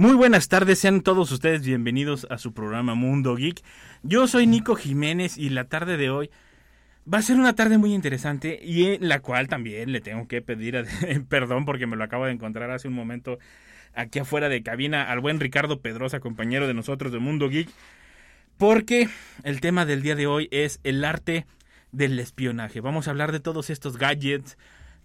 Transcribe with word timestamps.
Muy 0.00 0.14
buenas 0.14 0.48
tardes, 0.48 0.78
sean 0.78 1.02
todos 1.02 1.30
ustedes 1.30 1.62
bienvenidos 1.62 2.26
a 2.30 2.38
su 2.38 2.54
programa 2.54 2.94
Mundo 2.94 3.36
Geek. 3.36 3.62
Yo 4.02 4.26
soy 4.28 4.46
Nico 4.46 4.74
Jiménez 4.74 5.36
y 5.36 5.50
la 5.50 5.64
tarde 5.64 5.98
de 5.98 6.08
hoy 6.08 6.30
va 7.06 7.18
a 7.18 7.22
ser 7.22 7.36
una 7.36 7.54
tarde 7.54 7.76
muy 7.76 7.92
interesante 7.92 8.58
y 8.64 8.94
en 8.94 9.10
la 9.10 9.20
cual 9.20 9.48
también 9.48 9.92
le 9.92 10.00
tengo 10.00 10.26
que 10.26 10.40
pedir 10.40 10.86
perdón 11.28 11.66
porque 11.66 11.86
me 11.86 11.96
lo 11.96 12.04
acabo 12.04 12.24
de 12.24 12.32
encontrar 12.32 12.70
hace 12.70 12.88
un 12.88 12.94
momento 12.94 13.38
aquí 13.92 14.20
afuera 14.20 14.48
de 14.48 14.62
cabina 14.62 15.02
al 15.02 15.20
buen 15.20 15.38
Ricardo 15.38 15.82
Pedrosa, 15.82 16.18
compañero 16.18 16.66
de 16.66 16.72
nosotros 16.72 17.12
de 17.12 17.18
Mundo 17.18 17.50
Geek, 17.50 17.68
porque 18.56 19.10
el 19.42 19.60
tema 19.60 19.84
del 19.84 20.00
día 20.00 20.14
de 20.14 20.26
hoy 20.26 20.48
es 20.50 20.80
el 20.82 21.04
arte 21.04 21.44
del 21.92 22.18
espionaje. 22.18 22.80
Vamos 22.80 23.06
a 23.06 23.10
hablar 23.10 23.32
de 23.32 23.40
todos 23.40 23.68
estos 23.68 23.98
gadgets 23.98 24.56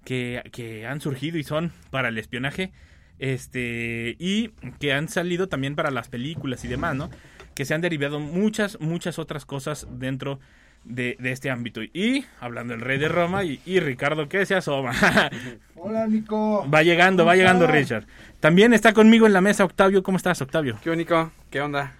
que, 0.06 0.42
que 0.54 0.88
han 0.88 1.02
surgido 1.02 1.38
y 1.38 1.44
son 1.44 1.74
para 1.90 2.08
el 2.08 2.18
espionaje 2.18 2.72
este 3.20 4.16
y 4.20 4.50
que 4.80 4.94
han 4.94 5.08
salido 5.08 5.48
también 5.48 5.76
para 5.76 5.92
las 5.92 6.10
películas 6.10 6.66
y 6.66 6.68
demás, 6.68 6.96
¿no? 6.96 7.10
Que 7.54 7.66
se 7.66 7.74
han 7.74 7.82
derivado 7.82 8.20
muchas, 8.20 8.80
muchas 8.80 9.20
otras 9.20 9.46
cosas 9.46 9.88
dentro 9.90 10.40
de, 10.84 11.16
de 11.20 11.32
este 11.32 11.50
ámbito. 11.50 11.82
Y 11.82 12.26
hablando 12.40 12.74
del 12.74 12.82
rey 12.82 12.98
de 12.98 13.08
Roma 13.08 13.44
y, 13.44 13.60
y 13.66 13.80
Ricardo, 13.80 14.28
que 14.30 14.46
se 14.46 14.56
asoma. 14.56 14.94
Hola, 15.76 16.08
Nico. 16.08 16.70
va 16.70 16.84
llegando, 16.84 17.26
va 17.26 17.32
¿Cómo 17.34 17.38
llegando? 17.40 17.68
Richard. 17.68 18.06
También 18.40 18.74
está 18.74 18.94
conmigo 18.94 19.26
en 19.28 19.34
la 19.34 19.42
mesa 19.42 19.64
Octavio. 19.66 20.04
¿Cómo 20.04 20.18
estás, 20.18 20.42
Octavio? 20.42 20.78
¿Qué 20.84 20.90
único? 20.90 21.32
¿Qué 21.50 21.62
onda? 21.62 21.94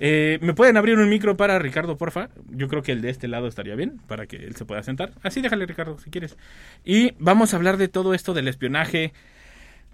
Eh, 0.00 0.38
¿Me 0.42 0.54
pueden 0.54 0.76
abrir 0.76 0.98
un 0.98 1.08
micro 1.08 1.36
para 1.36 1.58
Ricardo, 1.58 1.96
porfa? 1.96 2.28
Yo 2.48 2.68
creo 2.68 2.82
que 2.82 2.92
el 2.92 3.00
de 3.00 3.10
este 3.10 3.28
lado 3.28 3.46
estaría 3.46 3.74
bien, 3.76 4.00
para 4.08 4.26
que 4.26 4.36
él 4.36 4.56
se 4.56 4.64
pueda 4.64 4.82
sentar. 4.82 5.12
Así 5.22 5.40
déjale, 5.40 5.66
Ricardo, 5.66 5.98
si 5.98 6.10
quieres. 6.10 6.36
Y 6.84 7.12
vamos 7.18 7.52
a 7.54 7.56
hablar 7.56 7.76
de 7.76 7.88
todo 7.88 8.12
esto 8.14 8.34
del 8.34 8.48
espionaje, 8.48 9.12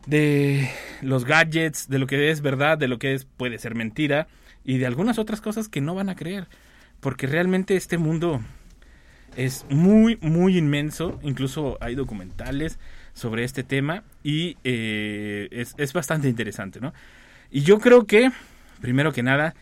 de 0.07 0.71
los 1.03 1.25
gadgets, 1.25 1.89
de 1.89 1.99
lo 1.99 2.07
que 2.07 2.31
es 2.31 2.41
verdad, 2.41 2.79
de 2.79 2.89
lo 2.89 2.99
que 2.99 3.15
es 3.15 3.25
puede 3.25 3.59
ser 3.59 3.75
mentira, 3.75 4.29
y 4.65 4.79
de 4.79 4.87
algunas 4.87 5.19
otras 5.19 5.41
cosas 5.41 5.69
que 5.69 5.81
no 5.81 5.95
van 5.95 6.09
a 6.09 6.17
creer. 6.17 6.49
Porque 7.01 7.27
realmente 7.27 7.77
este 7.77 7.99
mundo 7.99 8.41
es 9.37 9.65
muy, 9.71 10.19
muy 10.21 10.59
inmenso. 10.59 11.19
Incluso 11.23 11.79
hay 11.81 11.95
documentales 11.95 12.79
sobre 13.15 13.45
este 13.45 13.63
tema 13.63 14.05
y 14.23 14.57
eh, 14.65 15.49
es, 15.51 15.75
es 15.79 15.93
bastante 15.93 16.29
interesante, 16.29 16.81
¿no? 16.81 16.93
Y 17.51 17.63
yo 17.63 17.79
creo 17.79 18.07
que, 18.07 18.31
primero 18.81 19.13
que 19.13 19.23
nada, 19.23 19.55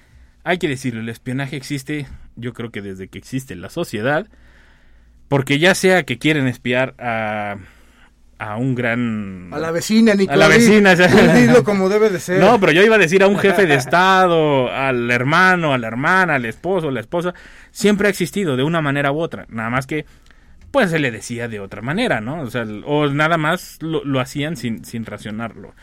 hay 0.44 0.58
que 0.58 0.68
decirlo, 0.68 1.00
el 1.00 1.08
espionaje 1.08 1.56
existe, 1.56 2.06
yo 2.36 2.52
creo 2.52 2.70
que 2.70 2.82
desde 2.82 3.08
que 3.08 3.18
existe 3.18 3.54
la 3.56 3.70
sociedad, 3.70 4.26
porque 5.28 5.58
ya 5.58 5.74
sea 5.74 6.04
que 6.04 6.18
quieren 6.18 6.46
espiar 6.46 6.94
a, 6.98 7.56
a 8.38 8.56
un 8.56 8.74
gran... 8.74 9.48
A 9.52 9.58
la 9.58 9.70
vecina, 9.70 10.14
Nico. 10.14 10.32
A 10.32 10.36
la 10.36 10.48
vecina, 10.48 10.94
dilo 10.94 11.64
como 11.64 11.88
debe 11.88 12.08
de 12.08 12.20
ser. 12.20 12.40
No, 12.40 12.60
pero 12.60 12.72
yo 12.72 12.82
iba 12.82 12.94
a 12.94 12.98
decir 12.98 13.22
a 13.22 13.26
un 13.26 13.38
jefe 13.38 13.66
de 13.66 13.74
Estado, 13.76 14.70
al 14.72 15.10
hermano, 15.10 15.74
a 15.74 15.78
la 15.78 15.88
hermana, 15.88 16.36
al 16.36 16.44
esposo, 16.44 16.88
a 16.88 16.92
la 16.92 17.00
esposa. 17.00 17.34
Siempre 17.70 18.06
ha 18.06 18.10
existido 18.10 18.56
de 18.56 18.62
una 18.62 18.80
manera 18.80 19.10
u 19.10 19.18
otra. 19.18 19.46
Nada 19.48 19.70
más 19.70 19.86
que, 19.86 20.06
pues 20.70 20.90
se 20.90 20.98
le 20.98 21.10
decía 21.10 21.48
de 21.48 21.60
otra 21.60 21.82
manera, 21.82 22.20
¿no? 22.20 22.40
O 22.42 22.50
sea, 22.50 22.64
o 22.84 23.08
nada 23.08 23.38
más 23.38 23.78
lo, 23.80 24.04
lo 24.04 24.20
hacían 24.20 24.56
sin, 24.56 24.84
sin 24.84 25.04
racionarlo. 25.04 25.74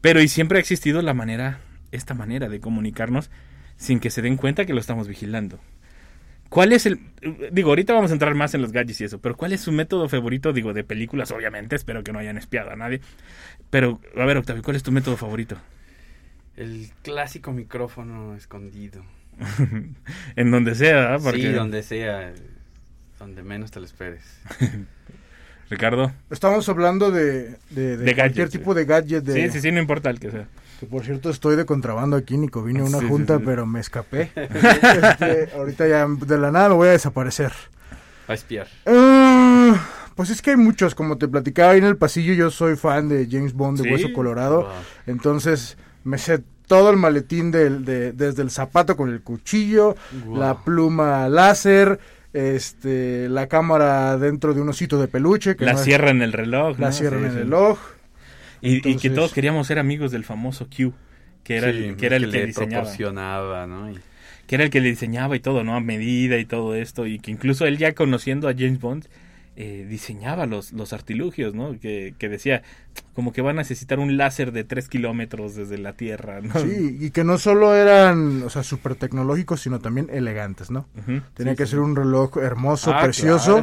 Pero 0.00 0.20
y 0.20 0.28
siempre 0.28 0.58
ha 0.58 0.60
existido 0.60 1.02
la 1.02 1.14
manera, 1.14 1.60
esta 1.92 2.14
manera 2.14 2.48
de 2.48 2.60
comunicarnos 2.60 3.30
sin 3.76 4.00
que 4.00 4.10
se 4.10 4.22
den 4.22 4.36
cuenta 4.36 4.66
que 4.66 4.74
lo 4.74 4.80
estamos 4.80 5.08
vigilando. 5.08 5.60
¿Cuál 6.50 6.72
es 6.72 6.84
el... 6.84 7.00
Digo, 7.52 7.70
ahorita 7.70 7.94
vamos 7.94 8.10
a 8.10 8.14
entrar 8.14 8.34
más 8.34 8.54
en 8.54 8.60
los 8.60 8.72
gadgets 8.72 9.00
y 9.00 9.04
eso, 9.04 9.20
pero 9.20 9.36
¿cuál 9.36 9.52
es 9.52 9.60
su 9.60 9.70
método 9.72 10.08
favorito? 10.08 10.52
Digo, 10.52 10.74
de 10.74 10.82
películas, 10.82 11.30
obviamente, 11.30 11.76
espero 11.76 12.02
que 12.02 12.12
no 12.12 12.18
hayan 12.18 12.36
espiado 12.36 12.70
a 12.72 12.76
nadie. 12.76 13.00
Pero, 13.70 14.00
a 14.16 14.24
ver, 14.24 14.36
Octavio, 14.36 14.62
¿cuál 14.62 14.76
es 14.76 14.82
tu 14.82 14.90
método 14.90 15.16
favorito? 15.16 15.56
El 16.56 16.90
clásico 17.02 17.52
micrófono 17.52 18.34
escondido. 18.34 19.04
en 20.36 20.50
donde 20.50 20.74
sea, 20.74 20.96
¿verdad? 20.96 21.20
Porque, 21.22 21.40
Sí, 21.40 21.48
donde 21.52 21.82
sea, 21.84 22.32
donde 23.20 23.42
menos 23.44 23.70
te 23.70 23.78
lo 23.78 23.86
esperes. 23.86 24.40
Ricardo. 25.70 26.12
Estamos 26.30 26.68
hablando 26.68 27.12
de, 27.12 27.58
de, 27.70 27.96
de 27.96 27.98
De 27.98 28.14
cualquier 28.16 28.48
gadgets, 28.48 28.50
tipo 28.50 28.72
sí. 28.72 28.78
de 28.80 28.84
gadget. 28.86 29.22
De, 29.22 29.34
Sí, 29.34 29.52
sí, 29.52 29.60
sí, 29.60 29.70
no 29.70 29.78
importa 29.78 30.10
el 30.10 30.18
que 30.18 30.32
sea. 30.32 30.48
Que 30.80 30.86
por 30.86 31.04
cierto 31.04 31.28
estoy 31.30 31.56
de 31.56 31.66
contrabando 31.66 32.16
aquí, 32.16 32.36
Nico. 32.38 32.62
Vine 32.62 32.80
a 32.80 32.84
una 32.84 32.98
Sí, 33.00 33.06
junta, 33.08 33.36
sí. 33.36 33.42
pero 33.44 33.66
me 33.66 33.80
escapé. 33.80 34.32
Este, 34.34 35.50
ahorita 35.54 35.86
ya 35.86 36.06
de 36.08 36.38
la 36.38 36.50
nada 36.50 36.70
me 36.70 36.74
voy 36.76 36.88
a 36.88 36.92
desaparecer. 36.92 37.52
A 38.26 38.32
espiar. 38.34 38.66
Ah, 38.86 39.76
pues 40.14 40.30
es 40.30 40.40
que 40.40 40.50
hay 40.50 40.56
muchos, 40.56 40.94
como 40.94 41.18
te 41.18 41.28
platicaba 41.28 41.72
ahí 41.72 41.78
en 41.78 41.84
el 41.84 41.96
pasillo, 41.96 42.32
yo 42.32 42.50
soy 42.50 42.76
fan 42.76 43.08
de 43.08 43.28
James 43.30 43.52
Bond 43.52 43.78
de 43.78 43.84
Sí. 43.84 43.90
Hueso 43.90 44.12
Colorado. 44.14 44.62
Wow. 44.62 44.70
Entonces 45.06 45.76
me 46.04 46.16
sé 46.16 46.42
todo 46.66 46.90
el 46.90 46.96
maletín 46.96 47.50
del, 47.50 47.84
de, 47.84 48.12
desde 48.12 48.42
el 48.42 48.50
zapato 48.50 48.96
con 48.96 49.10
el 49.10 49.20
cuchillo, 49.22 49.96
Wow. 50.24 50.36
la 50.38 50.58
pluma 50.64 51.28
láser, 51.28 51.98
este, 52.32 53.28
la 53.28 53.48
cámara 53.48 54.16
dentro 54.16 54.54
de 54.54 54.60
un 54.62 54.68
osito 54.68 54.98
de 55.00 55.08
peluche. 55.08 55.56
Que 55.56 55.64
La 55.64 55.72
no 55.72 55.78
es- 55.78 55.84
sierra 55.84 56.10
en 56.10 56.22
el 56.22 56.32
reloj. 56.32 56.78
la 56.78 56.86
¿no? 56.88 56.92
cierra 56.92 57.18
Sí, 57.18 57.24
en 57.24 57.30
el 57.30 57.36
reloj. 57.36 57.78
Y, 58.62 58.86
y 58.88 58.96
que 58.96 59.10
todos 59.10 59.32
queríamos 59.32 59.66
ser 59.66 59.78
amigos 59.78 60.10
del 60.12 60.24
famoso 60.24 60.66
Q, 60.68 60.92
que 61.44 61.56
era 61.56 61.70
Sí, 61.72 61.78
el 61.84 61.96
que, 61.96 62.06
era 62.06 62.16
el 62.16 62.24
que, 62.30 62.38
le 62.38 62.46
diseñaba. 62.46 62.82
proporcionaba, 62.82 63.66
¿no? 63.66 63.90
Y- 63.90 63.98
Que 64.46 64.56
era 64.56 64.64
el 64.64 64.70
que 64.70 64.80
le 64.80 64.88
diseñaba 64.90 65.36
y 65.36 65.40
todo, 65.40 65.62
¿no? 65.64 65.76
A 65.76 65.80
medida 65.80 66.36
y 66.38 66.44
todo 66.44 66.74
esto. 66.74 67.06
Y 67.06 67.18
que 67.20 67.30
incluso 67.30 67.66
él 67.66 67.78
ya 67.78 67.94
conociendo 67.94 68.48
a 68.48 68.52
James 68.52 68.80
Bond, 68.80 69.06
eh, 69.56 69.86
diseñaba 69.88 70.46
los, 70.46 70.72
los 70.72 70.92
artilugios, 70.92 71.54
¿no? 71.54 71.78
Que, 71.80 72.14
que 72.18 72.28
decía, 72.28 72.62
como 73.14 73.32
que 73.32 73.42
va 73.42 73.50
a 73.50 73.54
necesitar 73.54 73.98
un 73.98 74.16
láser 74.16 74.52
de 74.52 74.64
3 74.64 74.88
kilómetros 74.88 75.54
desde 75.54 75.76
la 75.78 75.92
Tierra, 75.92 76.40
¿no? 76.40 76.58
Sí, 76.60 76.96
y 77.00 77.10
que 77.10 77.24
no 77.24 77.36
solo 77.38 77.74
eran, 77.74 78.42
o 78.42 78.50
sea, 78.50 78.62
súper 78.62 78.94
tecnológicos, 78.94 79.60
sino 79.60 79.78
también 79.80 80.08
elegantes, 80.10 80.70
¿no? 80.70 80.86
Tenía 81.34 81.52
Sí, 81.52 81.56
que 81.58 81.64
sí, 81.66 81.70
ser 81.72 81.80
un 81.80 81.94
reloj 81.94 82.38
hermoso, 82.38 82.92
Ah, 82.94 83.02
precioso, 83.02 83.54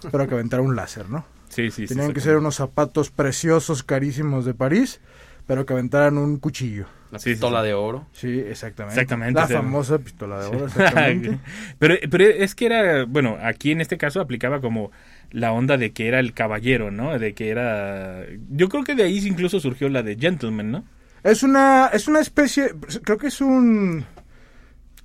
claro. 0.00 0.10
pero 0.10 0.28
que 0.28 0.34
aventara 0.34 0.62
un 0.62 0.74
láser, 0.74 1.08
¿no? 1.10 1.24
Sí, 1.52 1.70
sí, 1.70 1.86
sí, 1.86 1.94
Tenían 1.94 2.14
que 2.14 2.20
ser 2.20 2.36
unos 2.36 2.56
zapatos 2.56 3.10
preciosos, 3.10 3.82
carísimos 3.82 4.46
de 4.46 4.54
París, 4.54 5.00
pero 5.46 5.66
que 5.66 5.74
aventaran 5.74 6.16
un 6.16 6.38
cuchillo. 6.38 6.86
La 7.10 7.18
pistola 7.18 7.60
sí. 7.60 7.66
de 7.66 7.74
oro. 7.74 8.06
Sí, 8.12 8.38
exactamente. 8.38 8.98
Exactamente, 8.98 9.38
La 9.38 9.46
famosa 9.46 9.98
pistola 9.98 10.40
de 10.40 10.46
oro, 10.46 10.66
exactamente. 10.66 11.38
pero, 11.78 11.96
pero 12.10 12.24
es 12.24 12.54
que 12.54 12.66
era, 12.66 13.04
bueno, 13.04 13.36
aquí 13.42 13.70
en 13.70 13.82
este 13.82 13.98
caso 13.98 14.20
aplicaba 14.20 14.62
como 14.62 14.92
la 15.30 15.52
onda 15.52 15.76
de 15.76 15.92
que 15.92 16.08
era 16.08 16.20
el 16.20 16.32
caballero, 16.32 16.90
¿no? 16.90 17.18
De 17.18 17.34
que 17.34 17.50
era... 17.50 18.24
Yo 18.48 18.70
creo 18.70 18.82
que 18.82 18.94
de 18.94 19.02
ahí 19.02 19.18
incluso 19.26 19.60
surgió 19.60 19.90
la 19.90 20.02
de 20.02 20.16
gentleman, 20.16 20.70
¿no? 20.70 20.84
es 21.22 21.42
una 21.42 21.86
es 21.92 22.08
una 22.08 22.20
especie, 22.20 22.74
creo 23.04 23.18
que 23.18 23.28
es 23.28 23.40
un 23.40 24.04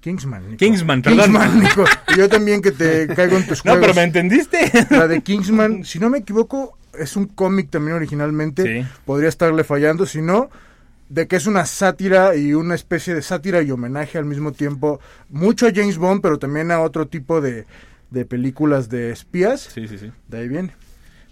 Kingsman. 0.01 0.43
Nico. 0.45 0.57
Kingsman, 0.57 1.01
perdón. 1.01 1.19
Kingsman, 1.25 1.59
Nico. 1.63 1.85
Yo 2.17 2.29
también 2.29 2.61
que 2.61 2.71
te 2.71 3.07
caigo 3.07 3.37
en 3.37 3.45
tus 3.47 3.65
No, 3.65 3.71
juegos. 3.73 3.81
pero 3.87 3.93
¿me 3.95 4.03
entendiste? 4.03 4.59
La 4.89 5.07
de 5.07 5.21
Kingsman, 5.21 5.83
si 5.83 5.99
no 5.99 6.09
me 6.09 6.19
equivoco, 6.19 6.77
es 6.97 7.15
un 7.15 7.25
cómic 7.27 7.69
también 7.69 7.95
originalmente. 7.97 8.81
Sí. 8.83 8.87
Podría 9.05 9.29
estarle 9.29 9.63
fallando, 9.63 10.05
si 10.05 10.21
no, 10.21 10.49
de 11.09 11.27
que 11.27 11.35
es 11.35 11.47
una 11.47 11.65
sátira 11.65 12.35
y 12.35 12.53
una 12.53 12.75
especie 12.75 13.13
de 13.15 13.21
sátira 13.21 13.61
y 13.61 13.71
homenaje 13.71 14.17
al 14.17 14.25
mismo 14.25 14.51
tiempo, 14.51 14.99
mucho 15.29 15.67
a 15.67 15.71
James 15.73 15.97
Bond, 15.97 16.21
pero 16.21 16.37
también 16.39 16.71
a 16.71 16.79
otro 16.81 17.07
tipo 17.07 17.41
de, 17.41 17.65
de 18.11 18.25
películas 18.25 18.89
de 18.89 19.11
espías. 19.11 19.69
Sí, 19.73 19.87
sí, 19.87 19.97
sí. 19.97 20.11
De 20.27 20.37
ahí 20.39 20.47
viene. 20.47 20.71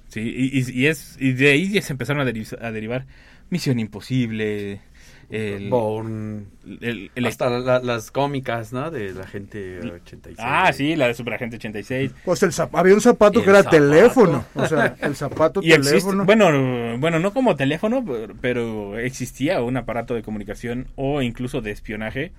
Sí, 0.10 0.22
y, 0.22 0.60
y- 0.60 0.82
y 0.84 0.88
es, 0.88 1.18
y 1.20 1.34
de 1.34 1.50
ahí 1.52 1.72
ya 1.72 1.82
se 1.82 1.94
empezaron 1.94 2.26
a, 2.26 2.30
deri- 2.32 2.58
a 2.62 2.72
derivar 2.72 3.06
Misión 3.50 3.80
Imposible, 3.80 4.82
el, 5.30 5.70
Bourne. 5.70 6.46
el- 6.82 7.12
el- 7.16 7.26
Hasta 7.26 7.50
la- 7.50 7.80
las 7.80 8.12
cómicas, 8.12 8.72
¿no? 8.74 8.92
De 8.92 9.14
la 9.14 9.26
gente 9.28 9.80
86. 9.80 10.38
Ah, 10.40 10.72
sí, 10.74 10.96
la 10.96 11.08
de 11.08 11.14
Superagente 11.14 11.56
86. 11.58 12.12
Pues 12.24 12.44
el 12.44 12.52
zap- 12.52 12.70
había 12.74 12.94
un 12.94 13.02
zapato 13.02 13.44
que 13.44 13.50
era 13.50 13.60
zapato. 13.64 13.76
teléfono. 13.78 14.46
O 14.56 14.66
sea, 14.68 14.96
el 15.02 15.16
zapato 15.16 15.60
Y 15.64 15.72
existe, 15.72 15.90
teléfono. 15.92 16.26
bueno, 16.26 16.98
bueno, 17.00 17.20
no 17.20 17.34
como 17.34 17.56
teléfono, 17.56 18.04
pero 18.42 18.98
existía 19.00 19.62
un 19.62 19.78
aparato 19.78 20.14
de 20.16 20.24
comunicación 20.24 20.88
o 20.96 21.22
incluso 21.22 21.62
de 21.62 21.72
espionaje 21.72 22.32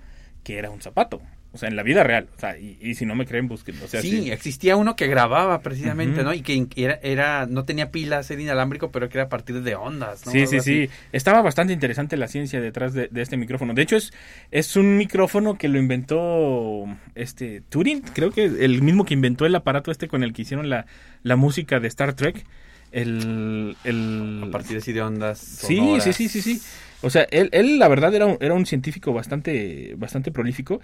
que 0.43 0.57
era 0.57 0.69
un 0.69 0.81
zapato. 0.81 1.21
O 1.57 1.59
sea, 1.59 1.69
en 1.69 1.75
la 1.75 1.81
vida 1.81 2.03
real. 2.03 2.27
O 2.37 2.39
sea, 2.39 2.55
y, 2.59 2.77
y 2.79 2.93
si 2.93 3.07
no 3.07 3.15
me 3.15 3.25
creen, 3.25 3.47
busquen. 3.47 3.75
O 3.83 3.87
sea, 3.87 3.99
sí, 3.99 4.11
sí. 4.11 4.31
existía 4.31 4.75
uno 4.75 4.95
que 4.95 5.07
grababa 5.07 5.61
precisamente. 5.61 6.23
¿no? 6.23 6.31
Y 6.35 6.41
que 6.41 6.67
era, 6.75 6.99
era, 7.01 7.47
no 7.47 7.65
tenía 7.65 7.89
pilas, 7.89 8.29
era 8.29 8.39
inalámbrico, 8.39 8.91
pero 8.91 9.09
que 9.09 9.17
era 9.17 9.25
a 9.25 9.29
partir 9.29 9.63
de 9.63 9.73
ondas, 9.73 10.23
¿no? 10.27 10.31
Sí, 10.31 10.41
Algo 10.41 10.51
sí, 10.51 10.57
así. 10.57 10.85
sí. 10.85 10.91
Estaba 11.11 11.41
bastante 11.41 11.73
interesante 11.73 12.15
la 12.15 12.27
ciencia 12.27 12.61
detrás 12.61 12.93
de, 12.93 13.07
de 13.09 13.21
este 13.23 13.37
micrófono. 13.37 13.73
De 13.73 13.81
hecho, 13.81 13.95
es, 13.95 14.13
es 14.51 14.75
un 14.75 14.97
micrófono 14.97 15.57
que 15.57 15.67
lo 15.67 15.79
inventó 15.79 16.85
este 17.15 17.63
Turing, 17.69 18.01
creo 18.13 18.29
que 18.29 18.45
el 18.45 18.83
mismo 18.83 19.03
que 19.03 19.15
inventó 19.15 19.47
el 19.47 19.55
aparato 19.55 19.89
este 19.89 20.07
con 20.07 20.23
el 20.23 20.31
que 20.33 20.43
hicieron 20.43 20.69
la, 20.69 20.85
la 21.23 21.35
música 21.35 21.79
de 21.79 21.87
Star 21.87 22.13
Trek. 22.13 22.45
El, 22.91 23.75
el... 23.83 24.43
A 24.45 24.51
partir 24.51 24.77
así 24.77 24.93
de 24.93 25.01
ondas. 25.01 25.39
Sí, 25.39 25.97
sí, 25.99 26.13
sí, 26.13 26.29
sí, 26.29 26.41
sí. 26.41 26.61
O 27.01 27.09
sea, 27.09 27.27
él, 27.31 27.49
él 27.51 27.77
la 27.79 27.87
verdad 27.89 28.13
era 28.15 28.25
un, 28.25 28.37
era 28.39 28.53
un 28.53 28.65
científico 28.65 29.13
bastante, 29.13 29.93
bastante 29.97 30.31
prolífico 30.31 30.81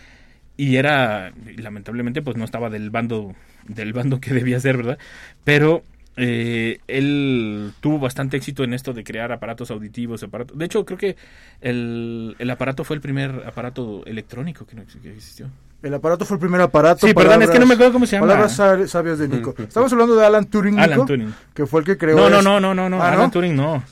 y 0.58 0.76
era, 0.76 1.32
lamentablemente, 1.58 2.22
pues 2.22 2.38
no 2.38 2.46
estaba 2.46 2.70
del 2.70 2.90
bando, 2.90 3.34
del 3.68 3.94
bando 3.94 4.20
que 4.20 4.34
debía 4.34 4.60
ser, 4.60 4.78
¿verdad? 4.78 4.98
Pero 5.44 5.84
eh, 6.16 6.80
él 6.88 7.72
tuvo 7.82 7.98
bastante 8.00 8.38
éxito 8.38 8.64
en 8.64 8.74
esto 8.74 8.94
de 8.94 9.04
crear 9.04 9.32
aparatos 9.32 9.72
auditivos, 9.72 10.22
aparatos. 10.24 10.58
De 10.58 10.66
hecho, 10.66 10.86
creo 10.86 10.98
que 10.98 11.16
el, 11.62 12.36
el 12.40 12.50
aparato 12.52 12.84
fue 12.84 12.96
el 12.96 13.02
primer 13.02 13.44
aparato 13.48 14.04
electrónico 14.06 14.66
que, 14.66 14.76
no, 14.76 14.84
que 14.86 15.10
existió. 15.12 15.48
El 15.82 15.94
aparato 15.94 16.24
fue 16.26 16.36
el 16.36 16.40
primer 16.40 16.62
aparato. 16.62 17.06
Sí, 17.08 17.14
perdón, 17.14 17.42
es 17.42 17.50
que 17.50 17.60
no 17.60 17.66
me 17.66 17.74
acuerdo 17.74 17.94
cómo 17.94 18.06
se 18.06 18.16
llama. 18.16 18.28
Palabras 18.28 18.58
sab- 18.58 18.88
sabias 18.88 19.20
de 19.20 19.28
Nico. 19.28 19.54
Estamos 19.58 19.92
hablando 19.92 20.16
de 20.16 20.26
Alan 20.26 20.46
Turing, 20.46 20.80
Alan 20.80 21.06
Turing. 21.06 21.34
que 21.54 21.66
fue 21.66 21.82
el 21.82 21.86
que 21.86 21.98
creó... 21.98 22.16
No, 22.16 22.30
no, 22.30 22.42
no, 22.42 22.60
no, 22.60 22.74
no, 22.74 22.90
no, 22.90 23.02
Ah, 23.02 23.08
Alan 23.10 23.20
¿no? 23.26 23.32
Turing 23.32 23.56
no. 23.56 23.84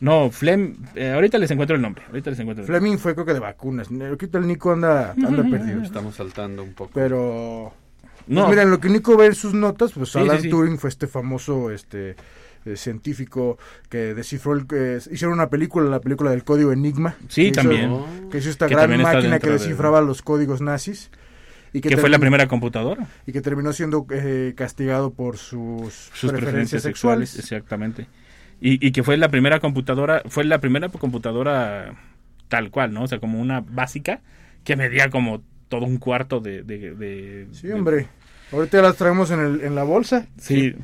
No, 0.00 0.30
Flem, 0.30 0.74
eh, 0.94 1.10
ahorita 1.12 1.38
les 1.38 1.50
encuentro 1.50 1.74
el 1.76 1.82
nombre. 1.82 2.04
Ahorita 2.08 2.30
les 2.30 2.38
encuentro 2.38 2.64
el 2.64 2.68
nombre. 2.70 2.80
Fleming 2.80 2.98
fue 2.98 3.14
creo 3.14 3.24
que 3.24 3.32
de 3.34 3.40
vacunas. 3.40 3.88
Ahorita 3.90 4.38
el 4.38 4.46
Nico 4.46 4.72
anda, 4.72 5.12
anda 5.12 5.42
perdido. 5.48 5.82
Estamos 5.82 6.16
saltando 6.16 6.62
un 6.62 6.74
poco. 6.74 6.90
Pero... 6.94 7.72
No, 8.26 8.40
Pues 8.42 8.50
mira, 8.50 8.62
en 8.64 8.70
lo 8.70 8.80
que 8.80 8.88
Nico 8.88 9.16
ve 9.16 9.26
en 9.26 9.34
sus 9.36 9.54
notas, 9.54 9.92
pues 9.92 10.10
Sí, 10.10 10.18
Alan 10.18 10.36
sí, 10.38 10.42
sí. 10.44 10.50
Turing 10.50 10.78
fue 10.78 10.90
este 10.90 11.06
famoso 11.06 11.70
este 11.70 12.16
eh, 12.64 12.76
científico 12.76 13.56
que 13.88 14.14
descifró 14.14 14.52
el... 14.54 14.66
que 14.66 14.98
hicieron 15.12 15.32
una 15.34 15.48
película, 15.48 15.88
la 15.88 16.00
película 16.00 16.30
del 16.32 16.42
código 16.44 16.72
Enigma. 16.72 17.14
Sí, 17.28 17.44
que 17.44 17.48
hizo- 17.50 17.60
también. 17.60 18.28
que 18.30 18.38
hizo 18.38 18.50
esta 18.50 18.66
Que 18.66 18.74
gran 18.74 19.00
máquina 19.00 19.38
que 19.38 19.46
de- 19.46 19.52
descifraba 19.54 20.00
los 20.00 20.22
códigos 20.22 20.60
nazis. 20.60 21.10
Y 21.72 21.80
que 21.80 21.96
fue 21.96 22.08
la 22.10 22.18
primera 22.18 22.48
computadora. 22.48 23.06
Y 23.26 23.32
que 23.32 23.40
terminó 23.42 23.72
siendo 23.72 24.06
eh, 24.10 24.54
castigado 24.56 25.12
por 25.12 25.36
sus, 25.36 25.92
sus 26.12 26.32
preferencias, 26.32 26.82
sexuales. 26.82 27.38
Exactamente. 27.38 28.06
Y, 28.60 28.84
y 28.86 28.92
que 28.92 29.02
fue 29.02 29.16
la 29.16 29.28
primera 29.28 29.60
computadora, 29.60 30.22
fue 30.26 30.44
la 30.44 30.58
primera 30.60 30.88
computadora 30.88 31.94
tal 32.48 32.70
cual, 32.70 32.92
¿no? 32.94 33.02
O 33.02 33.06
sea, 33.06 33.18
como 33.18 33.40
una 33.40 33.60
básica 33.60 34.20
que 34.64 34.76
medía 34.76 35.10
como 35.10 35.42
todo 35.68 35.84
un 35.84 35.98
cuarto 35.98 36.40
de... 36.40 36.62
de- 36.62 36.94
de- 36.94 37.46
Sí, 37.52 37.66
de- 37.68 37.74
hombre. 37.74 38.06
Ahorita 38.52 38.80
las 38.80 38.96
traemos 38.96 39.30
en, 39.30 39.40
el, 39.40 39.60
en 39.62 39.74
la 39.74 39.82
bolsa. 39.82 40.26
Sí, 40.38 40.74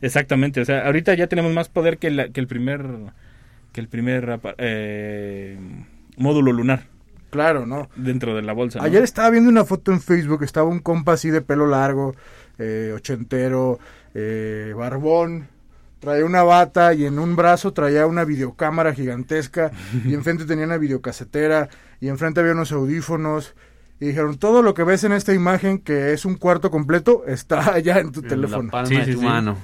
exactamente. 0.00 0.60
O 0.60 0.64
sea, 0.64 0.86
ahorita 0.86 1.14
ya 1.14 1.26
tenemos 1.26 1.52
más 1.52 1.68
poder 1.68 1.98
que, 1.98 2.10
la- 2.10 2.28
que 2.28 2.40
el 2.40 2.46
primer 2.46 2.84
que 3.72 3.80
el 3.80 3.88
primer 3.88 4.38
eh, 4.58 5.58
módulo 6.18 6.52
lunar 6.52 6.84
Claro, 7.30 7.64
¿no? 7.64 7.88
dentro 7.96 8.36
de 8.36 8.42
la 8.42 8.52
bolsa. 8.52 8.78
¿no? 8.78 8.84
Ayer 8.84 9.02
estaba 9.02 9.30
viendo 9.30 9.48
una 9.48 9.64
foto 9.64 9.90
en 9.92 10.00
Facebook, 10.02 10.42
estaba 10.42 10.68
un 10.68 10.80
compa 10.80 11.14
así 11.14 11.30
de 11.30 11.40
pelo 11.40 11.66
largo, 11.66 12.14
eh, 12.58 12.92
ochentero, 12.94 13.78
eh, 14.14 14.74
barbón, 14.76 15.48
traía 16.02 16.24
una 16.26 16.42
bata 16.42 16.92
y 16.94 17.06
en 17.06 17.18
un 17.20 17.36
brazo 17.36 17.72
traía 17.72 18.06
una 18.06 18.24
videocámara 18.24 18.92
gigantesca 18.92 19.70
y 20.04 20.12
enfrente 20.14 20.44
tenía 20.44 20.66
una 20.66 20.76
videocasetera 20.76 21.68
y 22.00 22.08
enfrente 22.08 22.40
había 22.40 22.52
unos 22.52 22.72
audífonos 22.72 23.54
y 24.00 24.06
dijeron, 24.06 24.36
todo 24.36 24.62
lo 24.62 24.74
que 24.74 24.82
ves 24.82 25.04
en 25.04 25.12
esta 25.12 25.32
imagen 25.32 25.78
que 25.78 26.12
es 26.12 26.24
un 26.24 26.34
cuarto 26.34 26.72
completo 26.72 27.22
está 27.28 27.72
allá 27.74 28.00
en 28.00 28.10
tu 28.10 28.18
En 28.20 28.28
teléfono. 28.28 28.64
La 28.64 28.70
palma 28.72 28.88
Sí, 28.88 28.96
de 28.96 29.04
sí, 29.04 29.12
tu 29.12 29.20
sí. 29.20 29.24
mano. 29.24 29.56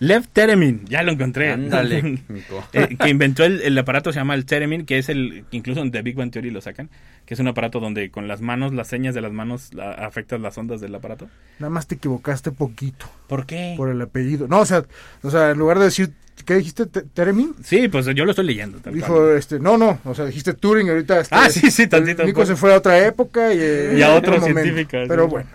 Lev 0.00 0.26
Teremin, 0.32 0.82
ya 0.86 1.02
lo 1.02 1.12
encontré. 1.12 1.50
Ándale. 1.52 2.20
Eh, 2.72 2.96
que 2.98 3.08
inventó 3.08 3.44
el, 3.44 3.60
el 3.62 3.76
aparato 3.78 4.12
se 4.12 4.18
llama 4.18 4.34
el 4.34 4.44
Theremin, 4.44 4.84
que 4.86 4.98
es 4.98 5.08
el, 5.08 5.44
que 5.50 5.56
incluso 5.56 5.80
en 5.80 5.90
The 5.90 6.02
Big 6.02 6.14
Bang 6.16 6.30
Theory 6.30 6.50
lo 6.50 6.60
sacan, 6.60 6.90
que 7.24 7.34
es 7.34 7.40
un 7.40 7.48
aparato 7.48 7.80
donde 7.80 8.10
con 8.10 8.28
las 8.28 8.40
manos, 8.40 8.72
las 8.74 8.88
señas 8.88 9.14
de 9.14 9.20
las 9.20 9.32
manos 9.32 9.72
la- 9.74 9.92
afectan 9.92 10.42
las 10.42 10.56
ondas 10.58 10.80
del 10.80 10.94
aparato. 10.94 11.28
Nada 11.58 11.70
más 11.70 11.86
te 11.86 11.94
equivocaste 11.96 12.52
poquito 12.52 13.06
¿Por 13.26 13.46
qué? 13.46 13.74
por 13.76 13.88
el 13.88 14.00
apellido. 14.02 14.46
No, 14.48 14.60
o 14.60 14.66
sea, 14.66 14.84
o 15.22 15.30
sea, 15.30 15.50
en 15.50 15.58
lugar 15.58 15.78
de 15.78 15.86
decir, 15.86 16.10
¿qué 16.44 16.54
dijiste? 16.54 16.86
Te- 16.86 17.02
¿Teremin? 17.02 17.54
Sí, 17.64 17.88
pues 17.88 18.06
yo 18.06 18.24
lo 18.24 18.30
estoy 18.30 18.46
leyendo. 18.46 18.78
tal 18.78 18.94
Dijo, 18.94 19.14
cual. 19.14 19.36
este, 19.38 19.58
no, 19.58 19.76
no, 19.78 19.98
o 20.04 20.14
sea, 20.14 20.24
dijiste 20.26 20.52
Turing, 20.54 20.88
ahorita 20.90 21.20
este, 21.20 21.34
Ah, 21.34 21.48
sí, 21.50 21.70
sí, 21.70 21.86
tantito, 21.86 22.24
Nico 22.24 22.36
pues. 22.36 22.48
se 22.48 22.56
fue 22.56 22.72
a 22.74 22.78
otra 22.78 22.98
época 23.06 23.52
y, 23.54 23.58
eh, 23.60 23.94
Y 23.98 24.02
a 24.02 24.14
otro 24.14 24.40
científico, 24.40 24.90
sí. 25.02 25.06
Pero 25.08 25.28
bueno, 25.28 25.48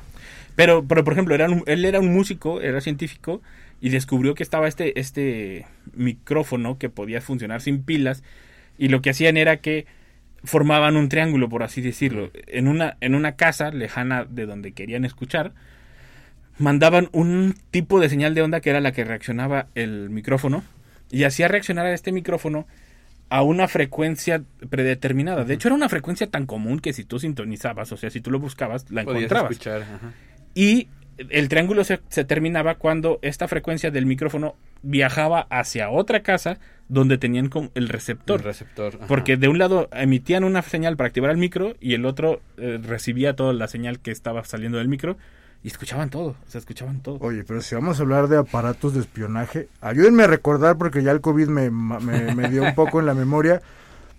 Pero, 0.55 0.83
pero 0.87 1.03
por 1.03 1.13
ejemplo, 1.13 1.35
era 1.35 1.49
un- 1.49 1.63
él 1.67 1.85
era 1.85 1.99
un 1.99 2.11
músico, 2.13 2.61
era 2.61 2.81
científico, 2.81 3.41
y 3.81 3.89
descubrió 3.89 4.35
que 4.35 4.43
estaba 4.43 4.67
este, 4.67 4.99
este 4.99 5.65
micrófono 5.93 6.77
que 6.77 6.89
podía 6.89 7.19
funcionar 7.19 7.61
sin 7.61 7.83
pilas, 7.83 8.23
y 8.77 8.87
lo 8.87 9.01
que 9.01 9.09
hacían 9.09 9.37
era 9.37 9.57
que 9.57 9.85
formaban 10.43 10.95
un 10.95 11.09
triángulo, 11.09 11.49
por 11.49 11.63
así 11.63 11.81
decirlo, 11.81 12.31
en 12.47 12.67
una, 12.67 12.97
en 13.01 13.15
una 13.15 13.35
casa 13.35 13.71
lejana 13.71 14.25
de 14.25 14.45
donde 14.45 14.71
querían 14.71 15.03
escuchar, 15.03 15.53
mandaban 16.57 17.09
un 17.11 17.55
tipo 17.71 17.99
de 17.99 18.09
señal 18.09 18.35
de 18.35 18.43
onda 18.43 18.61
que 18.61 18.69
era 18.69 18.81
la 18.81 18.91
que 18.91 19.03
reaccionaba 19.03 19.67
el 19.75 20.09
micrófono, 20.09 20.63
y 21.09 21.25
hacía 21.25 21.47
reaccionar 21.47 21.87
a 21.87 21.93
este 21.93 22.11
micrófono 22.11 22.67
a 23.29 23.43
una 23.43 23.67
frecuencia 23.67 24.43
predeterminada. 24.69 25.43
De 25.43 25.53
hecho, 25.53 25.69
era 25.69 25.75
una 25.75 25.89
frecuencia 25.89 26.27
tan 26.27 26.45
común 26.45 26.79
que 26.79 26.93
si 26.93 27.05
tú 27.05 27.17
sintonizabas, 27.17 27.91
o 27.91 27.97
sea, 27.97 28.09
si 28.09 28.21
tú 28.21 28.29
lo 28.29 28.39
buscabas, 28.39 28.91
la 28.91 29.03
Podías 29.03 29.23
encontrabas. 29.23 29.51
escuchar. 29.51 29.81
ajá. 29.81 30.13
Y 30.53 30.89
el 31.29 31.49
triángulo 31.49 31.83
se, 31.83 31.99
se 32.09 32.23
terminaba 32.25 32.75
cuando 32.75 33.19
esta 33.21 33.47
frecuencia 33.47 33.91
del 33.91 34.05
micrófono 34.05 34.55
viajaba 34.83 35.47
hacia 35.49 35.89
otra 35.89 36.23
casa 36.23 36.57
donde 36.89 37.17
tenían 37.17 37.49
el 37.75 37.87
receptor. 37.89 38.39
El 38.39 38.45
receptor. 38.45 38.95
ajá. 38.95 39.07
Porque 39.07 39.37
de 39.37 39.47
un 39.47 39.57
lado 39.57 39.87
emitían 39.93 40.43
una 40.43 40.61
señal 40.61 40.97
para 40.97 41.07
activar 41.07 41.31
el 41.31 41.37
micro 41.37 41.75
y 41.79 41.93
el 41.93 42.05
otro 42.05 42.41
eh, 42.57 42.79
recibía 42.83 43.35
toda 43.35 43.53
la 43.53 43.67
señal 43.67 43.99
que 43.99 44.11
estaba 44.11 44.43
saliendo 44.43 44.77
del 44.79 44.87
micro 44.89 45.17
y 45.63 45.67
escuchaban 45.67 46.09
todo, 46.09 46.29
o 46.29 46.49
sea, 46.49 46.57
escuchaban 46.59 47.01
todo. 47.01 47.17
oye, 47.21 47.43
pero 47.47 47.61
si 47.61 47.75
vamos 47.75 47.99
a 47.99 48.01
hablar 48.01 48.27
de 48.27 48.37
aparatos 48.37 48.95
de 48.95 49.01
espionaje, 49.01 49.67
ayúdenme 49.79 50.23
a 50.23 50.27
recordar 50.27 50.77
porque 50.79 51.03
ya 51.03 51.11
el 51.11 51.21
COVID 51.21 51.47
me, 51.49 51.69
me 51.69 52.49
dio 52.49 52.63
un 52.63 52.73
poco 52.73 52.99
en 52.99 53.05
la 53.05 53.13
memoria, 53.13 53.61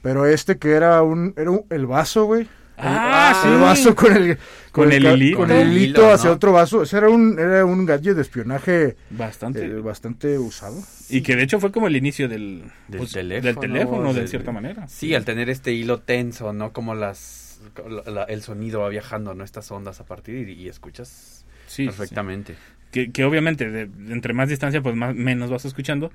pero 0.02 0.25
este 0.26 0.56
que 0.58 0.70
era 0.70 1.02
un, 1.02 1.34
era 1.37 1.50
un- 1.50 1.64
el 1.70 1.87
vaso, 1.87 2.26
güey. 2.26 2.46
Ah, 2.84 3.32
el, 3.37 3.43
sí. 3.43 3.55
el 3.55 3.61
vaso 3.61 3.94
con 3.94 4.17
el 4.17 4.38
Con 4.73 4.93
el 4.93 5.02
ca- 5.02 5.12
hilito. 5.12 5.37
con 5.38 5.50
el 5.50 5.56
el 5.69 5.73
hilito 5.76 6.00
hilo, 6.02 6.12
hacia 6.12 6.31
¿no? 6.31 6.37
otro 6.37 6.52
vaso. 6.52 6.82
Ese 6.82 6.96
era 6.99 7.08
un 7.08 7.38
era 7.38 7.64
un 7.64 7.84
gadget 7.87 8.14
de 8.17 8.23
espionaje 8.23 8.96
Bastante. 9.11 9.64
eh, 9.64 9.69
bastante 9.81 10.38
usado. 10.38 10.82
Y 11.08 11.23
que 11.23 11.37
de 11.37 11.43
hecho 11.44 11.61
fue 11.61 11.70
como 11.73 11.87
el 11.87 11.96
inicio 11.96 12.29
del, 12.29 12.64
Del 12.88 12.99
pues, 12.99 13.12
teléfono, 13.12 13.46
del 13.52 13.58
teléfono, 13.58 14.14
de 14.14 14.26
cierta 14.29 14.52
manera. 14.52 14.88
Sí, 14.88 15.14
al 15.14 15.25
tener 15.25 15.49
este 15.50 15.73
hilo 15.73 16.00
tenso, 16.00 16.52
¿no? 16.52 16.73
Como 16.73 16.94
las 16.94 17.61
la- 17.89 18.10
la- 18.10 18.24
el 18.24 18.43
sonido 18.43 18.81
va 18.81 18.89
viajando, 18.89 19.34
¿no? 19.34 19.44
Estas 19.44 19.70
ondas 19.70 20.01
a 20.01 20.05
partir 20.05 20.48
y, 20.48 20.53
y 20.55 20.69
escuchas 20.69 21.44
Sí, 21.67 21.77
sí, 21.77 21.82
sí. 21.84 21.86
perfectamente. 21.86 22.55
que, 22.91 23.10
que 23.12 23.24
obviamente 23.24 23.70
de, 23.70 23.86
de 23.86 24.12
entre 24.12 24.34
más 24.34 24.48
distancia 24.48 24.82
pues 24.82 24.94
más 24.96 25.15
menos 25.15 25.48
vas 25.51 25.65
escuchando 25.65 26.10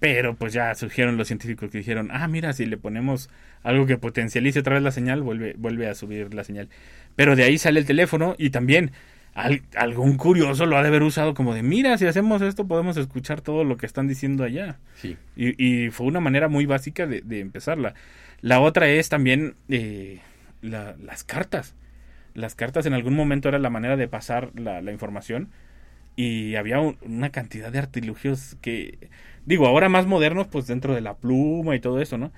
pero 0.00 0.34
pues 0.34 0.52
ya 0.52 0.74
surgieron 0.74 1.16
los 1.16 1.28
científicos 1.28 1.70
que 1.70 1.78
dijeron 1.78 2.08
ah 2.10 2.26
mira 2.26 2.52
si 2.52 2.66
le 2.66 2.76
ponemos 2.76 3.30
algo 3.62 3.86
que 3.86 3.98
potencialice 3.98 4.58
otra 4.60 4.74
vez 4.74 4.82
la 4.82 4.90
señal 4.90 5.22
vuelve 5.22 5.54
vuelve 5.58 5.88
a 5.88 5.94
subir 5.94 6.34
la 6.34 6.42
señal 6.42 6.68
pero 7.16 7.36
de 7.36 7.44
ahí 7.44 7.58
sale 7.58 7.78
el 7.80 7.86
teléfono 7.86 8.34
y 8.38 8.50
también 8.50 8.92
al- 9.34 9.62
algún 9.76 10.16
curioso 10.16 10.66
lo 10.66 10.76
ha 10.76 10.82
de 10.82 10.88
haber 10.88 11.02
usado 11.04 11.34
como 11.34 11.54
de 11.54 11.62
mira 11.62 11.96
si 11.98 12.06
hacemos 12.06 12.42
esto 12.42 12.66
podemos 12.66 12.96
escuchar 12.96 13.40
todo 13.42 13.62
lo 13.62 13.76
que 13.76 13.86
están 13.86 14.08
diciendo 14.08 14.42
allá 14.42 14.78
Sí. 14.96 15.16
y, 15.36 15.62
y 15.86 15.90
fue 15.90 16.06
una 16.06 16.18
manera 16.20 16.48
muy 16.48 16.66
básica 16.66 17.06
de, 17.06 17.20
de 17.20 17.40
empezarla. 17.40 17.94
La 18.40 18.60
otra 18.60 18.88
es 18.88 19.08
también 19.10 19.54
eh, 19.68 20.18
la- 20.62 20.96
las 21.04 21.22
cartas. 21.24 21.74
Las 22.34 22.54
cartas 22.54 22.86
en 22.86 22.94
algún 22.94 23.14
momento 23.14 23.48
era 23.48 23.58
la 23.58 23.70
manera 23.70 23.96
de 23.96 24.08
pasar 24.08 24.50
la, 24.54 24.80
la 24.82 24.92
información 24.92 25.48
y 26.16 26.56
había 26.56 26.80
un- 26.80 26.96
una 27.02 27.30
cantidad 27.30 27.72
de 27.72 27.78
artilugios 27.78 28.56
que, 28.60 28.98
digo, 29.46 29.66
ahora 29.66 29.88
más 29.88 30.06
modernos, 30.06 30.46
pues 30.48 30.66
dentro 30.66 30.94
de 30.94 31.00
la 31.00 31.14
pluma 31.14 31.74
y 31.76 31.80
todo 31.80 32.00
eso, 32.00 32.18
¿no? 32.18 32.32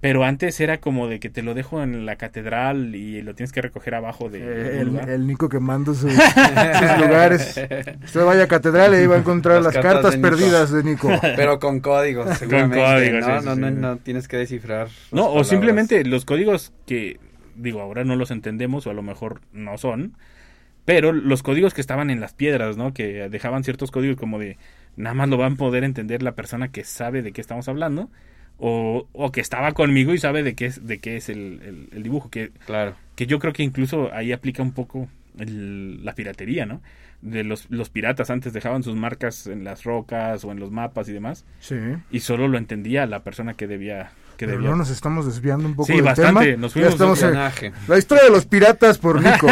Pero 0.00 0.24
antes 0.24 0.58
era 0.60 0.80
como 0.80 1.08
de 1.08 1.20
que 1.20 1.28
te 1.28 1.42
lo 1.42 1.52
dejo 1.52 1.82
en 1.82 2.06
la 2.06 2.16
catedral 2.16 2.94
y 2.94 3.20
lo 3.20 3.34
tienes 3.34 3.52
que 3.52 3.60
recoger 3.60 3.94
abajo 3.94 4.30
de 4.30 4.38
Eh, 4.40 4.80
el, 4.80 4.88
lugar. 4.88 5.10
el 5.10 5.26
Nico 5.26 5.50
quemando 5.50 5.92
sus, 5.92 6.10
sus 6.14 6.98
lugares. 6.98 7.60
Usted 8.04 8.24
vaya 8.24 8.44
a 8.44 8.48
catedral 8.48 8.94
y 8.94 8.96
ahí 8.96 9.06
va 9.06 9.16
a 9.16 9.18
encontrar 9.18 9.56
Las 9.62 9.74
las, 9.74 9.74
cartas 9.74 9.92
cartas 9.92 10.12
de 10.12 10.16
Nico. 10.16 10.30
perdidas 10.30 10.72
de 10.72 10.82
Nico. 10.84 11.08
Pero 11.36 11.58
con 11.60 11.80
códigos, 11.80 12.38
seguramente. 12.38 12.78
códigos, 12.82 13.20
¿no? 13.26 13.40
sí, 13.40 13.46
no, 13.46 13.54
sí, 13.54 13.60
no, 13.60 13.68
sí. 13.68 13.74
no 13.76 13.96
tienes 13.98 14.26
que 14.26 14.38
descifrar. 14.38 14.88
No, 15.12 15.24
o 15.24 15.26
palabras. 15.26 15.48
simplemente 15.48 16.02
los 16.06 16.24
códigos 16.24 16.72
que, 16.86 17.20
digo, 17.56 17.82
ahora 17.82 18.02
no 18.04 18.16
los 18.16 18.30
entendemos 18.30 18.86
o 18.86 18.90
a 18.90 18.94
lo 18.94 19.02
mejor 19.02 19.42
no 19.52 19.76
son, 19.76 20.14
pero 20.92 21.12
los 21.12 21.44
códigos 21.44 21.72
que 21.72 21.80
estaban 21.80 22.10
en 22.10 22.18
las 22.20 22.34
piedras, 22.34 22.76
¿no? 22.76 22.92
Que 22.92 23.28
dejaban 23.28 23.62
ciertos 23.62 23.92
códigos 23.92 24.16
como 24.16 24.40
de 24.40 24.56
nada 24.96 25.14
más 25.14 25.28
lo 25.28 25.36
van 25.36 25.52
a 25.52 25.56
poder 25.56 25.84
entender 25.84 26.20
la 26.20 26.32
persona 26.32 26.72
que 26.72 26.82
sabe 26.82 27.22
de 27.22 27.30
qué 27.30 27.40
estamos 27.40 27.68
hablando 27.68 28.10
o, 28.58 29.06
o 29.12 29.30
que 29.30 29.40
estaba 29.40 29.70
conmigo 29.70 30.12
y 30.14 30.18
sabe 30.18 30.42
de 30.42 30.56
qué 30.56 30.66
es, 30.66 30.84
de 30.84 30.98
qué 30.98 31.14
es 31.16 31.28
el, 31.28 31.60
el- 31.64 31.88
el 31.92 32.02
dibujo, 32.02 32.28
que, 32.28 32.50
Claro. 32.66 32.96
que 33.14 33.26
yo 33.28 33.38
creo 33.38 33.52
que 33.52 33.62
incluso 33.62 34.12
ahí 34.12 34.32
aplica 34.32 34.64
un 34.64 34.72
poco 34.72 35.06
el- 35.38 36.04
la 36.04 36.14
piratería, 36.16 36.66
¿no? 36.66 36.82
De 37.22 37.44
los, 37.44 37.70
los 37.70 37.88
piratas 37.88 38.28
antes 38.30 38.52
dejaban 38.52 38.82
sus 38.82 38.96
marcas 38.96 39.46
en 39.46 39.62
las 39.62 39.84
rocas 39.84 40.44
o 40.44 40.50
en 40.50 40.58
los 40.58 40.72
mapas 40.72 41.08
y 41.08 41.12
demás, 41.12 41.44
Sí. 41.60 41.76
y 42.10 42.18
solo 42.18 42.48
lo 42.48 42.58
entendía 42.58 43.06
la 43.06 43.22
persona 43.22 43.54
que 43.54 43.68
debía... 43.68 44.10
Que 44.40 44.46
Pero 44.46 44.60
no 44.62 44.74
nos 44.74 44.88
estamos 44.88 45.26
desviando 45.26 45.68
un 45.68 45.74
poco 45.74 45.88
Sí, 45.88 45.96
del 45.96 46.02
bastante, 46.02 46.52
tema. 46.52 46.60
nos 46.62 46.72
Ya 46.72 46.90
fuimos 46.90 46.92
estamos 47.18 47.22
en-. 47.60 47.72
La 47.88 47.98
historia 47.98 48.24
de 48.24 48.30
los 48.30 48.46
piratas 48.46 48.96
por 48.96 49.22
Nico. 49.22 49.46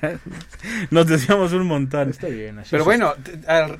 Nos 0.90 1.06
decíamos 1.06 1.52
un 1.52 1.66
montón. 1.66 2.08
Está 2.08 2.28
bien. 2.28 2.58
así 2.58 2.68
Pero 2.70 2.84
es. 2.84 2.86
bueno, 2.86 3.12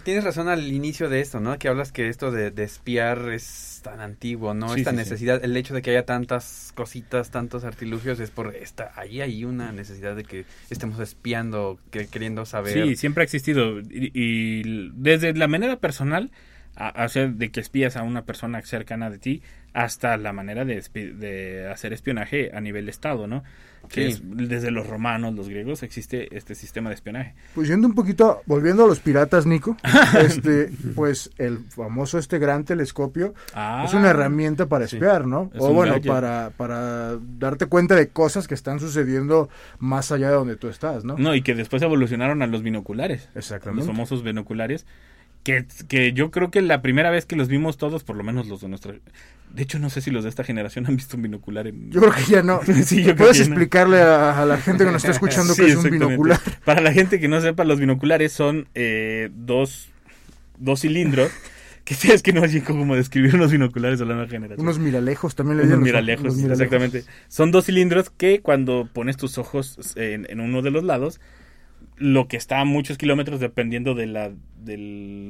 tienes 0.03 0.23
razón 0.23 0.49
al 0.49 0.71
inicio 0.71 1.09
de 1.09 1.21
esto, 1.21 1.41
¿no? 1.41 1.59
Que 1.59 1.69
hablas 1.69 1.93
que 1.93 2.11
esto 2.11 2.31
de, 2.31 2.51
de 2.51 2.63
espiar 2.63 3.31
es 3.31 3.81
tan 3.83 4.01
antiguo, 4.01 4.53
¿no? 4.53 4.69
Sí, 4.75 4.81
esta 4.81 4.91
sí, 4.91 4.97
sí. 4.97 5.03
necesidad, 5.03 5.43
el 5.43 5.57
hecho 5.57 5.73
de 5.73 5.81
que 5.81 5.93
haya 5.93 6.05
tantas 6.05 6.73
cositas, 6.75 7.31
tantos 7.31 7.65
artilugios, 7.65 8.21
es 8.21 8.29
por 8.31 8.55
esta, 8.55 8.93
ahí 8.97 9.23
hay 9.23 9.47
una 9.47 9.73
necesidad 9.73 10.15
de 10.15 10.25
que 10.25 10.45
estemos 10.69 10.99
espiando, 11.01 11.79
que 11.91 12.07
queriendo 12.07 12.45
saber. 12.45 12.73
Sí, 12.75 12.97
siempre 12.97 13.23
ha 13.23 13.25
existido. 13.25 13.81
Y, 13.81 14.11
y 14.13 14.91
desde 14.95 15.33
la 15.33 15.49
manera 15.49 15.77
personal, 15.79 16.31
a, 16.77 16.89
a 16.89 17.09
ser 17.09 17.33
de 17.35 17.51
que 17.51 17.61
espías 17.61 17.97
a 17.97 18.03
una 18.03 18.25
persona 18.27 18.61
cercana 18.61 19.09
de 19.09 19.19
ti, 19.19 19.43
hasta 19.75 20.17
la 20.17 20.33
manera 20.33 20.65
de, 20.65 20.81
de 21.19 21.69
hacer 21.71 21.93
espionaje 21.93 22.51
a 22.55 22.61
nivel 22.61 22.89
Estado, 22.89 23.27
¿no? 23.27 23.43
Que 23.89 24.07
Sí. 24.07 24.13
es, 24.13 24.23
desde 24.49 24.71
los 24.71 24.87
romanos, 24.87 25.35
los 25.35 25.47
griegos, 25.51 25.83
existe 25.83 26.35
este 26.35 26.55
sistema 26.55 26.89
de 26.89 26.95
espionaje. 26.95 27.35
Pues 27.55 27.69
yendo 27.69 27.87
un 27.87 27.95
poquito, 27.95 28.41
volviendo 28.47 28.85
a 28.85 28.87
los 28.87 29.01
piratas, 29.01 29.45
Nico, 29.45 29.77
este, 30.19 30.71
pues 30.95 31.31
el 31.37 31.59
famoso 31.59 32.17
este 32.19 32.39
gran 32.39 32.65
telescopio 32.65 33.35
Ah, 33.53 33.83
es 33.87 33.93
una 33.93 34.09
herramienta 34.09 34.67
para 34.71 34.87
sí. 34.87 34.97
espiar, 34.97 35.27
¿no? 35.27 35.51
Es 35.53 35.61
O 35.61 35.75
bueno, 35.75 35.93
gadget. 35.95 36.09
para, 36.11 36.51
para 36.57 37.19
darte 37.39 37.67
cuenta 37.67 37.95
de 37.95 38.09
cosas 38.09 38.49
que 38.49 38.55
están 38.55 38.81
sucediendo 38.81 39.51
más 39.81 40.13
allá 40.13 40.29
de 40.31 40.35
donde 40.37 40.57
tú 40.57 40.69
estás, 40.69 41.05
¿no? 41.05 41.17
No, 41.19 41.35
y 41.35 41.43
que 41.43 41.55
después 41.55 41.83
evolucionaron 41.83 42.41
a 42.41 42.47
los 42.47 42.63
binoculares. 42.63 43.27
Los 43.35 43.45
Exactamente. 43.45 43.87
famosos 43.87 44.23
binoculares. 44.23 44.87
Que, 45.45 45.67
que 45.89 46.13
yo 46.15 46.31
creo 46.31 46.51
que 46.51 46.63
la 46.63 46.81
primera 46.83 47.11
vez 47.11 47.27
que 47.27 47.37
los 47.37 47.49
vimos 47.49 47.77
todos, 47.77 48.03
por 48.03 48.17
lo 48.17 48.25
menos 48.25 48.49
los 48.49 48.63
de 48.63 48.69
nuestra... 48.69 48.95
De 49.53 49.63
hecho, 49.63 49.79
no 49.79 49.91
sé 49.91 50.01
si 50.01 50.11
los 50.11 50.25
de 50.25 50.31
esta 50.31 50.43
generación 50.43 50.87
han 50.89 50.97
visto 50.97 51.17
un 51.17 51.23
binocular 51.23 51.67
en... 51.67 51.91
Yo 51.91 52.01
creo 52.01 52.13
que 52.15 52.25
ya 52.25 52.43
no. 52.43 52.61
Sí, 52.85 52.99
yo 53.05 53.15
creo 53.15 53.17
¿Puedes 53.17 53.39
no. 53.41 53.45
explicarle 53.55 54.01
a, 54.01 54.43
a 54.43 54.47
la 54.47 54.57
gente 54.57 54.85
que 54.85 54.91
nos 54.91 55.03
está 55.05 55.13
escuchando 55.19 55.53
Sí, 55.55 55.63
que 55.67 55.69
es 55.73 55.77
un 55.77 55.91
binocular? 55.91 56.41
Para 56.65 56.81
la 56.81 56.93
gente 56.93 57.21
que 57.21 57.29
no 57.29 57.41
sepa, 57.41 57.65
los 57.65 57.79
binoculares 57.79 58.33
son 58.33 58.69
eh, 58.75 59.29
dos, 59.35 59.91
dos 60.59 60.81
cilindros. 60.81 61.31
Que 61.85 61.95
es 62.15 62.23
que 62.23 62.33
no 62.33 62.43
hay 62.43 62.63
como 62.63 62.97
describir 62.97 63.35
unos 63.35 63.53
binoculares 63.53 63.99
de 63.99 64.07
la 64.07 64.15
nueva 64.15 64.31
generación. 64.31 64.65
Unos 64.67 64.79
miralejos 64.79 65.35
también 65.35 65.59
le 65.59 65.65
Unos 65.65 65.69
dicen 65.73 65.81
los- 65.81 65.85
miralejos, 65.87 66.25
los 66.25 66.37
miralejos. 66.37 66.63
exactamente. 66.63 67.05
Son 67.29 67.51
dos 67.51 67.67
cilindros 67.67 68.09
que 68.09 68.41
cuando 68.41 68.89
pones 68.91 69.19
tus 69.19 69.37
ojos 69.37 69.77
en, 69.97 70.27
en 70.31 70.41
uno 70.41 70.63
de 70.63 70.71
los 70.71 70.83
lados, 70.85 71.21
lo 71.97 72.29
que 72.29 72.37
está 72.37 72.61
a 72.61 72.65
muchos 72.65 72.99
kilómetros, 72.99 73.41
dependiendo 73.41 73.95
de 73.95 74.07
la, 74.07 74.33
de 74.57 74.79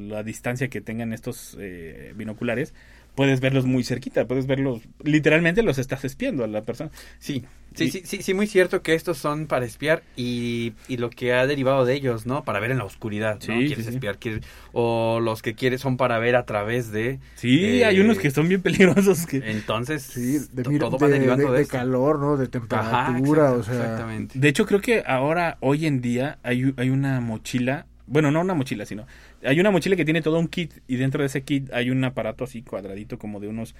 la 0.09 0.23
distancia 0.23 0.69
que 0.69 0.81
tengan 0.81 1.13
estos 1.13 1.57
eh, 1.59 2.13
binoculares, 2.15 2.73
puedes 3.15 3.39
verlos 3.39 3.65
muy 3.65 3.83
cerquita, 3.83 4.25
puedes 4.27 4.45
verlos, 4.47 4.81
literalmente 5.03 5.63
los 5.63 5.77
estás 5.77 6.03
espiando 6.05 6.43
a 6.43 6.47
la 6.47 6.61
persona. 6.63 6.91
Sí, 7.19 7.43
sí, 7.73 7.85
Y- 7.85 7.91
sí, 7.91 8.01
sí, 8.05 8.21
sí, 8.21 8.33
muy 8.33 8.47
cierto 8.47 8.81
que 8.81 8.93
estos 8.93 9.17
son 9.17 9.47
para 9.47 9.65
espiar 9.65 10.03
y, 10.15 10.73
y 10.87 10.97
lo 10.97 11.09
que 11.09 11.33
ha 11.33 11.47
derivado 11.47 11.85
de 11.85 11.93
ellos, 11.95 12.25
¿no? 12.25 12.43
Para 12.43 12.59
ver 12.59 12.71
en 12.71 12.77
la 12.77 12.83
oscuridad, 12.83 13.35
¿no? 13.35 13.39
Sí, 13.59 13.67
Quieres 13.67 13.85
sí, 13.85 13.93
espiar, 13.93 14.17
quieres- 14.19 14.43
o 14.73 15.19
los 15.21 15.41
que 15.41 15.55
quieres 15.55 15.81
son 15.81 15.97
para 15.97 16.19
ver 16.19 16.35
a 16.35 16.45
través 16.45 16.91
de... 16.91 17.19
Sí, 17.35 17.63
Eh, 17.63 17.85
hay 17.85 17.99
unos 17.99 18.19
que 18.19 18.31
son 18.31 18.47
bien 18.49 18.61
peligrosos. 18.61 19.25
Que... 19.25 19.37
Entonces, 19.51 20.03
Sí, 20.03 20.39
de, 20.51 20.77
todo 20.79 20.97
va 20.99 21.07
de- 21.07 21.13
derivando 21.13 21.45
de- 21.47 21.51
de, 21.51 21.57
de 21.57 21.61
esto. 21.63 21.77
calor, 21.77 22.19
¿no? 22.19 22.37
De 22.37 22.45
Ajá, 22.45 22.49
temperatura, 22.49 23.43
exacto, 23.45 23.59
o 23.59 23.63
sea... 23.63 23.75
Exactamente. 23.75 24.37
De 24.39 24.47
hecho, 24.49 24.65
creo 24.65 24.81
que 24.81 25.03
ahora, 25.05 25.57
hoy 25.61 25.85
en 25.85 26.01
día, 26.01 26.37
hay, 26.43 26.73
hay 26.77 26.89
una 26.89 27.21
mochila. 27.21 27.87
Bueno, 28.07 28.31
no 28.31 28.41
una 28.41 28.53
mochila, 28.53 28.85
sino. 28.85 29.05
Hay 29.43 29.59
una 29.59 29.71
mochila 29.71 29.95
que 29.95 30.05
tiene 30.05 30.21
todo 30.21 30.39
un 30.39 30.47
kit. 30.47 30.73
Y 30.87 30.97
dentro 30.97 31.21
de 31.21 31.27
ese 31.27 31.43
kit 31.43 31.71
hay 31.73 31.89
un 31.89 32.03
aparato 32.03 32.43
así 32.43 32.61
cuadradito, 32.61 33.17
como 33.19 33.39
de 33.39 33.47
unos 33.47 33.75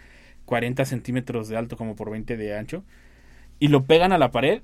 40 0.45 0.85
centímetros 0.85 1.47
de 1.49 1.57
alto, 1.57 1.77
como 1.77 1.95
por 1.95 2.09
20 2.11 2.37
de 2.37 2.57
ancho. 2.57 2.83
Y 3.59 3.69
lo 3.69 3.85
pegan 3.85 4.11
a 4.11 4.17
la 4.17 4.31
pared 4.31 4.61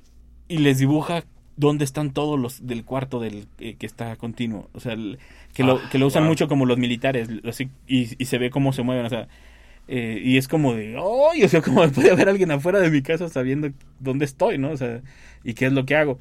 y 0.48 0.58
les 0.60 0.80
dibuja 0.80 1.24
dónde 1.58 1.86
están 1.86 2.12
todos 2.14 2.40
los 2.40 2.66
del 2.68 2.86
cuarto 2.86 3.20
del 3.20 3.48
eh, 3.60 3.76
que 3.78 3.86
está 3.86 4.16
continuo. 4.18 4.70
O 4.74 4.80
sea, 4.80 4.94
el- 4.94 5.20
que, 5.54 5.64
lo, 5.64 5.82
Ah, 5.84 5.90
que 5.90 5.98
lo 6.00 6.08
usan 6.08 6.24
wow. 6.24 6.26
mucho 6.26 6.48
como 6.48 6.66
los 6.66 6.78
militares. 6.78 7.30
así, 7.48 7.70
y, 7.88 8.10
y 8.22 8.26
se 8.26 8.38
ve 8.38 8.50
cómo 8.50 8.74
se 8.74 8.84
mueven. 8.84 9.06
O 9.06 9.10
sea. 9.10 9.28
eh, 9.88 10.22
y 10.24 10.38
es 10.38 10.48
como 10.48 10.74
de, 10.74 10.98
¡ay! 10.98 11.44
O 11.44 11.50
sea, 11.50 11.62
como 11.62 11.88
puede 11.92 12.12
haber 12.12 12.30
alguien 12.30 12.52
afuera 12.52 12.80
de 12.80 12.90
mi 12.92 13.02
casa 13.02 13.30
sabiendo 13.30 13.70
dónde 14.00 14.26
estoy, 14.26 14.58
¿no? 14.58 14.72
O 14.72 14.78
sea, 14.78 15.02
y 15.44 15.54
qué 15.54 15.68
es 15.68 15.74
lo 15.74 15.86
que 15.86 15.96
hago. 15.96 16.20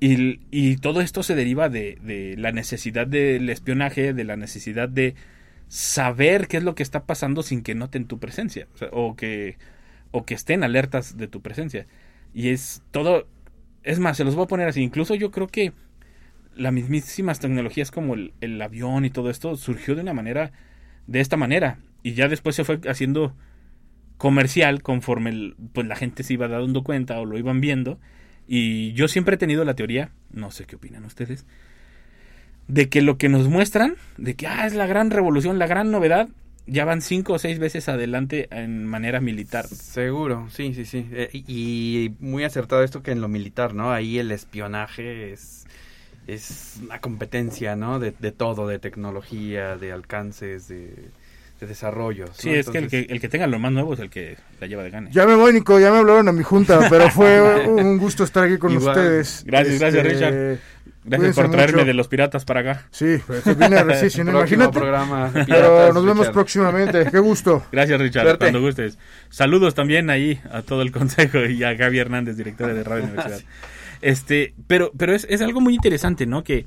Y, 0.00 0.40
y 0.50 0.76
todo 0.76 1.00
esto 1.00 1.22
se 1.22 1.34
deriva 1.34 1.68
de, 1.68 2.34
la 2.38 2.52
necesidad 2.52 3.06
del 3.06 3.48
espionaje, 3.50 4.12
de 4.12 4.24
la 4.24 4.36
necesidad 4.36 4.88
de 4.88 5.14
saber 5.66 6.46
qué 6.46 6.58
es 6.58 6.62
lo 6.62 6.74
que 6.74 6.82
está 6.82 7.04
pasando 7.04 7.42
sin 7.42 7.62
que 7.62 7.74
noten 7.74 8.06
tu 8.06 8.18
presencia, 8.18 8.68
o, 8.92 9.16
que, 9.16 9.58
o 10.12 10.24
que 10.24 10.34
estén 10.34 10.62
alertas 10.62 11.16
de 11.16 11.26
tu 11.26 11.42
presencia. 11.42 11.86
Y 12.32 12.50
es 12.50 12.82
todo, 12.92 13.26
es 13.82 13.98
más, 13.98 14.16
se 14.16 14.24
los 14.24 14.36
voy 14.36 14.44
a 14.44 14.48
poner 14.48 14.68
así, 14.68 14.82
incluso 14.82 15.14
yo 15.14 15.30
creo 15.30 15.48
que 15.48 15.72
las 16.54 16.72
mismísimas 16.72 17.40
tecnologías 17.40 17.90
como 17.90 18.14
el, 18.14 18.32
el 18.40 18.60
avión 18.62 19.04
y 19.04 19.10
todo 19.10 19.30
esto 19.30 19.56
surgió 19.56 19.96
de 19.96 20.02
una 20.02 20.14
manera, 20.14 20.52
de 21.06 21.20
esta 21.20 21.36
manera, 21.36 21.78
y 22.04 22.14
ya 22.14 22.28
después 22.28 22.54
se 22.54 22.64
fue 22.64 22.80
haciendo 22.88 23.34
comercial 24.16 24.82
conforme 24.82 25.54
pues 25.72 25.86
la 25.86 25.96
gente 25.96 26.22
se 26.22 26.34
iba 26.34 26.48
dando 26.48 26.82
cuenta 26.82 27.20
o 27.20 27.24
lo 27.24 27.38
iban 27.38 27.60
viendo 27.60 27.98
y 28.48 28.94
yo 28.94 29.06
siempre 29.08 29.34
he 29.34 29.38
tenido 29.38 29.64
la 29.64 29.74
teoría, 29.74 30.10
no 30.32 30.50
sé 30.50 30.64
qué 30.64 30.76
opinan 30.76 31.04
ustedes, 31.04 31.44
de 32.66 32.88
que 32.88 33.02
lo 33.02 33.18
que 33.18 33.28
nos 33.28 33.46
muestran, 33.46 33.96
de 34.16 34.34
que 34.34 34.46
ah, 34.46 34.66
es 34.66 34.74
la 34.74 34.86
gran 34.86 35.10
revolución, 35.10 35.58
la 35.58 35.66
gran 35.66 35.90
novedad, 35.90 36.28
ya 36.66 36.84
van 36.84 37.02
cinco 37.02 37.34
o 37.34 37.38
seis 37.38 37.58
veces 37.58 37.88
adelante 37.88 38.48
en 38.50 38.86
manera 38.86 39.20
militar. 39.20 39.66
Seguro, 39.66 40.48
sí, 40.50 40.74
sí, 40.74 40.84
sí. 40.84 41.06
Eh, 41.12 41.30
y, 41.32 42.14
muy 42.20 42.44
acertado 42.44 42.82
esto 42.82 43.02
que 43.02 43.10
en 43.10 43.20
lo 43.20 43.28
militar, 43.28 43.74
¿no? 43.74 43.92
Ahí 43.92 44.18
el 44.18 44.30
espionaje 44.30 45.32
es, 45.32 45.66
es 46.26 46.80
una 46.82 47.00
competencia, 47.00 47.76
¿no? 47.76 47.98
De, 47.98 48.12
de 48.18 48.32
todo, 48.32 48.66
de 48.66 48.78
tecnología, 48.78 49.76
de 49.76 49.92
alcances, 49.92 50.68
de, 50.68 51.10
de 51.58 51.66
desarrollos. 51.66 52.30
Sí, 52.34 52.50
¿no? 52.50 52.54
es 52.56 52.68
que 52.70 52.78
el, 52.78 52.88
que 52.88 53.06
el 53.08 53.20
que 53.20 53.28
tenga 53.28 53.46
lo 53.46 53.58
más 53.58 53.72
nuevo 53.72 53.94
es 53.94 54.00
el 54.00 54.10
que 54.10 54.36
la 54.60 54.66
lleva 54.66 54.82
de 54.82 54.90
gane. 54.90 55.10
Ya 55.12 55.26
me 55.26 55.34
voy, 55.34 55.52
Nico, 55.52 55.78
ya 55.80 55.90
me 55.90 55.98
hablaron 55.98 56.28
a 56.28 56.32
mi 56.32 56.42
junta, 56.42 56.86
pero 56.88 57.10
fue 57.10 57.66
un 57.68 57.98
gusto 57.98 58.24
estar 58.24 58.44
aquí 58.44 58.58
con 58.58 58.72
Igual. 58.72 58.96
ustedes. 58.96 59.42
Gracias, 59.46 59.78
gracias, 59.80 60.04
Richard. 60.04 60.34
Gracias 60.34 60.60
cuídense 61.20 61.40
por 61.42 61.50
traerme 61.50 61.72
mucho. 61.76 61.86
de 61.86 61.94
los 61.94 62.08
piratas 62.08 62.44
para 62.44 62.60
acá. 62.60 62.86
Sí, 62.90 63.18
pues 63.26 63.44
vine 63.58 63.78
a 63.78 63.82
recibir, 63.84 64.10
si 64.10 64.18
no, 64.24 64.32
próximo 64.32 64.64
imagínate. 64.64 64.78
programa. 64.78 65.30
Pero 65.32 65.46
Piratas, 65.46 65.94
nos 65.94 66.04
vemos 66.04 66.18
Richard. 66.18 66.32
próximamente. 66.34 67.10
Qué 67.10 67.18
gusto. 67.18 67.64
Gracias, 67.72 68.00
Richard, 68.00 68.24
Suerte. 68.24 68.38
cuando 68.44 68.60
gustes. 68.60 68.98
Saludos 69.30 69.74
también 69.74 70.10
ahí 70.10 70.38
a 70.52 70.62
todo 70.62 70.82
el 70.82 70.92
consejo 70.92 71.44
y 71.46 71.64
a 71.64 71.72
Gaby 71.74 71.98
Hernández, 71.98 72.36
directora 72.36 72.74
de 72.74 72.84
Radio 72.84 73.04
Universidad. 73.04 73.40
Este, 74.00 74.54
pero, 74.68 74.92
pero 74.96 75.12
es, 75.12 75.26
es 75.28 75.42
algo 75.42 75.60
muy 75.60 75.74
interesante, 75.74 76.24
¿no? 76.24 76.44
Que, 76.44 76.66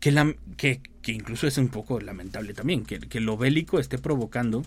que, 0.00 0.12
la, 0.12 0.34
que, 0.56 0.80
que 1.02 1.12
incluso 1.12 1.46
es 1.46 1.58
un 1.58 1.68
poco 1.68 2.00
lamentable 2.00 2.54
también, 2.54 2.84
que, 2.84 2.98
que 3.00 3.20
lo 3.20 3.36
bélico 3.36 3.78
esté 3.78 3.98
provocando 3.98 4.64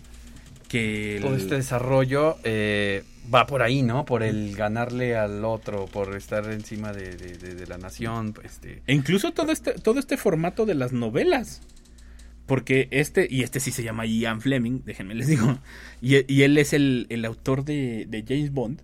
que... 0.68 1.16
el- 1.16 1.22
Todo 1.22 1.36
este 1.36 1.54
desarrollo 1.56 2.36
eh, 2.44 3.02
va 3.32 3.46
por 3.46 3.62
ahí, 3.62 3.82
¿no? 3.82 4.04
Por 4.04 4.22
el 4.22 4.54
ganarle 4.56 5.16
al 5.16 5.44
otro, 5.44 5.86
por 5.86 6.16
estar 6.16 6.50
encima 6.52 6.92
de, 6.92 7.16
de- 7.16 7.36
de- 7.38 7.54
de 7.54 7.66
la 7.66 7.78
nación. 7.78 8.34
Este, 8.44 8.82
E 8.86 8.94
incluso 8.94 9.32
todo 9.32 9.52
este, 9.52 9.72
todo 9.72 9.98
este 9.98 10.16
formato 10.16 10.66
de 10.66 10.74
las 10.74 10.92
novelas. 10.92 11.60
Porque 12.46 12.88
este, 12.90 13.28
y 13.30 13.42
este 13.42 13.60
sí 13.60 13.70
se 13.70 13.82
llama 13.84 14.04
Ian 14.04 14.40
Fleming, 14.40 14.80
déjenme 14.84 15.14
les 15.14 15.28
digo, 15.28 15.58
y, 16.02 16.30
y 16.30 16.42
él 16.42 16.58
es 16.58 16.72
el, 16.72 17.06
el 17.08 17.24
autor 17.24 17.64
de, 17.64 18.24
James 18.26 18.52
Bond. 18.52 18.80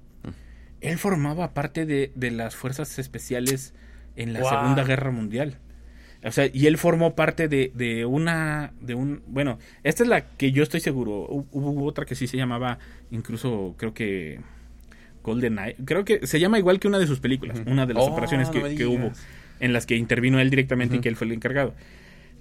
Él 0.80 0.96
formaba 0.96 1.54
parte 1.54 1.84
de, 1.84 2.12
de 2.14 2.30
las 2.30 2.54
fuerzas 2.54 2.98
especiales 3.00 3.74
en 4.14 4.32
la. 4.32 4.38
Segunda 4.48 4.84
Guerra 4.84 5.10
Mundial. 5.10 5.58
O 6.24 6.32
sea, 6.32 6.48
y 6.52 6.66
él 6.66 6.78
formó 6.78 7.14
parte 7.14 7.46
de, 7.48 7.70
de 7.74 8.04
una, 8.04 8.72
de 8.80 8.94
un, 8.94 9.22
bueno, 9.28 9.58
esta 9.84 10.02
es 10.02 10.08
la 10.08 10.22
que 10.22 10.50
yo 10.50 10.62
estoy 10.64 10.80
seguro. 10.80 11.28
Hu- 11.28 11.46
Hubo 11.52 11.84
otra 11.84 12.04
que 12.04 12.14
sí 12.16 12.26
se 12.26 12.36
llamaba, 12.36 12.78
incluso 13.12 13.74
creo 13.78 13.94
que 13.94 14.40
Golden 15.22 15.58
Eye. 15.60 15.76
Creo 15.84 16.04
que 16.04 16.26
se 16.26 16.40
llama 16.40 16.58
igual 16.58 16.80
que 16.80 16.88
una 16.88 16.98
de 16.98 17.06
sus 17.06 17.20
películas, 17.20 17.60
una 17.66 17.86
de 17.86 17.94
las 17.94 18.02
Oh, 18.04 18.08
operaciones 18.10 18.48
que, 18.50 18.58
no 18.60 18.68
que 18.76 18.86
hubo 18.86 19.12
en 19.60 19.72
las 19.72 19.86
que 19.86 19.96
intervino 19.96 20.40
él 20.40 20.50
directamente 20.50 20.96
y 20.96 21.00
que 21.00 21.08
él 21.08 21.16
fue 21.16 21.26
el 21.28 21.32
encargado. 21.34 21.74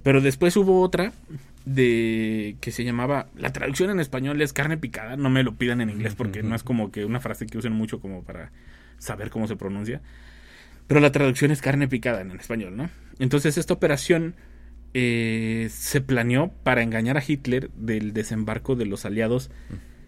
Pero 0.04 0.22
después 0.22 0.56
hubo 0.58 0.82
otra 0.82 1.12
de 1.66 2.56
que 2.62 2.72
se 2.72 2.84
llamaba 2.84 3.28
la 3.36 3.52
traducción 3.52 3.90
en 3.90 4.00
español 4.00 4.42
es 4.42 4.54
carne 4.54 4.78
picada, 4.78 5.18
no 5.18 5.30
me 5.30 5.44
lo 5.44 5.54
pidan 5.56 5.82
en 5.82 5.90
inglés 5.90 6.16
porque 6.16 6.42
no 6.44 6.56
es 6.56 6.64
como 6.64 6.92
que 6.92 7.04
una 7.06 7.20
frase 7.20 7.46
que 7.46 7.58
usen 7.58 7.74
mucho 7.74 8.00
como 8.00 8.24
para 8.24 8.52
saber 9.00 9.30
cómo 9.30 9.48
se 9.48 9.56
pronuncia. 9.56 10.02
Pero 10.88 11.00
la 11.02 11.12
traducción 11.12 11.52
es 11.52 11.62
carne 11.62 11.88
picada 11.88 12.22
en 12.22 12.32
español, 12.32 12.78
¿no? 12.78 12.90
Entonces 13.20 13.58
esta 13.58 13.74
operación 13.74 14.36
eh, 14.94 15.68
se 15.72 16.02
planeó 16.02 16.52
para 16.64 16.82
engañar 16.84 17.18
a 17.18 17.24
Hitler 17.26 17.70
del 17.72 18.14
desembarco 18.14 18.76
de 18.76 18.86
los 18.86 19.06
aliados 19.06 19.50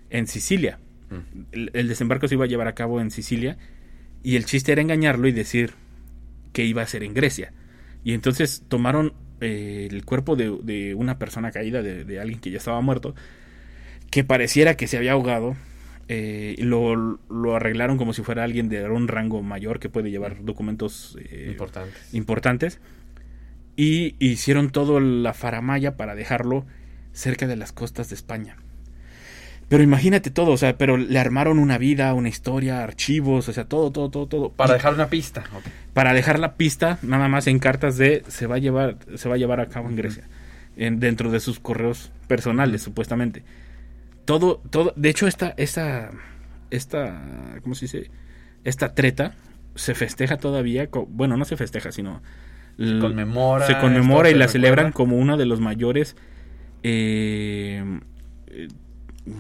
en 0.10 0.28
Sicilia. 0.28 0.80
El, 1.51 1.72
el 1.74 1.88
desembarco 1.88 2.28
se 2.28 2.36
iba 2.36 2.46
a 2.46 2.48
llevar 2.48 2.68
a 2.68 2.75
cabo 2.75 3.01
en 3.01 3.10
Sicilia 3.12 3.58
y 4.24 4.36
el 4.36 4.46
chiste 4.46 4.72
era 4.72 4.82
engañarlo 4.82 5.28
y 5.28 5.32
decir 5.32 5.74
qué 6.54 6.66
iba 6.66 6.82
a 6.82 6.86
hacer 6.86 7.04
en 7.04 7.13
Grecia. 7.13 7.54
Y 8.04 8.13
entonces 8.13 8.63
tomaron 8.68 9.13
eh, 9.42 9.88
el 9.89 10.06
cuerpo 10.06 10.36
de, 10.36 10.58
de 10.63 10.94
una 10.96 11.18
persona 11.18 11.51
caída, 11.51 11.82
de, 11.82 12.04
de 12.06 12.20
alguien 12.20 12.39
que 12.39 12.51
ya 12.51 12.58
estaba 12.58 12.82
muerto, 12.82 13.16
que 14.12 14.24
pareciera 14.24 14.75
que 14.75 14.88
se 14.88 14.98
había 14.98 15.13
ahogado, 15.13 15.56
eh, 16.08 16.56
lo, 16.60 16.96
lo 17.30 17.56
arreglaron 17.56 17.98
como 17.98 18.13
si 18.13 18.24
fuera 18.24 18.44
alguien 18.44 18.68
de 18.70 18.84
un 18.89 19.08
rango 19.08 19.44
mayor 19.44 19.80
que 19.80 19.89
puede 19.89 20.10
llevar 20.10 20.44
documentos 20.44 21.18
eh, 21.22 21.48
Importantes. 21.51 22.13
importantes 22.13 22.80
y 23.82 24.16
hicieron 24.20 24.72
todo 24.72 25.00
la 25.00 25.34
faramaya 25.34 25.96
para 25.96 26.14
dejarlo 26.16 26.66
cerca 27.14 27.48
de 27.48 27.56
las 27.56 27.72
costas 27.72 28.10
de 28.10 28.16
España. 28.16 28.58
Pero 29.70 29.84
imagínate 29.84 30.32
todo, 30.32 30.52
o 30.52 30.58
sea, 30.58 30.78
pero 30.78 30.98
le 30.98 31.20
armaron 31.20 31.60
una 31.60 31.78
vida, 31.78 32.14
una 32.16 32.28
historia, 32.28 32.84
archivos, 32.84 33.48
o 33.48 33.54
sea, 33.54 33.66
todo, 33.66 33.92
todo, 33.92 34.10
todo, 34.10 34.28
todo. 34.28 34.50
Para 34.50 34.74
dejar 34.74 34.96
una 34.96 35.10
pista. 35.10 35.44
para 35.94 36.14
dejar 36.14 36.40
la 36.40 36.56
pista, 36.56 36.98
nada 37.04 37.28
más 37.28 37.46
en 37.48 37.60
cartas 37.60 37.98
de 37.98 38.24
se 38.28 38.48
va 38.48 38.56
a 38.56 38.60
llevar, 38.60 38.98
se 39.16 39.30
va 39.30 39.36
a 39.36 39.38
llevar 39.38 39.60
a 39.60 39.68
cabo 39.68 39.88
en 39.88 39.96
Grecia, 39.96 40.24
en- 40.76 41.00
dentro 41.00 41.30
de 41.32 41.40
sus 41.40 41.60
correos 41.60 42.12
personales, 42.28 42.82
supuestamente. 42.82 43.44
Todo, 44.26 44.62
todo, 44.72 44.92
de 44.96 45.10
hecho, 45.10 45.28
esta, 45.28 45.54
esta, 45.58 46.12
esta, 46.72 47.22
¿cómo 47.62 47.76
se 47.76 47.86
dice? 47.86 48.12
Esta 48.64 48.94
treta 48.94 49.36
se 49.76 49.94
festeja 49.94 50.38
todavía, 50.38 50.90
bueno, 51.10 51.38
no 51.38 51.46
se 51.46 51.58
festeja, 51.58 51.92
sino 51.92 52.22
Conmemora, 53.02 53.68
se 53.68 53.78
conmemora 53.78 54.30
y 54.30 54.34
la 54.36 54.48
celebran 54.48 54.92
como 54.92 55.18
uno 55.18 55.36
de 55.38 55.46
los 55.46 55.60
mayores 55.60 56.16
eh, 56.84 57.84
eh, 58.48 58.68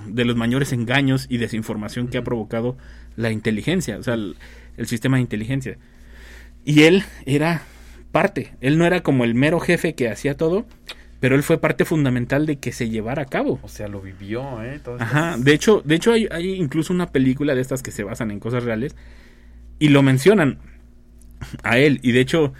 de 0.07 0.25
los 0.25 0.35
mayores 0.35 0.73
engaños 0.73 1.25
y 1.29 1.37
desinformación 1.37 2.07
que 2.09 2.17
ha 2.17 2.23
provocado 2.23 2.77
la 3.15 3.31
inteligencia, 3.31 3.97
o 3.97 4.03
sea, 4.03 4.13
el, 4.15 4.35
el 4.77 4.87
sistema 4.87 5.17
de 5.17 5.21
inteligencia. 5.21 5.77
Y 6.65 6.83
él 6.83 7.03
era 7.25 7.63
parte, 8.11 8.55
él 8.61 8.77
no 8.77 8.85
era 8.85 9.01
como 9.01 9.23
el 9.23 9.35
mero 9.35 9.59
jefe 9.59 9.95
que 9.95 10.09
hacía 10.09 10.35
todo, 10.35 10.65
pero 11.19 11.35
él 11.35 11.43
fue 11.43 11.59
parte 11.59 11.85
fundamental 11.85 12.45
de 12.45 12.57
que 12.57 12.71
se 12.71 12.89
llevara 12.89 13.23
a 13.23 13.25
cabo. 13.25 13.59
O 13.63 13.67
sea, 13.67 13.87
lo 13.87 14.01
vivió, 14.01 14.61
¿eh? 14.63 14.79
Todas 14.83 15.01
Ajá, 15.01 15.29
estas- 15.31 15.43
de 15.45 15.53
hecho, 15.53 15.81
de 15.85 15.95
hecho 15.95 16.13
hay, 16.13 16.27
hay 16.31 16.51
incluso 16.53 16.93
una 16.93 17.07
película 17.11 17.55
de 17.55 17.61
estas 17.61 17.81
que 17.83 17.91
se 17.91 18.03
basan 18.03 18.31
en 18.31 18.39
cosas 18.39 18.63
reales 18.63 18.95
y 19.79 19.89
lo 19.89 20.01
mencionan 20.03 20.59
a 21.63 21.77
él 21.77 21.99
y 22.03 22.11
de 22.11 22.19
hecho 22.19 22.53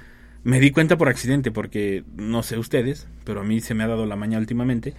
me 0.50 0.60
di 0.60 0.72
cuenta 0.72 0.98
por 0.98 1.10
accidente 1.10 1.52
porque 1.52 2.04
no 2.18 2.44
sé 2.44 2.58
ustedes, 2.58 3.08
pero 3.24 3.42
a 3.42 3.44
mí 3.44 3.62
se 3.62 3.74
me 3.74 3.84
ha 3.84 3.88
dado 3.88 4.06
la 4.06 4.16
maña 4.16 4.38
últimamente 4.38 4.94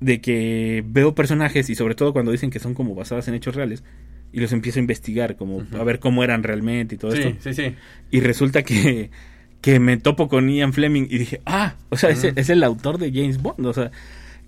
de 0.00 0.20
que 0.20 0.82
veo 0.86 1.14
personajes 1.14 1.68
y 1.70 1.74
sobre 1.74 1.94
todo 1.94 2.12
cuando 2.12 2.32
dicen 2.32 2.50
que 2.50 2.58
son 2.58 2.74
como 2.74 2.94
basadas 2.94 3.28
en 3.28 3.34
hechos 3.34 3.54
reales 3.54 3.84
y 4.32 4.40
los 4.40 4.52
empiezo 4.52 4.78
a 4.78 4.80
investigar 4.80 5.36
como 5.36 5.62
a 5.78 5.84
ver 5.84 5.98
cómo 5.98 6.24
eran 6.24 6.42
realmente 6.42 6.94
y 6.94 6.98
todo 6.98 7.12
Sí, 7.12 7.22
esto 7.22 7.50
sí, 7.52 7.54
sí. 7.54 7.74
y 8.10 8.20
resulta 8.20 8.62
que 8.62 9.10
que 9.60 9.78
me 9.78 9.98
topo 9.98 10.28
con 10.28 10.48
Ian 10.48 10.72
Fleming 10.72 11.06
y 11.10 11.18
dije, 11.18 11.42
ah, 11.44 11.74
o 11.90 11.96
sea, 11.98 12.08
Ujú. 12.10 12.28
es 12.34 12.48
el 12.48 12.62
autor 12.64 12.96
de 12.96 13.12
James 13.12 13.42
Bond, 13.42 13.66
o 13.66 13.72
sea, 13.74 13.90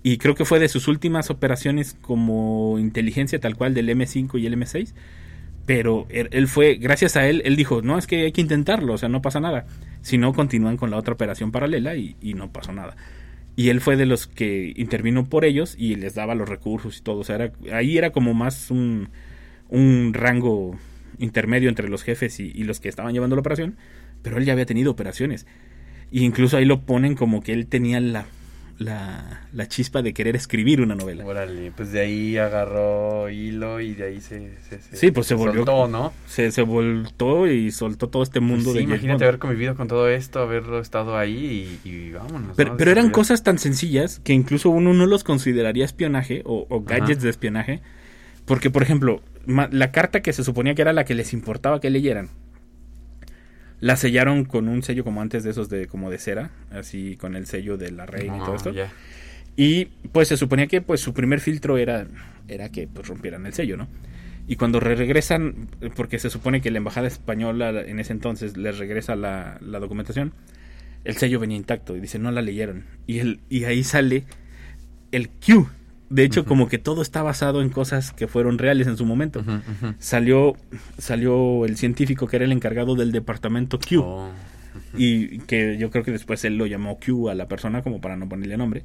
y 0.01 0.17
creo 0.17 0.33
que 0.33 0.43
fue 0.43 0.57
de 0.59 0.67
sus 0.69 0.87
últimas 0.87 1.29
operaciones 1.29 1.95
como 2.01 2.79
inteligencia 2.79 3.39
tal 3.39 3.55
cual 3.55 3.75
del 3.75 3.89
M5 3.89 4.39
y 4.41 4.47
el 4.47 4.57
M6, 4.57 4.91
pero 5.67 6.07
él, 6.09 6.29
él 6.31 6.47
fue, 6.47 6.75
gracias 6.75 7.15
a 7.15 7.27
él, 7.27 7.43
él 7.45 7.55
dijo, 7.55 7.83
no, 7.83 7.99
es 7.99 8.07
que 8.07 8.23
hay 8.23 8.31
que 8.31 8.41
intentarlo, 8.41 8.93
o 8.93 8.97
sea, 8.97 9.07
no 9.07 9.21
pasa 9.21 9.39
nada, 9.39 9.67
si 10.03 10.19
no 10.19 10.31
continúan 10.33 10.77
con 10.77 10.91
la 10.91 10.97
otra 10.97 11.15
operación 11.15 11.51
paralela 11.51 11.95
y, 11.95 12.15
y 12.21 12.35
no 12.35 12.51
pasó 12.51 12.71
nada. 12.73 12.95
Y 13.55 13.69
él 13.69 13.81
fue 13.81 13.97
de 13.97 14.05
los 14.05 14.27
que 14.27 14.71
intervino 14.75 15.25
por 15.25 15.45
ellos 15.45 15.75
y 15.77 15.95
les 15.95 16.13
daba 16.13 16.35
los 16.35 16.47
recursos 16.47 16.99
y 16.99 17.01
todo, 17.01 17.19
o 17.19 17.23
sea, 17.23 17.35
era- 17.37 17.53
ahí 17.75 17.97
era 17.97 18.11
como 18.11 18.35
más 18.35 18.69
un, 18.69 19.09
un 19.69 20.13
rango 20.13 20.77
intermedio 21.19 21.69
entre 21.69 21.89
los 21.89 22.03
jefes 22.03 22.39
y, 22.39 22.51
y 22.53 22.63
los 22.63 22.79
que 22.79 22.89
estaban 22.89 23.13
llevando 23.13 23.35
la 23.35 23.39
operación, 23.41 23.77
pero 24.21 24.37
él 24.37 24.45
ya 24.45 24.53
había 24.53 24.65
tenido 24.67 24.91
operaciones. 24.91 25.47
Y 26.11 26.23
incluso 26.25 26.57
ahí 26.57 26.65
lo 26.65 26.81
ponen 26.85 27.15
como 27.15 27.41
que 27.41 27.53
él 27.53 27.65
tenía 27.67 27.99
la, 27.99 28.25
la, 28.79 29.41
la 29.53 29.67
chispa 29.67 30.01
de 30.01 30.13
querer 30.13 30.35
escribir 30.35 30.81
una 30.81 30.95
novela. 30.95 31.25
Órale, 31.25 31.71
pues 31.75 31.91
de 31.91 32.01
ahí 32.01 32.37
agarró 32.37 33.29
hilo 33.29 33.79
y 33.79 33.93
de 33.93 34.03
ahí 34.05 34.21
se... 34.21 34.57
se- 34.67 34.81
se- 34.81 34.95
Sí, 34.97 35.11
pues 35.11 35.27
se 35.27 35.35
volvió- 35.35 35.65
soltó, 35.65 35.87
¿no? 35.87 36.11
Se, 36.27 36.51
se 36.51 36.61
voltó 36.63 37.47
y 37.47 37.71
soltó 37.71 38.09
todo 38.09 38.23
este 38.23 38.39
mundo 38.39 38.65
Pues 38.65 38.73
sí, 38.73 38.77
de 38.79 38.83
imagínate 38.83 39.23
haber 39.25 39.39
convivido 39.39 39.75
con 39.75 39.87
todo 39.87 40.09
esto, 40.09 40.39
haberlo 40.39 40.79
estado 40.79 41.17
ahí 41.17 41.79
y, 41.83 41.89
y 41.89 42.11
vámonos. 42.11 42.55
Pero, 42.57 42.71
¿no? 42.71 42.77
pero 42.77 42.91
eran 42.91 43.09
cosas 43.11 43.43
tan 43.43 43.59
sencillas 43.59 44.19
que 44.19 44.33
incluso 44.33 44.69
uno 44.69 44.93
no 44.93 45.05
los 45.05 45.23
consideraría 45.23 45.85
espionaje 45.85 46.41
o, 46.45 46.65
o 46.69 46.77
Ajá. 46.85 46.99
gadgets 46.99 47.23
de 47.23 47.29
espionaje. 47.29 47.81
Porque, 48.45 48.69
por 48.69 48.83
ejemplo, 48.83 49.21
la 49.45 49.91
carta 49.93 50.21
que 50.21 50.33
se 50.33 50.43
suponía 50.43 50.75
que 50.75 50.81
era 50.81 50.91
la 50.91 51.05
que 51.05 51.15
les 51.15 51.31
importaba 51.31 51.79
que 51.79 51.89
leyeran, 51.89 52.29
la 53.83 53.97
sellaron 53.97 54.45
con 54.45 54.69
un 54.69 54.81
sello 54.81 55.03
como 55.03 55.21
antes 55.21 55.43
de 55.43 55.49
esos 55.51 55.67
de 55.67 55.87
como 55.87 56.09
de 56.09 56.17
cera, 56.17 56.51
así 56.71 57.17
con 57.17 57.35
el 57.35 57.45
sello 57.47 57.75
de 57.75 57.91
la 57.91 58.05
reina 58.05 58.37
y 58.37 58.39
Ah, 58.39 58.45
todo 58.45 58.55
esto. 58.55 58.71
ya. 58.71 58.89
Y 59.57 59.85
pues 60.13 60.29
se 60.29 60.37
suponía 60.37 60.67
que 60.67 60.81
pues 60.81 61.01
su 61.01 61.13
primer 61.13 61.41
filtro 61.41 61.77
era, 61.77 62.07
era 62.47 62.69
que 62.69 62.87
pues 62.87 63.07
rompieran 63.09 63.45
el 63.45 63.51
sello, 63.53 63.75
¿no? 63.75 63.89
Y 64.47 64.55
cuando 64.55 64.79
re- 64.79 64.95
regresan, 64.95 65.67
porque 65.97 66.17
se 66.17 66.29
supone 66.29 66.61
que 66.61 66.71
la 66.71 66.77
embajada 66.77 67.07
española 67.07 67.81
en 67.81 67.99
ese 67.99 68.13
entonces 68.13 68.55
les 68.55 68.77
regresa 68.77 69.17
la, 69.17 69.57
la 69.61 69.79
documentación, 69.79 70.31
el 71.03 71.17
sello 71.17 71.39
venía 71.41 71.57
intacto 71.57 71.95
y 71.97 71.99
dice 71.99 72.19
no 72.19 72.31
la 72.31 72.41
leyeron. 72.41 72.85
Y, 73.05 73.19
el, 73.19 73.41
y 73.49 73.65
ahí 73.65 73.83
sale 73.83 74.23
el 75.11 75.27
Q. 75.29 75.67
De 76.13 76.23
hecho, 76.23 76.45
como 76.45 76.67
que 76.67 76.77
todo 76.77 77.01
está 77.01 77.23
basado 77.23 77.61
en 77.61 77.69
cosas 77.69 78.11
que 78.11 78.27
fueron 78.27 78.57
reales 78.57 78.87
en 78.87 78.97
su 78.97 79.05
momento. 79.05 79.43
Salió, 79.99 80.55
salió 80.97 81.65
el 81.65 81.75
científico 81.77 82.27
que 82.27 82.35
era 82.35 82.45
el 82.45 82.51
encargado 82.51 82.95
del 82.95 83.11
departamento 83.11 83.79
Q 83.79 84.01
Oh. 84.01 84.31
y 84.97 85.39
que 85.39 85.77
yo 85.77 85.89
creo 85.91 86.03
que 86.03 86.11
después 86.11 86.43
él 86.45 86.57
lo 86.57 86.65
llamó 86.65 86.99
Q 86.99 87.29
a 87.29 87.35
la 87.35 87.47
persona 87.47 87.81
como 87.81 87.99
para 88.01 88.15
no 88.17 88.27
ponerle 88.29 88.57
nombre. 88.57 88.83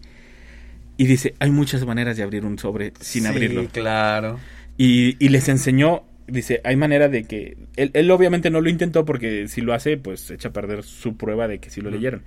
Y 0.97 1.07
dice, 1.07 1.35
hay 1.39 1.51
muchas 1.51 1.85
maneras 1.87 2.17
de 2.17 2.23
abrir 2.23 2.45
un 2.45 2.59
sobre 2.59 2.93
sin 3.01 3.23
Sí, 3.23 3.29
abrirlo. 3.29 3.67
claro. 3.69 4.39
Y, 4.77 5.17
y 5.25 5.29
les 5.29 5.49
enseñó, 5.49 6.03
dice, 6.27 6.61
hay 6.65 6.77
manera 6.77 7.09
de 7.09 7.25
que... 7.25 7.57
Él, 7.77 7.91
él 7.95 8.11
obviamente 8.11 8.51
no 8.51 8.61
lo 8.61 8.69
intentó 8.71 9.05
porque 9.05 9.49
si 9.49 9.61
lo 9.61 9.75
hace, 9.75 9.97
pues 9.97 10.31
echa 10.31 10.49
a 10.49 10.53
perder 10.53 10.83
su 10.83 11.17
prueba 11.17 11.47
de 11.47 11.59
que 11.59 11.71
sí 11.71 11.81
lo 11.81 11.91
leyeron. 11.91 12.23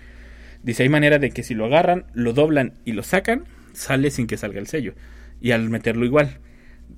Dice, 0.64 0.84
hay 0.84 0.90
manera 0.90 1.18
de 1.20 1.32
que 1.32 1.44
si 1.44 1.54
lo 1.54 1.66
agarran, 1.66 2.06
lo 2.14 2.34
doblan 2.34 2.74
y 2.86 2.92
lo 2.94 3.04
sacan, 3.04 3.44
sale 3.74 4.12
sin 4.12 4.28
que 4.28 4.38
salga 4.38 4.60
el 4.60 4.68
sello. 4.68 4.94
Y 5.40 5.52
al 5.52 5.70
meterlo 5.70 6.06
igual. 6.06 6.40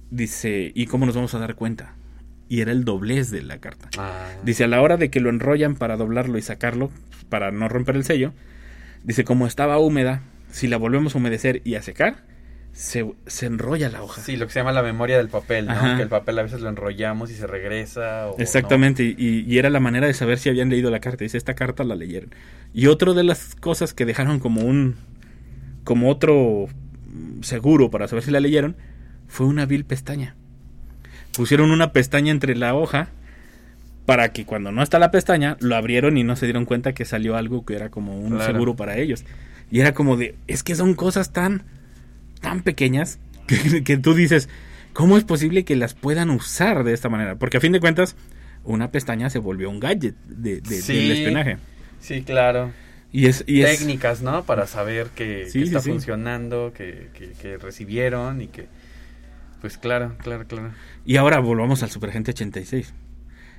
Dice, 0.10 0.72
¿y 0.76 0.86
cómo 0.86 1.06
nos 1.06 1.16
vamos 1.16 1.34
a 1.34 1.40
dar 1.40 1.56
cuenta? 1.56 1.96
Y 2.50 2.62
era 2.62 2.72
el 2.72 2.84
doblez 2.84 3.32
de 3.32 3.42
la 3.42 3.58
carta. 3.60 3.90
Ah, 3.98 4.28
Dice, 4.44 4.66
a 4.66 4.68
la 4.68 4.82
hora 4.82 4.98
de 4.98 5.10
que 5.10 5.20
lo 5.20 5.30
enrollan 5.30 5.76
para 5.76 5.98
doblarlo 5.98 6.38
y 6.38 6.42
sacarlo, 6.42 6.92
para 7.30 7.52
no 7.52 7.68
romper 7.68 7.96
el 7.96 8.04
sello, 8.04 8.34
dice, 9.04 9.24
como 9.24 9.48
estaba 9.48 9.80
húmeda, 9.80 10.22
si 10.52 10.68
la 10.68 10.78
volvemos 10.78 11.16
a 11.16 11.18
humedecer 11.18 11.62
y 11.64 11.76
a 11.76 11.82
secar, 11.82 12.26
se, 12.74 13.12
se 13.28 13.46
enrolla 13.46 13.90
la 13.90 14.04
hoja. 14.04 14.22
Sí, 14.22 14.36
lo 14.36 14.46
que 14.46 14.54
se 14.54 14.60
llama 14.60 14.72
la 14.72 14.84
memoria 14.84 15.18
del 15.18 15.30
papel, 15.30 15.66
¿no? 15.68 15.96
Que 15.96 16.04
el 16.04 16.10
papel 16.10 16.38
a 16.40 16.44
veces 16.44 16.62
lo 16.62 16.70
enrollamos 16.70 17.32
y 17.32 17.36
se 17.36 17.48
regresa. 17.48 18.28
O 18.28 18.38
Exactamente, 18.40 19.04
y, 19.04 19.46
y 19.48 19.58
era 19.58 19.70
la 19.70 19.80
manera 19.80 20.08
de 20.08 20.14
saber 20.14 20.38
si 20.38 20.50
habían 20.50 20.70
leído 20.70 20.92
la 20.92 21.00
carta. 21.00 21.24
Dice, 21.24 21.38
esta 21.38 21.54
carta 21.56 21.84
la 21.84 21.96
leyeron. 21.96 22.36
Y 22.74 22.88
otro 22.88 23.14
de 23.14 23.24
las 23.24 23.56
cosas 23.56 23.94
que 23.94 24.06
dejaron 24.06 24.40
como 24.40 24.62
un, 24.62 24.96
como 25.84 26.10
otro 26.10 26.68
seguro 27.42 27.90
para 27.92 28.08
saber 28.08 28.24
si 28.24 28.32
la 28.32 28.40
leyeron, 28.40 28.76
fue 29.28 29.46
una 29.46 29.66
vil 29.66 29.86
pestaña. 29.86 30.36
Pusieron 31.36 31.72
una 31.72 31.92
pestaña 31.94 32.32
entre 32.32 32.56
la 32.56 32.76
hoja 32.76 33.10
para 34.06 34.34
que 34.34 34.46
cuando 34.46 34.72
no 34.72 34.84
está 34.84 35.00
la 35.00 35.12
pestaña, 35.12 35.58
lo 35.60 35.76
abrieron 35.76 36.18
y 36.18 36.24
no 36.24 36.36
se 36.36 36.46
dieron 36.46 36.66
cuenta 36.66 36.94
que 36.94 37.06
salió 37.06 37.36
algo 37.36 37.66
que 37.66 37.76
era 37.76 37.90
como 37.90 38.20
un 38.20 38.32
Claro. 38.36 38.54
seguro 38.54 38.76
para 38.76 38.98
ellos. 38.98 39.24
Y 39.72 39.80
era 39.80 39.94
como 39.94 40.18
de, 40.18 40.36
es 40.48 40.62
que 40.64 40.76
son 40.76 40.94
cosas 40.94 41.32
tan, 41.32 41.64
tan 42.42 42.62
pequeñas 42.62 43.20
que, 43.48 43.84
que 43.84 43.98
tú 43.98 44.14
dices, 44.14 44.50
¿cómo 44.94 45.18
es 45.18 45.24
posible 45.24 45.64
que 45.66 45.76
las 45.76 45.94
puedan 45.94 46.30
usar 46.30 46.84
de 46.84 46.94
esta 46.94 47.10
manera? 47.10 47.36
Porque 47.36 47.58
a 47.58 47.62
fin 47.62 47.72
de 47.72 47.80
cuentas, 47.80 48.16
una 48.66 48.92
pestaña 48.92 49.30
se 49.30 49.40
volvió 49.40 49.70
un 49.70 49.80
gadget 49.80 50.16
de, 50.26 50.62
de- 50.62 50.82
Sí. 50.82 50.94
del 50.96 51.12
espionaje. 51.12 51.58
Sí, 52.00 52.22
claro. 52.22 52.72
Y 53.14 53.28
es, 53.28 53.44
y 53.48 53.62
es 53.62 53.78
Técnicas, 53.80 54.22
¿no? 54.22 54.44
Para 54.44 54.68
saber 54.68 55.08
que, 55.16 55.46
Sí, 55.50 55.60
que 55.60 55.66
está 55.66 55.80
sí, 55.80 55.86
sí. 55.86 55.92
funcionando, 55.92 56.74
que, 56.76 57.10
que, 57.14 57.30
que 57.34 57.58
recibieron 57.58 58.42
y 58.42 58.48
que... 58.48 58.68
Pues 59.62 59.78
claro, 59.78 60.16
claro, 60.18 60.46
claro. 60.46 60.72
Y 61.06 61.16
ahora 61.16 61.40
volvamos 61.40 61.84
al 61.84 61.90
Superagente 61.92 62.32
86. 62.32 62.94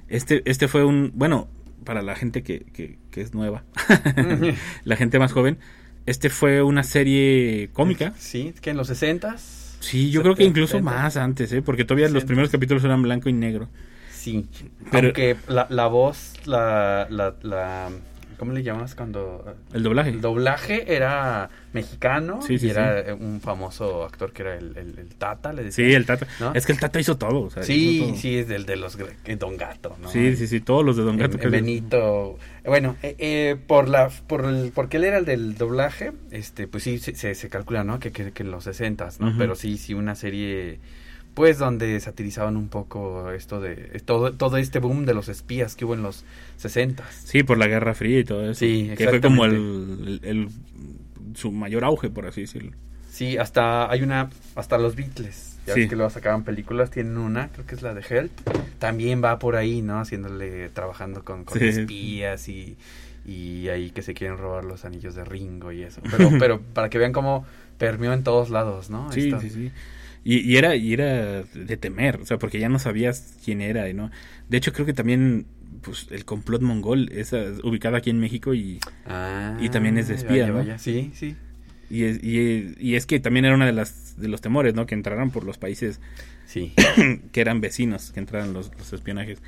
Este, 0.09 0.43
este 0.45 0.69
fue 0.69 0.85
un, 0.85 1.13
bueno, 1.15 1.49
para 1.85 2.03
la 2.03 2.15
gente 2.15 2.43
que, 2.43 2.61
que, 2.75 2.99
que 3.11 3.21
es 3.23 3.33
nueva, 3.33 3.65
la 4.85 4.97
gente 4.97 5.19
más 5.19 5.33
joven, 5.33 5.57
este 6.05 6.29
fue 6.31 6.63
una 6.63 6.83
serie 6.83 7.71
cómica. 7.73 8.13
Sí, 8.19 8.53
que 8.61 8.71
en 8.71 8.77
los 8.77 8.89
60 8.89 9.37
Sí, 9.81 10.11
yo 10.11 10.23
creo 10.23 10.35
que 10.35 10.45
incluso 10.45 10.73
70. 10.79 10.91
más 10.91 11.17
antes, 11.17 11.53
¿eh? 11.53 11.63
porque 11.63 11.85
todavía 11.85 12.07
los 12.07 12.15
60. 12.23 12.27
primeros 12.27 12.51
capítulos 12.51 12.85
eran 12.85 13.03
blanco 13.03 13.29
y 13.29 13.33
negro. 13.35 13.69
Sí, 14.13 14.47
Pero- 14.91 15.09
aunque 15.09 15.37
la, 15.49 15.67
la 15.71 15.87
voz, 15.87 16.33
la, 16.47 17.07
la, 17.11 17.35
la, 17.43 17.91
¿cómo 18.39 18.53
le 18.53 18.63
llamas 18.63 18.95
cuando 18.95 19.55
El 19.73 19.83
doblaje. 19.83 20.11
el 20.11 20.21
doblaje 20.21 20.95
era 20.95 21.51
mexicano 21.73 22.41
Sí, 22.43 22.59
sí, 22.59 22.67
y 22.67 22.71
era 22.71 23.15
un 23.19 23.41
famoso 23.41 24.05
actor 24.05 24.33
que 24.33 24.43
era 24.43 24.57
el, 24.57 24.77
el- 24.77 24.99
el 24.99 25.09
Tata, 25.17 25.53
le 25.53 25.65
decía. 25.65 25.85
Sí, 25.87 25.93
el 25.95 26.07
Tata. 26.07 26.27
¿No? 26.41 26.53
Es 26.55 26.67
que 26.67 26.73
el 26.73 26.79
Tata 26.81 27.01
hizo 27.01 27.17
todo. 27.17 27.43
o 27.43 27.51
sea, 27.51 27.63
hizo 27.63 27.73
Sí, 27.73 28.01
todo. 28.07 28.17
sí, 28.17 28.39
es 28.39 28.49
del 28.49 28.67
de 28.67 28.77
los 28.77 28.97
Don 29.39 29.57
Gato, 29.57 29.97
¿no? 30.01 30.09
Sí, 30.11 30.37
sí, 30.37 30.47
sí, 30.47 30.61
todos 30.61 30.85
los 30.85 30.97
de 30.97 31.03
Don 31.03 31.17
Gato. 31.17 31.39
En 31.41 31.51
Benito. 31.51 32.39
Bueno, 32.65 32.97
eh, 33.03 33.17
eh, 33.19 33.57
por 33.67 33.89
la 33.89 34.09
por 34.09 34.45
el 34.45 34.73
porque 34.75 34.97
él 34.97 35.05
era 35.05 35.19
el 35.19 35.25
del 35.25 35.57
doblaje, 35.57 36.13
este 36.31 36.67
pues 36.67 36.83
sí 36.85 36.99
se, 36.99 37.15
se, 37.15 37.35
se 37.35 37.49
calcula, 37.49 37.85
¿no? 37.85 37.99
Que, 37.99 38.11
que, 38.13 38.33
que 38.33 38.43
en 38.43 38.51
los 38.51 38.65
60 38.65 39.09
¿no? 39.19 39.35
Pero 39.37 39.55
sí, 39.55 39.77
sí 39.77 39.93
una 39.95 40.15
serie 40.15 40.79
pues 41.35 41.59
donde 41.59 41.99
satirizaban 42.01 42.57
un 42.57 42.69
poco 42.69 43.31
esto 43.33 43.61
de 43.61 43.75
todo 44.05 44.33
todo 44.33 44.57
este 44.57 44.79
boom 44.79 45.05
de 45.05 45.15
los 45.15 45.29
espías 45.29 45.75
que 45.77 45.85
hubo 45.85 45.95
en 45.95 46.03
los 46.03 46.25
60 46.59 47.05
Sí, 47.25 47.43
por 47.43 47.59
la 47.59 47.67
Guerra 47.67 47.95
Fría 47.95 48.21
y 48.21 48.25
todo 48.25 48.45
eso. 48.45 48.55
Sí, 48.61 48.93
Que 48.97 49.09
fue 49.09 49.21
como 49.21 49.45
el, 49.45 49.53
el- 49.55 50.21
el- 50.23 50.49
su 51.35 51.51
mayor 51.51 51.85
auge, 51.85 52.11
por 52.11 52.27
así 52.27 52.43
decirlo. 52.43 52.73
Sí, 53.11 53.37
hasta 53.39 53.91
hay 53.91 54.03
una 54.03 54.31
hasta 54.55 54.79
los 54.79 54.95
Beatles. 54.97 55.59
Ya 55.67 55.75
Sí. 55.75 55.81
ves 55.81 55.89
que 55.89 55.97
luego 55.97 56.11
sacaban 56.11 56.45
películas, 56.45 56.91
tienen 56.91 57.17
una, 57.17 57.49
creo 57.49 57.65
que 57.67 57.75
es 57.75 57.83
la 57.83 57.95
de 57.95 58.03
Help. 58.09 58.31
También 58.79 59.23
va 59.25 59.39
por 59.39 59.57
ahí, 59.57 59.81
¿no? 59.83 59.99
Haciéndole 59.99 60.69
trabajando 60.69 61.25
con, 61.25 61.45
con 61.45 61.59
Sí. 61.59 61.67
espías 61.67 62.49
y 62.49 62.77
y 63.27 63.69
ahí 63.71 63.91
que 63.91 64.03
se 64.03 64.13
quieren 64.13 64.37
robar 64.37 64.65
los 64.67 64.85
anillos 64.85 65.15
de 65.15 65.25
Ringo 65.25 65.73
y 65.73 65.83
eso. 65.83 66.03
Pero 66.11 66.29
pero 66.39 66.61
para 66.61 66.91
que 66.91 66.99
vean 66.99 67.13
cómo 67.13 67.47
permeó 67.79 68.13
en 68.13 68.23
todos 68.23 68.51
lados, 68.51 68.91
¿no? 68.91 69.11
Sí, 69.11 69.29
Esto. 69.29 69.41
sí, 69.41 69.49
sí. 69.51 69.73
Y, 70.25 70.39
y 70.41 70.57
era 70.57 70.75
y 70.75 70.93
era 70.95 71.43
de 71.43 71.77
temer, 71.77 72.17
o 72.17 72.27
sea, 72.27 72.39
porque 72.39 72.59
ya 72.59 72.69
no 72.71 72.79
sabías 72.79 73.37
quién 73.45 73.61
era, 73.61 73.89
y 73.89 73.95
¿no? 73.95 74.11
De 74.49 74.57
hecho, 74.57 74.73
creo 74.73 74.87
que 74.87 74.95
también 74.95 75.47
pues 75.83 76.07
el 76.11 76.25
complot 76.25 76.63
mongol 76.63 77.11
es 77.13 77.33
eh, 77.35 77.53
ubicado 77.63 77.97
aquí 77.97 78.09
en 78.11 78.19
México 78.19 78.55
y, 78.55 78.81
Ah, 79.07 79.59
Y 79.61 79.69
también 79.69 79.99
es 79.99 80.09
de 80.09 80.15
espía, 80.15 80.31
vaya, 80.31 80.47
¿no? 80.49 80.55
vaya. 80.55 80.79
Sí, 80.79 81.11
sí. 81.15 81.37
y, 81.91 82.05
es, 82.05 82.25
y, 82.25 82.75
y 82.79 82.95
es 82.95 83.05
que 83.05 83.21
también 83.21 83.45
era 83.45 83.55
una 83.55 83.67
de 83.67 83.73
las 83.75 84.19
de 84.19 84.29
los 84.29 84.41
temores, 84.41 84.75
¿no? 84.75 84.87
Que 84.87 84.95
entraran 84.95 85.31
por 85.31 85.45
los 85.45 85.59
países 85.59 86.01
Sí. 86.47 86.73
que 87.33 87.41
eran 87.41 87.61
vecinos, 87.61 88.13
que 88.13 88.21
entraran 88.21 88.53
los, 88.55 88.71
los 88.79 88.93
espionajes. 88.95 89.43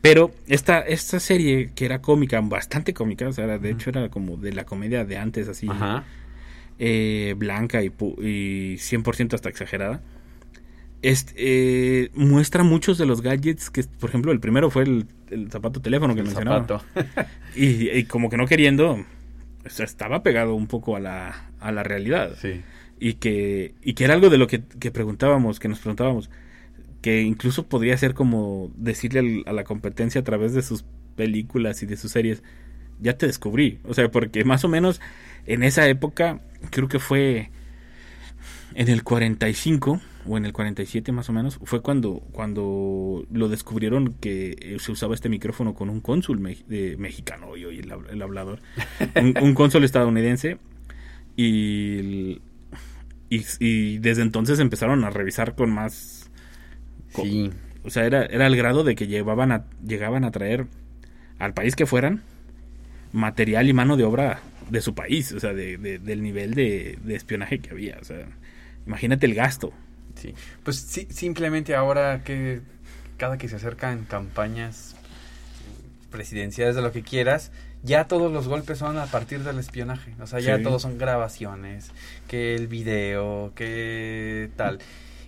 Pero 0.00 0.30
esta, 0.46 0.80
esta 0.80 1.18
serie 1.20 1.72
que 1.74 1.84
era 1.84 2.00
cómica, 2.00 2.40
bastante 2.40 2.94
cómica, 2.94 3.28
o 3.28 3.32
sea, 3.32 3.44
era- 3.44 3.58
de 3.58 3.70
hecho 3.70 3.90
era 3.90 4.08
como 4.08 4.36
de 4.36 4.52
la 4.52 4.64
comedia 4.64 5.04
de 5.04 5.18
antes, 5.18 5.48
así, 5.48 5.66
Ajá. 5.68 6.04
Eh, 6.78 7.34
blanca 7.36 7.82
y, 7.82 7.90
pu- 7.90 8.16
y 8.22 8.76
100% 8.78 9.34
hasta 9.34 9.48
exagerada. 9.48 10.02
Este, 11.02 11.34
eh, 11.36 12.10
muestra 12.14 12.62
muchos 12.64 12.98
de 12.98 13.06
los 13.06 13.20
gadgets 13.22 13.70
que, 13.70 13.84
por 13.84 14.08
ejemplo, 14.10 14.32
el 14.32 14.40
primero 14.40 14.70
fue 14.70 14.82
el, 14.84 15.06
el 15.30 15.50
zapato 15.50 15.80
teléfono 15.80 16.14
que 16.14 16.20
El 16.20 16.26
mencionaba. 16.26 16.66
zapato. 16.66 16.84
Y, 17.54 17.88
y 17.90 18.04
como 18.04 18.28
que 18.28 18.36
no 18.36 18.46
queriendo, 18.46 18.92
o 19.64 19.68
sea, 19.70 19.84
estaba 19.86 20.22
pegado 20.22 20.54
un 20.54 20.66
poco 20.66 20.96
a 20.96 21.00
la, 21.00 21.50
a 21.60 21.72
la 21.72 21.82
realidad. 21.82 22.36
sí. 22.40 22.62
Y 22.98 23.14
que, 23.14 23.74
y 23.82 23.92
que 23.92 24.04
era 24.04 24.14
algo 24.14 24.30
de 24.30 24.38
lo 24.38 24.46
que, 24.46 24.62
que 24.80 24.90
preguntábamos, 24.90 25.60
que 25.60 25.68
nos 25.68 25.80
preguntábamos, 25.80 26.30
que 27.02 27.20
incluso 27.20 27.66
podría 27.66 27.94
ser 27.98 28.14
como 28.14 28.70
decirle 28.74 29.20
al- 29.20 29.42
a 29.46 29.52
la 29.52 29.64
competencia 29.64 30.22
a 30.22 30.24
través 30.24 30.54
de 30.54 30.62
sus 30.62 30.84
películas 31.14 31.82
y 31.82 31.86
de 31.86 31.98
sus 31.98 32.12
series, 32.12 32.42
ya 33.00 33.18
te 33.18 33.26
descubrí. 33.26 33.80
O 33.84 33.92
sea, 33.92 34.10
porque 34.10 34.44
más 34.44 34.64
o 34.64 34.68
menos 34.68 35.02
en 35.46 35.62
esa 35.62 35.88
época, 35.88 36.40
creo 36.70 36.88
que 36.88 36.98
fue 36.98 37.50
en 38.74 38.88
el 38.88 39.02
45 39.04 40.00
o 40.28 40.36
en 40.36 40.44
el 40.44 40.52
47 40.52 41.12
más 41.12 41.28
o 41.28 41.32
menos, 41.32 41.58
fue 41.62 41.80
cuando, 41.82 42.20
cuando 42.32 43.24
lo 43.30 43.48
descubrieron 43.48 44.14
que 44.20 44.56
eh, 44.60 44.76
se 44.80 44.90
usaba 44.92 45.14
este 45.14 45.28
micrófono 45.28 45.74
con 45.74 45.88
un 45.88 46.00
cónsul 46.00 46.40
me- 46.40 46.56
mexicano, 46.98 47.56
y 47.56 47.62
el, 47.64 47.90
hab- 47.90 48.10
el 48.10 48.20
hablador, 48.22 48.60
un, 49.20 49.34
un 49.40 49.54
cónsul 49.54 49.84
estadounidense, 49.84 50.58
y, 51.36 51.98
el- 51.98 52.42
y, 53.30 53.44
y 53.60 53.98
desde 53.98 54.22
entonces 54.22 54.58
empezaron 54.58 55.04
a 55.04 55.10
revisar 55.10 55.54
con 55.54 55.70
más... 55.70 56.30
con- 57.12 57.24
Sí. 57.24 57.50
o 57.84 57.90
sea, 57.90 58.04
era, 58.04 58.24
era 58.26 58.46
el 58.48 58.56
grado 58.56 58.82
de 58.84 58.96
que 58.96 59.06
llevaban 59.06 59.52
a, 59.52 59.66
llegaban 59.86 60.24
a 60.24 60.32
traer 60.32 60.66
al 61.38 61.54
país 61.54 61.76
que 61.76 61.86
fueran 61.86 62.22
material 63.12 63.68
y 63.68 63.72
mano 63.72 63.96
de 63.96 64.04
obra 64.04 64.40
de 64.70 64.80
su 64.80 64.94
país, 64.94 65.32
o 65.32 65.40
sea, 65.40 65.52
de, 65.52 65.76
de- 65.78 65.98
del 65.98 66.22
nivel 66.22 66.54
de, 66.54 66.98
de 67.02 67.14
espionaje 67.14 67.58
que 67.60 67.70
había. 67.70 67.98
O 68.00 68.04
sea, 68.04 68.26
imagínate 68.86 69.26
el 69.26 69.34
gasto. 69.34 69.72
Sí. 70.16 70.34
Pues 70.64 70.76
sí, 70.76 71.06
simplemente 71.10 71.74
ahora 71.74 72.22
que 72.24 72.60
cada 73.16 73.38
que 73.38 73.48
se 73.48 73.56
acercan 73.56 74.04
campañas 74.04 74.96
presidenciales 76.10 76.74
de 76.76 76.82
lo 76.82 76.92
que 76.92 77.02
quieras, 77.02 77.52
ya 77.82 78.08
todos 78.08 78.32
los 78.32 78.48
golpes 78.48 78.78
son 78.78 78.98
a 78.98 79.06
partir 79.06 79.40
del 79.44 79.58
espionaje. 79.58 80.14
O 80.20 80.26
sea, 80.26 80.40
ya 80.40 80.56
Sí. 80.56 80.62
todos 80.62 80.82
son 80.82 80.98
grabaciones, 80.98 81.90
que 82.28 82.54
el 82.54 82.68
video, 82.68 83.52
que 83.54 84.50
tal. 84.56 84.78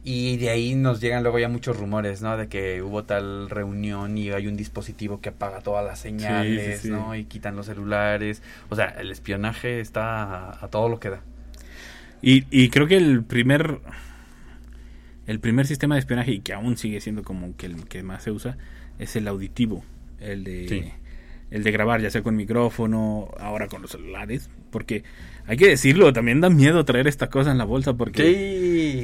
Y 0.04 0.37
de 0.38 0.50
ahí 0.50 0.74
nos 0.74 1.00
llegan 1.00 1.22
luego 1.22 1.38
ya 1.38 1.48
muchos 1.48 1.76
rumores, 1.76 2.22
¿no? 2.22 2.37
De 2.37 2.48
que 2.48 2.82
hubo 2.82 3.04
tal 3.04 3.50
reunión 3.50 4.16
y 4.16 4.30
hay 4.30 4.46
un 4.46 4.56
dispositivo 4.56 5.20
que 5.20 5.30
apaga 5.30 5.61
todas 5.61 5.84
las 5.84 5.98
señales, 5.98 6.80
sí. 6.82 6.90
¿no? 6.90 7.14
Y 7.14 7.24
quitan 7.24 7.56
los 7.56 7.66
celulares. 7.66 8.42
O 8.70 8.76
sea, 8.76 8.87
el 8.98 9.11
espionaje 9.11 9.80
está 9.80 10.22
a, 10.22 10.64
a 10.64 10.68
todo 10.68 10.88
lo 10.88 11.00
que 11.00 11.11
da. 11.11 11.20
Y, 12.22 12.44
y 12.50 12.70
creo 12.70 12.87
que 12.87 12.96
el 12.96 13.22
primer 13.22 13.80
el 15.26 15.40
primer 15.40 15.66
sistema 15.66 15.94
de 15.94 16.00
espionaje 16.00 16.32
y 16.32 16.40
que 16.40 16.54
aún 16.54 16.76
sigue 16.76 17.00
siendo 17.00 17.22
como 17.22 17.54
que 17.56 17.66
el 17.66 17.84
que 17.87 18.02
más 18.02 18.22
se 18.22 18.30
usa 18.30 18.56
es 18.98 19.14
el 19.14 19.28
auditivo, 19.28 19.84
el 20.20 20.42
de 20.42 20.68
Sí. 20.68 20.92
El 21.50 21.62
de 21.64 21.70
grabar 21.72 22.00
ya 22.00 22.11
sea 22.11 22.22
con 22.22 22.37
micrófono, 22.37 23.30
ahora 23.38 23.68
con 23.68 23.80
los 23.82 23.90
celulares, 23.92 24.50
porque 24.70 25.02
hay 25.46 25.56
que 25.56 25.66
decirlo, 25.68 26.12
también 26.12 26.42
da 26.42 26.50
miedo 26.50 26.84
traer 26.84 27.06
esta 27.06 27.30
cosa 27.30 27.50
en 27.50 27.56
la 27.58 27.64
bolsa 27.64 27.94
porque 27.94 28.22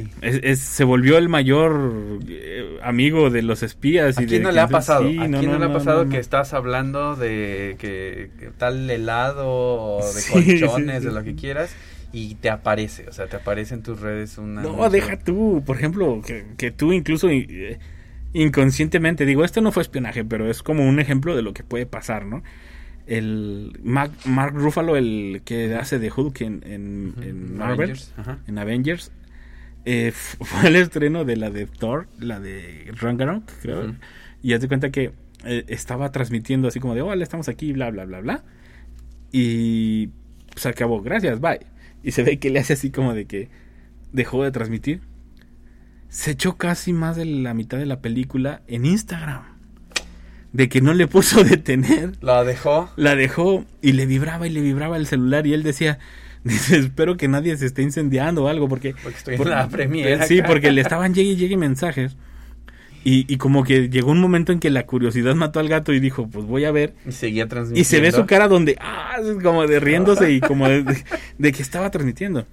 Sí. 0.05 0.09
es- 0.21 0.39
es- 0.43 0.59
se 0.59 0.83
volvió 0.83 1.17
el 1.17 1.27
mayor 1.27 2.19
eh, 2.27 2.77
amigo 2.83 3.31
de 3.31 3.41
los 3.41 3.63
espías 3.63 4.17
¿A 4.19 4.23
y 4.23 4.25
quién 4.27 4.41
de 4.41 4.45
no 4.45 4.51
le 4.51 4.59
ha 4.59 4.67
pasado? 4.67 5.09
Sí, 5.09 5.17
¿A 5.17 5.27
no, 5.27 5.39
quién 5.39 5.51
no, 5.51 5.57
no, 5.57 5.65
le 5.65 5.71
ha 5.71 5.73
pasado 5.73 6.07
que 6.07 6.19
estás 6.19 6.53
hablando 6.53 7.15
de 7.15 7.75
que, 7.79 8.29
que 8.39 8.51
tal 8.57 8.87
helado 8.89 9.47
o 9.47 10.05
de 10.13 10.21
Sí, 10.21 10.31
colchones, 10.31 11.03
de 11.03 11.11
lo 11.11 11.23
que 11.23 11.35
quieras 11.35 11.75
y 12.13 12.35
te 12.35 12.49
aparece, 12.51 13.09
o 13.09 13.11
sea, 13.11 13.25
te 13.27 13.35
aparece 13.37 13.73
en 13.73 13.81
tus 13.83 13.99
redes 13.99 14.37
una... 14.37 14.61
No, 14.61 14.89
deja 14.89 15.17
tú, 15.17 15.63
por 15.65 15.75
ejemplo, 15.77 16.21
que, 16.25 16.45
que 16.57 16.71
tú 16.71 16.93
incluso 16.93 17.27
eh, 17.29 17.77
inconscientemente, 18.35 19.25
digo, 19.25 19.45
esto 19.45 19.61
no 19.61 19.71
fue 19.71 19.81
espionaje, 19.81 20.25
pero 20.25 20.49
es 20.49 20.61
como 20.61 20.87
un 20.87 20.99
ejemplo 20.99 21.35
de 21.35 21.41
lo 21.41 21.53
que 21.53 21.63
puede 21.63 21.85
pasar, 21.85 22.25
¿no? 22.25 22.43
El 23.07 23.79
Mark, 23.81 24.11
Mark 24.25 24.53
Ruffalo, 24.55 24.97
el 24.97 25.41
que 25.45 25.73
hace 25.75 25.99
de 25.99 26.11
Hulk 26.11 26.41
en, 26.41 26.61
en, 26.65 27.13
en 27.21 27.57
Marvel, 27.57 27.91
Avengers, 27.91 28.13
ajá. 28.17 28.39
en 28.45 28.57
Avengers, 28.57 29.11
eh, 29.85 30.11
fue 30.41 30.67
el 30.67 30.75
estreno 30.75 31.23
de 31.23 31.37
la 31.37 31.49
de 31.49 31.65
Thor, 31.65 32.07
la 32.19 32.41
de 32.41 32.91
Ragnarok, 32.99 33.49
creo, 33.61 33.95
y 34.43 34.53
haz 34.53 34.59
de 34.59 34.67
cuenta 34.67 34.91
que 34.91 35.13
eh, 35.45 35.63
estaba 35.69 36.11
transmitiendo 36.11 36.67
así 36.67 36.81
como 36.81 36.93
de, 36.93 37.01
hola, 37.01 37.23
estamos 37.23 37.47
aquí, 37.47 37.71
bla, 37.71 37.89
bla, 37.89 38.03
bla, 38.03 38.19
bla, 38.19 38.43
y 39.31 40.09
se 40.57 40.67
acabó, 40.67 41.01
gracias, 41.01 41.39
bye. 41.39 41.59
Y 42.03 42.11
se 42.11 42.23
ve 42.23 42.37
que 42.37 42.49
le 42.49 42.59
hace 42.59 42.73
así 42.73 42.91
como 42.91 43.13
de 43.13 43.25
que 43.25 43.49
dejó 44.11 44.43
de 44.43 44.51
transmitir. 44.51 45.01
Se 46.09 46.31
echó 46.31 46.55
casi 46.57 46.93
más 46.93 47.15
de 47.17 47.25
la 47.25 47.53
mitad 47.53 47.77
de 47.77 47.85
la 47.85 47.99
película 47.99 48.61
en 48.67 48.85
Instagram. 48.85 49.41
De 50.53 50.69
que 50.69 50.79
no 50.81 50.93
le 50.93 51.07
puso 51.07 51.43
detener. 51.43 52.13
La 52.21 52.43
dejó. 52.43 52.89
La 52.95 53.15
dejó 53.15 53.65
y 53.81 53.91
le 53.93 54.05
vibraba 54.05 54.47
y 54.47 54.49
le 54.51 54.61
vibraba 54.61 54.95
el 54.97 55.07
celular 55.07 55.45
y 55.47 55.53
él 55.53 55.63
decía, 55.63 55.99
dice, 56.45 56.77
espero 56.77 57.17
que 57.17 57.27
nadie 57.27 57.57
se 57.57 57.65
esté 57.65 57.81
incendiando 57.81 58.43
o 58.45 58.47
algo 58.47 58.69
porque... 58.69 58.93
Porque 59.03 59.17
estoy 59.17 59.37
por- 59.37 59.47
en 59.47 59.53
la 59.53 59.67
premiere. 59.67 60.25
Sí, 60.27 60.41
porque 60.45 60.71
le 60.71 60.81
estaban 60.81 61.13
llegue 61.13 61.31
y 61.31 61.35
llegue 61.35 61.57
mensajes. 61.57 62.15
Y, 63.03 63.31
y 63.31 63.37
como 63.37 63.63
que 63.63 63.89
llegó 63.89 64.09
un 64.11 64.19
momento 64.19 64.51
en 64.51 64.59
que 64.59 64.71
la 64.71 64.87
curiosidad 64.87 65.35
mató 65.35 65.59
al 65.59 65.67
gato 65.67 65.93
y 65.93 65.99
dijo, 65.99 66.27
pues 66.27 66.45
voy 66.45 66.65
a 66.65 66.71
ver. 66.71 66.95
Y 67.07 67.11
seguía 67.11 67.47
transmitiendo. 67.47 67.79
Y 67.81 67.83
se 67.83 67.99
ve 67.99 68.11
su 68.11 68.25
cara 68.25 68.47
donde, 68.47 68.77
ah, 68.81 69.17
como 69.43 69.67
de 69.67 69.79
riéndose 69.79 70.31
y 70.31 70.39
como 70.39 70.67
de, 70.67 70.81
de- 70.83 71.03
de 71.37 71.51
que 71.51 71.61
estaba 71.61 71.91
transmitiendo. 71.91 72.47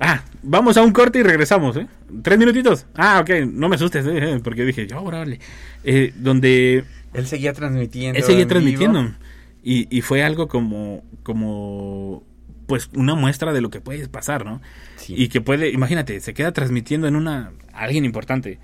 Ah, 0.00 0.22
vamos 0.42 0.76
a 0.76 0.82
un 0.82 0.92
corte 0.92 1.20
y 1.20 1.22
regresamos, 1.22 1.76
¿eh? 1.76 1.86
Tres 2.22 2.38
minutitos. 2.38 2.86
Ah, 2.94 3.20
ok, 3.22 3.46
no 3.46 3.68
me 3.68 3.76
asustes, 3.76 4.04
¿eh? 4.06 4.40
Porque 4.42 4.64
dije, 4.64 4.86
yo, 4.86 5.02
órale. 5.02 5.40
Eh, 5.84 6.12
donde 6.16 6.84
Él 7.12 7.26
seguía 7.26 7.52
transmitiendo. 7.52 8.18
él 8.18 8.24
seguía 8.24 8.42
en 8.42 8.48
transmitiendo. 8.48 9.02
vivo. 9.02 9.14
Y, 9.62 9.96
y 9.96 10.00
fue 10.02 10.22
algo 10.22 10.48
como, 10.48 11.04
como, 11.22 12.22
pues 12.66 12.90
una 12.94 13.14
muestra 13.14 13.52
de 13.52 13.60
lo 13.60 13.70
que 13.70 13.80
puede 13.80 14.08
pasar, 14.08 14.44
¿no? 14.44 14.60
Sí. 14.96 15.14
Y 15.16 15.28
que 15.28 15.40
puede, 15.40 15.70
imagínate, 15.70 16.20
se 16.20 16.34
queda 16.34 16.52
transmitiendo 16.52 17.06
en 17.06 17.16
una, 17.16 17.52
alguien 17.72 18.04
importante. 18.04 18.58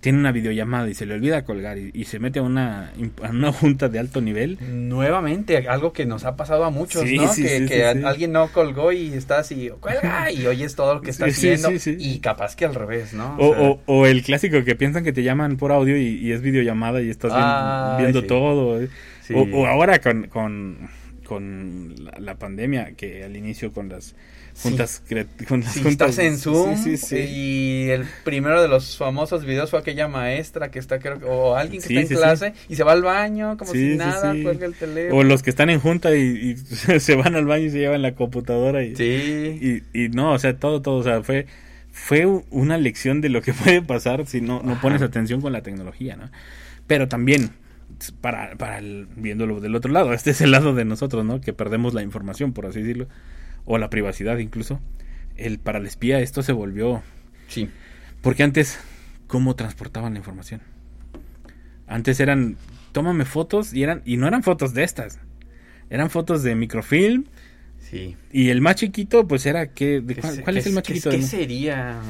Tiene 0.00 0.18
una 0.18 0.30
videollamada 0.30 0.88
y 0.88 0.94
se 0.94 1.06
le 1.06 1.14
olvida 1.14 1.44
colgar 1.44 1.76
y, 1.76 1.90
y 1.92 2.04
se 2.04 2.20
mete 2.20 2.38
a 2.38 2.42
una, 2.42 2.92
a 3.22 3.30
una 3.30 3.50
junta 3.52 3.88
de 3.88 3.98
alto 3.98 4.20
nivel. 4.20 4.56
Nuevamente, 4.60 5.56
algo 5.68 5.92
que 5.92 6.06
nos 6.06 6.24
ha 6.24 6.36
pasado 6.36 6.64
a 6.64 6.70
muchos, 6.70 7.02
Sí, 7.02 7.16
¿no? 7.16 7.32
sí, 7.32 7.42
que 7.42 7.66
sí, 7.68 8.04
alguien 8.04 8.30
no 8.30 8.46
colgó 8.52 8.92
y 8.92 9.12
está 9.12 9.38
así, 9.40 9.70
cuelga, 9.80 10.30
y 10.30 10.46
oyes 10.46 10.76
todo 10.76 10.94
lo 10.94 11.00
que 11.00 11.10
está 11.10 11.26
haciendo. 11.26 11.70
sí, 11.70 11.78
sí. 11.80 11.96
Y 11.98 12.20
capaz 12.20 12.54
que 12.54 12.64
al 12.64 12.76
revés, 12.76 13.12
¿no? 13.12 13.36
O, 13.38 13.54
sea, 13.54 13.62
o- 13.62 13.80
o 13.86 14.06
el 14.06 14.22
clásico 14.22 14.62
que 14.62 14.76
piensan 14.76 15.02
que 15.02 15.12
te 15.12 15.24
llaman 15.24 15.56
por 15.56 15.72
audio 15.72 15.96
y, 15.96 16.06
y 16.18 16.30
es 16.30 16.42
videollamada 16.42 17.02
y 17.02 17.10
estás 17.10 17.32
Ay, 17.34 18.02
viendo 18.02 18.24
todo. 18.24 18.80
¿eh? 18.80 18.88
O 19.34 19.66
ahora 19.66 20.00
con, 20.00 20.28
con, 20.28 20.88
con 21.24 21.94
la, 22.04 22.14
la 22.20 22.34
pandemia, 22.36 22.92
que 22.92 23.24
al 23.24 23.36
inicio 23.36 23.72
con 23.72 23.88
las 23.88 24.14
juntas, 24.62 25.02
juntas- 25.48 25.76
estás 25.86 26.18
en 26.18 26.38
Zoom 26.38 26.76
Sí, 26.76 27.16
y 27.16 27.90
el 27.90 28.04
primero 28.24 28.60
de 28.60 28.68
los 28.68 28.96
famosos 28.96 29.44
videos 29.44 29.70
fue 29.70 29.78
aquella 29.78 30.08
maestra 30.08 30.70
que 30.70 30.78
está, 30.78 30.98
creo, 30.98 31.18
que- 31.18 31.24
o 31.26 31.54
alguien 31.56 31.80
que 31.82 31.88
está 32.00 32.00
en 32.14 32.20
clase 32.20 32.54
y 32.68 32.76
se 32.76 32.82
va 32.84 32.92
al 32.92 33.02
baño 33.02 33.56
como 33.56 33.72
si 33.72 33.96
nada, 33.96 34.34
cuelga 34.42 34.66
el 34.66 34.74
teléfono. 34.74 35.20
O 35.20 35.22
los 35.24 35.42
que 35.42 35.50
están 35.50 35.70
en 35.70 35.80
junta 35.80 36.14
y, 36.16 36.20
y 36.20 36.56
se 37.00 37.14
van 37.16 37.36
al 37.36 37.46
baño 37.46 37.66
y 37.66 37.70
se 37.70 37.78
llevan 37.78 38.02
la 38.02 38.14
computadora 38.14 38.82
y, 38.84 38.96
Sí. 38.96 39.82
y, 39.94 40.04
y 40.04 40.08
no, 40.08 40.32
o 40.32 40.38
sea, 40.38 40.56
todo, 40.56 40.82
todo, 40.82 40.96
o 40.96 41.02
sea, 41.04 41.22
fue, 41.22 41.46
fue 41.92 42.26
una 42.50 42.78
lección 42.78 43.20
de 43.20 43.28
lo 43.28 43.42
que 43.42 43.52
puede 43.54 43.82
pasar 43.82 44.26
si 44.26 44.40
no, 44.40 44.62
no 44.62 44.72
Ajá. 44.72 44.80
pones 44.82 45.02
atención 45.02 45.40
con 45.40 45.52
la 45.52 45.62
tecnología, 45.62 46.16
¿no? 46.16 46.30
Pero 46.86 47.06
también, 47.08 47.50
para, 48.20 48.56
para 48.56 48.78
el- 48.78 49.06
viéndolo 49.16 49.60
del 49.60 49.74
otro 49.74 49.92
lado, 49.92 50.12
este 50.14 50.30
es 50.32 50.40
el 50.40 50.50
lado 50.50 50.74
de 50.74 50.84
nosotros, 50.84 51.24
¿no? 51.24 51.40
Que 51.40 51.52
perdemos 51.52 51.94
la 51.94 52.02
información, 52.02 52.52
por 52.52 52.66
así 52.66 52.80
decirlo, 52.80 53.08
o 53.64 53.78
la 53.78 53.90
privacidad 53.90 54.38
incluso. 54.38 54.80
El, 55.36 55.58
para 55.58 55.78
el 55.78 55.86
espía 55.86 56.20
esto 56.20 56.42
se 56.42 56.52
volvió 56.52 57.02
Sí. 57.48 57.68
porque 58.22 58.42
antes, 58.42 58.78
¿cómo 59.26 59.54
transportaban 59.56 60.14
la 60.14 60.18
información? 60.18 60.60
Antes 61.86 62.20
eran, 62.20 62.56
tómame 62.92 63.24
fotos 63.24 63.72
y 63.72 63.82
eran, 63.82 64.02
y 64.04 64.16
no 64.16 64.26
eran 64.28 64.42
fotos 64.42 64.74
de 64.74 64.84
estas. 64.84 65.18
Eran 65.90 66.10
fotos 66.10 66.42
de 66.42 66.54
microfilm 66.54 67.24
Sí. 67.78 68.16
y 68.32 68.50
el 68.50 68.60
más 68.60 68.76
chiquito, 68.76 69.26
pues 69.26 69.46
era 69.46 69.68
que, 69.72 70.00
¿de 70.00 70.14
¿Qué 70.16 70.20
cuál, 70.20 70.34
se- 70.34 70.42
cuál 70.42 70.54
qué 70.54 70.60
es 70.60 70.66
el 70.66 70.72
más 70.74 70.82
qué- 70.82 70.94
chiquito? 70.94 71.10
¿Qué 71.10 71.18
¿no? 71.18 71.26
sería? 71.26 72.00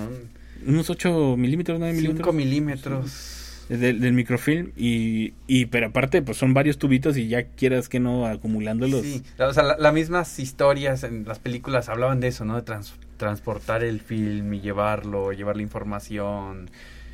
Unos 0.67 0.91
8 0.91 1.37
milímetros, 1.37 1.79
9 1.79 1.93
milímetros. 1.95 2.27
5 2.27 2.33
milímetros. 2.33 3.38
Del, 3.69 4.01
del 4.01 4.13
microfilm 4.15 4.73
y, 4.77 5.35
y, 5.47 5.67
pero 5.67 5.89
aparte, 5.89 6.23
pues 6.23 6.39
son 6.39 6.55
varios 6.55 6.79
tubitos 6.79 7.19
y 7.19 7.29
ya 7.29 7.45
quieras 7.49 7.89
que 7.91 8.01
no 8.01 8.27
acumulándolos. 8.27 9.03
Sí, 9.03 9.23
o 9.39 9.53
sea, 9.53 9.63
la- 9.63 9.77
las 9.77 9.93
mismas 9.93 10.39
historias 10.39 11.05
en 11.05 11.25
las 11.27 11.39
películas 11.39 11.91
hablaban 11.91 12.19
de 12.21 12.29
eso, 12.29 12.47
¿no? 12.47 12.57
De 12.57 12.63
trans- 12.63 12.95
transportar 13.19 13.85
el 13.85 14.01
film 14.01 14.55
y 14.55 14.61
llevarlo, 14.61 15.33
llevar 15.33 15.57
la 15.57 15.63
información. 15.63 16.71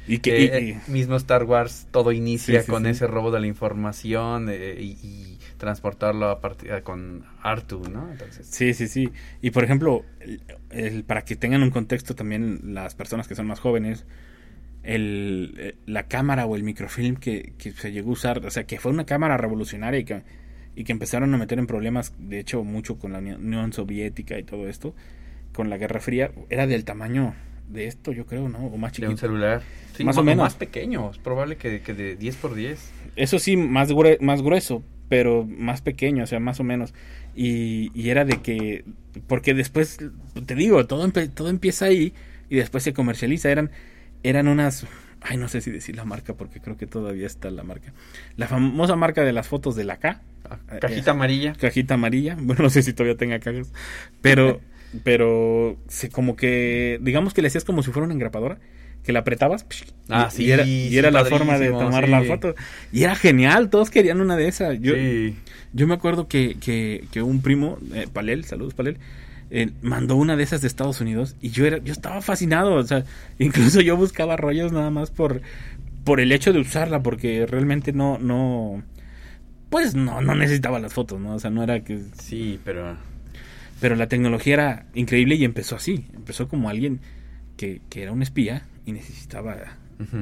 Y 0.07 0.19
que, 0.19 0.45
Eh, 0.45 0.61
y- 0.62 0.71
eh, 0.73 0.81
mismo 0.87 1.17
Star 1.17 1.45
Wars, 1.45 1.88
todo 1.90 2.12
inicia 2.12 2.61
Sí, 2.61 2.67
sí, 2.67 2.71
con 2.71 2.85
sí. 2.85 2.90
ese 2.90 3.07
robo 3.07 3.31
de 3.33 3.40
la 3.40 3.47
información 3.47 4.49
eh, 4.51 4.77
y, 4.79 4.90
y 5.03 5.38
transportarlo 5.57 6.29
a 6.29 6.40
partir 6.40 6.71
con 6.83 7.25
Artu, 7.43 7.83
¿no? 7.90 8.12
Entonces, 8.12 8.47
Sí, 8.47 8.75
sí, 8.75 8.87
sí. 8.87 9.11
Y 9.43 9.51
por 9.51 9.64
ejemplo, 9.64 10.05
el- 10.21 10.43
el- 10.71 11.05
para 11.05 11.25
que 11.25 11.37
tengan 11.37 11.62
un 11.62 11.71
contexto 11.71 12.14
también 12.14 12.75
las 12.75 12.95
personas 12.95 13.27
que 13.27 13.35
son 13.35 13.47
más 13.47 13.61
jóvenes, 13.61 14.05
el, 14.85 15.55
eh, 15.59 15.75
la 15.87 16.05
cámara 16.05 16.47
o 16.47 16.57
el 16.57 16.62
microfilm 16.62 17.16
que, 17.16 17.53
que 17.59 17.73
se 17.73 17.90
llegó 17.92 18.11
a 18.11 18.12
usar, 18.12 18.44
o 18.47 18.51
sea, 18.51 18.64
que 18.64 18.79
fue 18.79 18.92
una 18.92 19.07
cámara 19.07 19.37
revolucionaria 19.37 20.01
y 20.01 20.05
que, 20.05 20.23
y 20.77 20.85
que 20.85 20.92
empezaron 20.92 21.33
a 21.35 21.38
meter 21.38 21.59
en 21.59 21.66
problemas, 21.66 22.12
de 22.18 22.38
hecho, 22.40 22.62
mucho 22.64 22.99
con 22.99 23.12
la 23.12 23.18
Uni- 23.18 23.33
Unión 23.35 23.73
Soviética 23.73 24.38
y 24.38 24.42
todo 24.44 24.68
esto, 24.68 24.94
con 25.53 25.70
la 25.70 25.79
Guerra 25.79 26.01
Fría, 26.01 26.31
era 26.51 26.66
del 26.66 26.85
tamaño 26.85 27.35
de 27.68 27.87
esto, 27.87 28.12
yo 28.12 28.27
creo, 28.27 28.49
¿no? 28.49 28.59
O 28.66 28.77
más 28.77 28.92
de 28.92 29.07
un 29.07 29.14
chiquito. 29.14 29.16
celular. 29.27 29.62
Sí, 29.97 30.05
Más 30.05 30.18
o 30.18 30.23
menos. 30.25 30.42
Más 30.44 30.55
pequeño, 30.55 31.11
es 31.11 31.18
probable 31.18 31.57
que, 31.57 31.81
que 31.81 31.94
de 31.94 32.16
10 32.16 32.37
por 32.37 32.55
10. 32.55 32.90
Eso 33.16 33.38
sí, 33.38 33.57
más, 33.57 33.90
grue- 33.90 34.18
más 34.20 34.42
grueso, 34.42 34.83
pero 35.09 35.44
más 35.47 35.81
pequeño, 35.81 36.25
o 36.25 36.27
sea, 36.27 36.40
más 36.40 36.61
o 36.61 36.64
menos. 36.64 36.92
Y, 37.35 37.90
y 37.94 38.11
era 38.11 38.25
de 38.25 38.42
que, 38.42 38.85
porque 39.29 39.55
después, 39.55 39.99
te 40.47 40.55
digo, 40.57 40.87
todo, 40.87 41.07
empe- 41.09 41.31
todo 41.33 41.49
empieza 41.49 41.87
ahí 41.87 42.12
y 42.51 42.57
después 42.57 42.83
se 42.85 42.92
comercializa. 42.92 43.51
Eran, 43.51 43.70
eran 44.25 44.49
unas, 44.49 44.87
ay, 45.21 45.37
no 45.37 45.49
sé 45.49 45.61
si 45.61 45.71
decir 45.71 45.97
la 45.97 46.05
marca, 46.05 46.35
porque 46.35 46.61
creo 46.61 46.77
que 46.77 46.87
todavía 46.87 47.27
está 47.27 47.51
la 47.51 47.63
marca. 47.63 47.93
La 48.37 48.49
famosa 48.49 48.97
marca 48.97 49.23
de 49.25 49.33
las 49.33 49.47
fotos 49.49 49.77
de 49.77 49.85
la 49.85 49.99
K, 49.99 50.23
Eh, 50.73 50.79
Cajita 50.81 51.13
amarilla. 51.13 51.53
cajita 51.55 51.95
amarilla. 51.95 52.37
Bueno, 52.41 52.65
no 52.65 52.71
sé 52.71 52.83
si 52.83 52.93
todavía 52.93 53.17
tenga 53.17 53.39
cajas, 53.41 53.73
pero, 54.21 54.61
pero 55.05 55.79
se 55.89 56.11
como 56.11 56.37
que, 56.37 56.99
digamos 57.03 57.35
que 57.35 57.43
le 57.43 57.49
hacías 57.49 57.65
como 57.65 57.83
si 57.83 57.93
fuera 57.93 58.05
una 58.05 58.15
engrapadora. 58.15 58.59
Que 59.05 59.13
la 59.13 59.19
apretabas 59.21 59.67
Ah, 60.09 60.29
y, 60.33 60.35
sí, 60.35 60.45
y 60.45 60.51
era, 60.51 60.65
y 60.65 60.89
sí, 60.89 60.97
era 60.97 61.11
la 61.11 61.27
forma 61.27 61.59
de 61.59 61.69
tomar 61.73 62.05
sí. 62.07 62.11
la 62.11 62.23
foto. 62.23 62.55
Y 62.91 63.03
era 63.03 63.15
genial, 63.15 63.69
todos 63.69 63.91
querían 63.91 64.23
una 64.23 64.35
de 64.35 64.49
esas. 64.49 64.81
Yo, 64.81 64.95
yo 65.75 65.87
me 65.87 65.93
acuerdo 65.95 66.27
que, 66.27 66.57
que, 66.59 67.05
que 67.13 67.21
un 67.23 67.43
primo, 67.43 67.79
eh, 67.93 68.07
Palel, 68.11 68.45
saludos 68.45 68.73
Palel, 68.73 68.97
eh, 69.50 69.70
mandó 69.83 70.16
una 70.16 70.37
de 70.37 70.42
esas 70.42 70.61
de 70.61 70.68
Estados 70.68 71.00
Unidos 71.00 71.37
y 71.40 71.50
yo 71.50 71.66
era, 71.66 71.78
yo 71.78 71.92
estaba 71.92 72.20
fascinado, 72.20 72.74
o 72.74 72.83
sea, 72.83 73.04
incluso 73.38 73.80
yo 73.80 73.96
buscaba 73.96 74.37
rollos 74.37 74.72
nada 74.72 74.90
más 74.90 75.11
por, 75.11 75.42
por 76.04 76.20
el 76.20 76.33
hecho 76.33 76.52
de 76.52 76.61
usarla, 76.61 77.02
porque 77.02 77.46
realmente 77.46 77.92
no, 77.92 78.18
no, 78.18 78.83
pues 79.70 79.94
no, 79.94 80.20
no 80.20 80.35
necesitaba 80.35 80.78
las 80.78 80.92
fotos, 80.92 81.20
¿no? 81.20 81.35
O 81.35 81.38
sea, 81.38 81.50
no 81.50 81.62
era 81.62 81.80
que, 81.85 82.00
Sí, 82.18 82.59
pero... 82.64 82.96
pero 83.80 83.96
la 83.96 84.09
tecnología 84.09 84.54
era 84.54 84.87
increíble 84.94 85.35
y 85.35 85.44
empezó 85.44 85.76
así, 85.76 86.07
empezó 86.14 86.48
como 86.48 86.68
alguien 86.68 87.00
que, 87.57 87.80
que 87.88 88.02
era 88.02 88.12
un 88.12 88.22
espía 88.22 88.62
y 88.87 88.92
necesitaba 88.92 89.57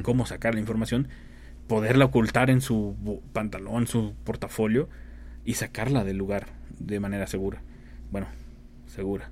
cómo 0.03 0.25
sacar 0.25 0.53
la 0.53 0.59
información, 0.59 1.07
poderla 1.67 2.05
ocultar 2.05 2.49
en 2.49 2.61
su 2.61 2.95
pantalón, 3.33 3.87
su 3.87 4.13
portafolio 4.23 4.87
y 5.45 5.55
sacarla 5.55 6.03
del 6.03 6.17
lugar 6.17 6.47
de 6.79 6.99
manera 6.99 7.27
segura. 7.27 7.61
Bueno, 8.11 8.27
segura. 8.93 9.29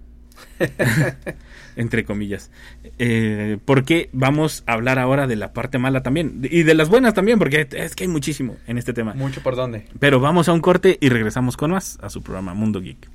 Entre 1.76 2.04
comillas. 2.04 2.52
Eh, 3.00 3.58
porque 3.66 4.10
vamos 4.12 4.64
a 4.66 4.74
hablar 4.74 5.00
ahora 5.00 5.28
de 5.28 5.36
la 5.36 5.54
parte 5.54 5.78
mala 5.78 6.04
también. 6.04 6.42
Y 6.44 6.64
de 6.64 6.74
las 6.74 6.90
buenas 6.90 7.14
también, 7.14 7.40
porque 7.40 7.68
es 7.72 7.96
que 7.96 8.04
hay 8.04 8.08
muchísimo 8.08 8.58
en 8.68 8.78
este 8.78 8.94
tema. 8.94 9.14
¿Mucho 9.14 9.42
por 9.42 9.56
dónde? 9.56 9.86
Pero 10.00 10.20
vamos 10.20 10.50
a 10.50 10.54
un 10.54 10.62
corte 10.62 10.98
y 11.00 11.10
regresamos 11.10 11.58
con 11.58 11.72
más 11.72 11.98
a 12.02 12.10
su 12.10 12.22
programa 12.22 12.54
Mundo 12.54 12.82
Geek. 12.82 13.10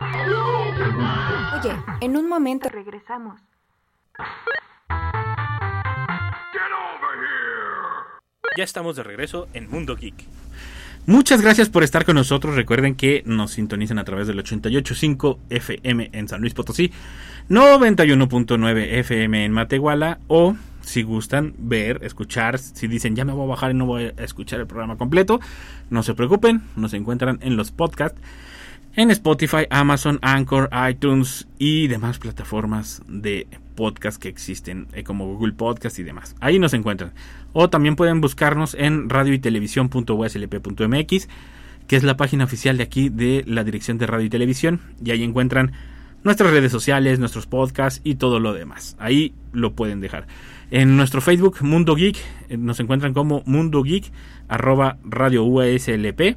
Oye, 0.00 1.76
en 2.00 2.16
un 2.16 2.28
momento 2.28 2.68
regresamos. 2.68 3.40
Ya 8.56 8.64
estamos 8.64 8.96
de 8.96 9.02
regreso 9.02 9.48
en 9.52 9.70
Mundo 9.70 9.96
Geek. 9.96 10.24
Muchas 11.06 11.42
gracias 11.42 11.68
por 11.68 11.82
estar 11.82 12.04
con 12.04 12.14
nosotros. 12.14 12.54
Recuerden 12.54 12.94
que 12.94 13.22
nos 13.26 13.52
sintonizan 13.52 13.98
a 13.98 14.04
través 14.04 14.26
del 14.26 14.42
88.5 14.42 15.38
FM 15.50 16.10
en 16.12 16.28
San 16.28 16.40
Luis 16.40 16.54
Potosí, 16.54 16.92
91.9 17.48 18.98
FM 18.98 19.44
en 19.44 19.52
Matehuala 19.52 20.20
o 20.28 20.56
si 20.82 21.02
gustan 21.02 21.54
ver, 21.58 22.00
escuchar, 22.04 22.58
si 22.58 22.86
dicen 22.86 23.16
ya 23.16 23.24
me 23.24 23.32
voy 23.32 23.44
a 23.44 23.48
bajar 23.48 23.70
y 23.70 23.74
no 23.74 23.86
voy 23.86 24.04
a 24.04 24.24
escuchar 24.24 24.60
el 24.60 24.66
programa 24.66 24.96
completo, 24.96 25.40
no 25.88 26.02
se 26.02 26.14
preocupen, 26.14 26.62
nos 26.76 26.94
encuentran 26.94 27.38
en 27.42 27.56
los 27.56 27.70
podcasts 27.70 28.20
en 28.96 29.10
Spotify, 29.10 29.66
Amazon, 29.70 30.18
Anchor, 30.22 30.68
iTunes 30.90 31.46
y 31.58 31.86
demás 31.86 32.18
plataformas 32.18 33.02
de 33.06 33.46
podcast 33.80 34.20
que 34.20 34.28
existen, 34.28 34.88
eh, 34.92 35.04
como 35.04 35.26
Google 35.26 35.54
Podcast 35.54 35.98
y 35.98 36.02
demás. 36.02 36.36
Ahí 36.40 36.58
nos 36.58 36.74
encuentran. 36.74 37.14
O 37.54 37.70
también 37.70 37.96
pueden 37.96 38.20
buscarnos 38.20 38.74
en 38.74 39.08
radio 39.08 39.32
y 39.32 39.38
televisión.uslp.mx, 39.38 41.28
que 41.86 41.96
es 41.96 42.04
la 42.04 42.18
página 42.18 42.44
oficial 42.44 42.76
de 42.76 42.82
aquí 42.82 43.08
de 43.08 43.42
la 43.46 43.64
Dirección 43.64 43.96
de 43.96 44.06
Radio 44.06 44.26
y 44.26 44.30
Televisión. 44.30 44.82
Y 45.02 45.12
ahí 45.12 45.24
encuentran 45.24 45.72
nuestras 46.22 46.50
redes 46.50 46.70
sociales, 46.70 47.18
nuestros 47.18 47.46
podcasts 47.46 48.02
y 48.04 48.16
todo 48.16 48.38
lo 48.38 48.52
demás. 48.52 48.96
Ahí 48.98 49.32
lo 49.52 49.72
pueden 49.72 50.00
dejar. 50.02 50.26
En 50.70 50.98
nuestro 50.98 51.22
Facebook, 51.22 51.62
Mundo 51.62 51.94
Geek, 51.94 52.18
eh, 52.50 52.58
nos 52.58 52.78
encuentran 52.80 53.14
como 53.14 53.42
Mundo 53.46 53.82
Geek, 53.82 54.12
arroba 54.48 54.98
radio 55.04 55.42
USLP 55.44 56.36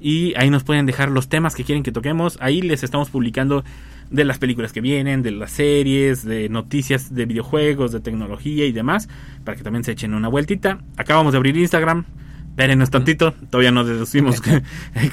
y 0.00 0.34
ahí 0.36 0.50
nos 0.50 0.64
pueden 0.64 0.86
dejar 0.86 1.10
los 1.10 1.28
temas 1.28 1.54
que 1.54 1.62
quieren 1.64 1.84
que 1.84 1.92
toquemos. 1.92 2.38
Ahí 2.40 2.62
les 2.62 2.82
estamos 2.82 3.10
publicando 3.10 3.62
de 4.10 4.24
las 4.24 4.38
películas 4.38 4.72
que 4.72 4.80
vienen, 4.80 5.22
de 5.22 5.30
las 5.30 5.52
series, 5.52 6.24
de 6.24 6.48
noticias 6.48 7.14
de 7.14 7.26
videojuegos, 7.26 7.92
de 7.92 8.00
tecnología 8.00 8.66
y 8.66 8.72
demás, 8.72 9.08
para 9.44 9.56
que 9.56 9.62
también 9.62 9.84
se 9.84 9.92
echen 9.92 10.14
una 10.14 10.28
vueltita. 10.28 10.80
Acabamos 10.96 11.32
de 11.32 11.36
abrir 11.38 11.56
Instagram. 11.56 12.04
Espérenos 12.50 12.90
tantito, 12.90 13.32
todavía 13.48 13.70
no 13.70 13.84
deducimos 13.84 14.40
que, 14.42 14.60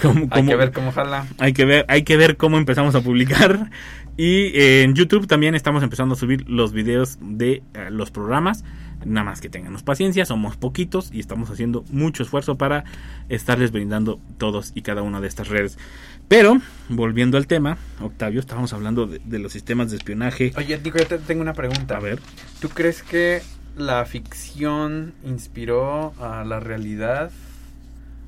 cómo- 0.02 0.22
Hay 0.22 0.28
cómo- 0.42 0.50
que 0.50 0.56
ver 0.58 0.72
cómo 0.74 0.92
jala. 0.92 1.26
hay 1.38 1.54
que 1.54 1.64
ver, 1.64 1.86
hay 1.88 2.04
que 2.04 2.18
ver 2.18 2.36
cómo 2.36 2.58
empezamos 2.58 2.94
a 2.96 3.02
publicar. 3.02 3.70
Y 4.18 4.48
eh, 4.58 4.82
en 4.84 4.96
YouTube 4.96 5.28
también 5.28 5.54
estamos 5.56 5.84
empezando 5.84 6.16
a 6.16 6.18
subir 6.18 6.50
los 6.50 6.74
videos 6.74 7.20
de 7.22 7.62
eh, 7.76 7.90
los 7.92 8.10
programas. 8.12 8.66
Nada 9.06 9.24
más 9.26 9.40
que 9.42 9.48
tenganos 9.48 9.84
paciencia, 9.84 10.26
somos 10.26 10.58
poquitos 10.58 11.12
y 11.14 11.20
estamos 11.20 11.52
haciendo 11.52 11.86
mucho 11.92 12.24
esfuerzo 12.24 12.58
para 12.58 12.84
estarles 13.30 13.72
brindando 13.72 14.20
todos 14.40 14.72
y 14.74 14.82
cada 14.82 15.04
una 15.04 15.22
de 15.22 15.28
estas 15.28 15.48
redes. 15.50 15.78
Pero, 16.28 16.58
volviendo 16.90 17.38
al 17.38 17.48
tema, 17.48 17.78
Octavio, 18.02 18.40
estábamos 18.40 18.74
hablando 18.74 19.08
de, 19.08 19.22
de 19.24 19.40
los 19.40 19.54
sistemas 19.54 19.92
de 19.92 19.98
espionaje. 19.98 20.52
Oye, 20.58 20.78
Nico, 20.84 20.98
yo 20.98 21.08
te 21.08 21.18
tengo 21.20 21.42
una 21.42 21.54
pregunta. 21.54 21.98
A 21.98 22.00
ver, 22.02 22.20
¿Tú 22.60 22.70
crees 22.70 23.02
que 23.04 23.42
la 23.78 24.04
ficción 24.06 25.14
inspiró 25.24 26.14
a 26.22 26.44
la 26.44 26.60
realidad 26.60 27.32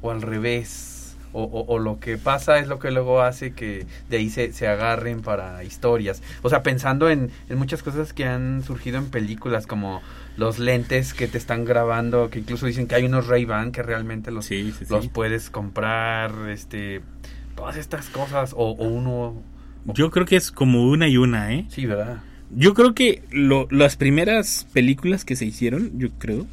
o 0.01 0.12
al 0.12 0.21
revés? 0.21 0.95
o, 1.31 1.43
o- 1.43 1.63
o 1.75 1.77
lo 1.77 1.99
que 1.99 2.17
pasa 2.17 2.57
es 2.57 2.67
lo 2.67 2.79
que 2.79 2.89
luego 2.89 3.21
hace 3.21 3.53
que 3.53 3.85
de 4.09 4.17
ahí 4.17 4.31
se, 4.31 4.51
se 4.51 4.67
agarren 4.67 5.21
para 5.21 5.63
historias. 5.63 6.23
O 6.41 6.49
sea, 6.49 6.63
pensando 6.63 7.07
en, 7.07 7.29
en 7.49 7.57
muchas 7.59 7.83
cosas 7.83 8.13
que 8.13 8.25
han 8.25 8.63
surgido 8.63 8.97
en 8.97 9.05
películas 9.12 9.67
como 9.67 10.01
los 10.38 10.57
lentes 10.57 11.13
que 11.13 11.27
te 11.27 11.38
están 11.38 11.65
grabando, 11.65 12.31
que 12.31 12.39
incluso 12.39 12.65
dicen 12.65 12.88
que 12.88 12.95
hay 12.95 13.05
unos 13.05 13.27
Ray-Ban 13.27 13.71
que 13.71 13.83
realmente 13.83 14.31
los, 14.31 14.45
Sí, 14.45 14.73
sí, 14.75 14.85
sí. 14.85 14.91
los 14.91 15.07
puedes 15.09 15.51
comprar, 15.51 16.31
este, 16.49 17.01
todas 17.59 17.77
estas 17.77 18.07
cosas, 18.09 18.53
o, 18.53 18.71
o 18.71 18.87
uno... 18.87 19.41
Yo 19.85 20.11
creo 20.11 20.25
que 20.25 20.35
es 20.35 20.51
como 20.51 20.87
una 20.89 21.07
y 21.07 21.17
una, 21.17 21.53
¿eh? 21.53 21.65
Sí, 21.69 21.85
¿verdad? 21.85 22.19
Yo 22.55 22.73
creo 22.73 22.93
que 22.93 23.23
lo- 23.31 23.67
las 23.69 23.95
primeras 23.95 24.65
películas 24.73 25.25
que 25.25 25.35
se 25.35 25.45
hicieron, 25.45 25.97
yo 25.99 26.09
creo, 26.17 26.45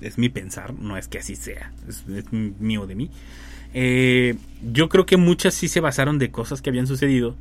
es 0.00 0.18
mi 0.18 0.28
pensar, 0.28 0.74
no 0.74 0.96
es 0.96 1.08
que 1.08 1.18
así 1.18 1.34
sea, 1.36 1.72
es, 1.88 2.04
es 2.08 2.32
mío 2.32 2.86
de 2.86 2.94
mí. 2.94 3.10
eh, 3.74 4.36
yo 4.72 4.88
creo 4.88 5.04
que 5.06 5.16
muchas 5.16 5.54
sí 5.54 5.66
se 5.68 5.80
basaron 5.80 6.18
de 6.18 6.30
cosas 6.30 6.62
que 6.62 6.70
habían 6.70 6.86
sucedido, 6.86 7.36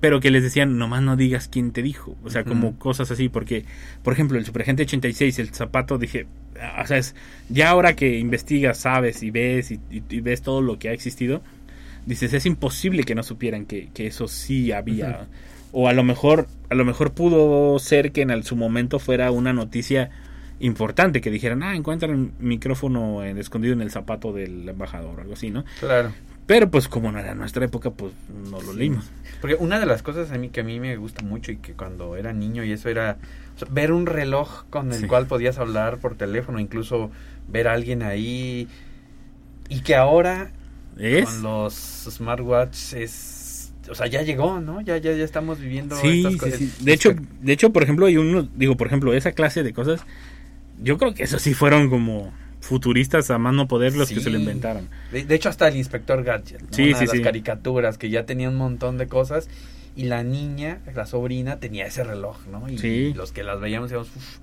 pero 0.00 0.18
que 0.20 0.30
les 0.32 0.42
decían, 0.42 0.78
nomás 0.78 1.02
no 1.02 1.16
digas 1.16 1.46
quién 1.48 1.70
te 1.70 1.82
dijo. 1.82 2.16
O 2.24 2.30
sea, 2.30 2.42
como 2.44 2.76
cosas 2.78 3.10
así, 3.12 3.28
porque, 3.28 3.64
por 4.02 4.12
ejemplo, 4.12 4.36
el 4.38 4.44
Superagente 4.44 4.82
86, 4.82 5.38
el 5.38 5.50
zapato, 5.50 5.96
dije, 5.98 6.26
ah, 6.60 6.82
o 6.82 6.86
sea, 6.88 6.98
es, 6.98 7.14
ya 7.48 7.70
ahora 7.70 7.94
que 7.94 8.18
investigas, 8.18 8.78
sabes 8.78 9.22
y 9.22 9.30
ves 9.30 9.70
y, 9.70 9.78
y- 9.92 10.02
y 10.10 10.20
ves 10.20 10.42
todo 10.42 10.60
lo 10.60 10.78
que 10.80 10.88
ha 10.88 10.92
existido, 10.92 11.40
dices, 12.06 12.32
es 12.34 12.46
imposible 12.46 13.04
que 13.04 13.14
no 13.14 13.22
supieran 13.22 13.66
que, 13.66 13.88
que 13.94 14.06
eso 14.06 14.28
sí 14.28 14.72
había. 14.72 15.26
O 15.72 15.88
a 15.88 15.92
lo 15.92 16.02
mejor, 16.04 16.46
a 16.68 16.74
lo 16.74 16.84
mejor 16.84 17.12
pudo 17.12 17.78
ser 17.78 18.12
que 18.12 18.22
en 18.22 18.42
su 18.42 18.56
momento 18.56 18.98
fuera 18.98 19.30
una 19.30 19.52
noticia 19.52 20.10
importante, 20.60 21.20
que 21.20 21.30
dijeran, 21.30 21.62
ah, 21.62 21.74
encuentran 21.74 22.10
un 22.12 22.32
micrófono 22.38 23.24
en- 23.24 23.38
escondido 23.38 23.72
en 23.74 23.80
el 23.80 23.90
zapato 23.90 24.32
del 24.32 24.68
embajador 24.68 25.18
o 25.18 25.22
algo 25.22 25.32
así, 25.34 25.50
¿no? 25.50 25.64
Claro. 25.80 26.12
Pero 26.46 26.70
pues 26.70 26.88
como 26.88 27.10
no 27.10 27.18
era 27.18 27.34
nuestra 27.34 27.64
época, 27.64 27.90
pues 27.90 28.12
no 28.50 28.60
lo 28.60 28.72
leímos. 28.74 29.10
Porque 29.40 29.54
una 29.56 29.80
de 29.80 29.86
las 29.86 30.02
cosas 30.02 30.30
a 30.32 30.38
mí 30.38 30.50
que 30.50 30.60
a 30.60 30.64
mí 30.64 30.78
me 30.80 30.96
gusta 30.96 31.22
mucho 31.24 31.52
y 31.52 31.56
que 31.56 31.72
cuando 31.72 32.16
era 32.16 32.32
niño 32.32 32.64
y 32.64 32.72
eso 32.72 32.88
era 32.88 33.16
o 33.56 33.58
sea, 33.58 33.68
ver 33.70 33.92
un 33.92 34.06
reloj 34.06 34.64
con 34.68 34.92
el 34.92 35.00
Sí. 35.00 35.06
cual 35.06 35.26
podías 35.26 35.58
hablar 35.58 35.98
por 35.98 36.16
teléfono, 36.16 36.58
incluso 36.60 37.10
ver 37.48 37.68
a 37.68 37.72
alguien 37.72 38.02
ahí 38.02 38.68
y 39.68 39.80
que 39.80 39.94
ahora 39.94 40.50
¿Es? 40.98 41.24
con 41.24 41.42
los 41.42 41.74
smartwatch 42.10 42.92
es 42.94 43.72
o 43.90 43.94
sea, 43.96 44.06
ya 44.06 44.22
llegó, 44.22 44.60
¿no? 44.60 44.80
Ya 44.80 44.96
ya 44.98 45.12
ya 45.12 45.24
estamos 45.24 45.58
viviendo 45.58 45.96
Sí, 45.96 46.18
estas 46.24 46.36
cosas. 46.36 46.58
sí. 46.58 46.72
De 46.80 46.92
hecho, 46.92 47.14
de 47.40 47.52
hecho, 47.52 47.72
por 47.72 47.82
ejemplo, 47.82 48.06
hay 48.06 48.16
uno, 48.16 48.48
digo, 48.54 48.76
por 48.76 48.86
ejemplo, 48.86 49.12
esa 49.12 49.32
clase 49.32 49.64
de 49.64 49.72
cosas, 49.72 50.02
yo 50.82 50.98
creo 50.98 51.14
que 51.14 51.24
eso 51.24 51.38
sí 51.40 51.52
fueron 51.52 51.90
como 51.90 52.32
futuristas 52.60 53.28
a 53.32 53.38
más 53.38 53.54
no 53.54 53.66
poder 53.66 53.96
los 53.96 54.08
que 54.08 54.20
se 54.20 54.30
lo 54.30 54.38
inventaron. 54.38 54.88
De, 55.10 55.24
de 55.24 55.34
hecho, 55.34 55.48
hasta 55.48 55.66
el 55.66 55.76
inspector 55.76 56.22
Gadget, 56.22 56.62
¿no? 56.62 56.68
Sí, 56.70 56.90
Una 56.90 56.98
sí, 57.00 57.06
de 57.06 57.12
las 57.14 57.20
caricaturas 57.24 57.98
que 57.98 58.08
ya 58.08 58.24
tenía 58.24 58.48
un 58.48 58.54
montón 58.56 58.98
de 58.98 59.08
cosas 59.08 59.48
y 59.96 60.04
la 60.04 60.22
niña, 60.22 60.78
la 60.94 61.04
sobrina, 61.04 61.58
tenía 61.58 61.84
ese 61.84 62.04
reloj, 62.04 62.38
¿no? 62.46 62.68
Y 62.70 62.78
Sí. 62.78 63.12
los 63.16 63.32
que 63.32 63.42
las 63.42 63.60
veíamos 63.60 63.90
decíamos, 63.90 64.10
"Uf". 64.16 64.38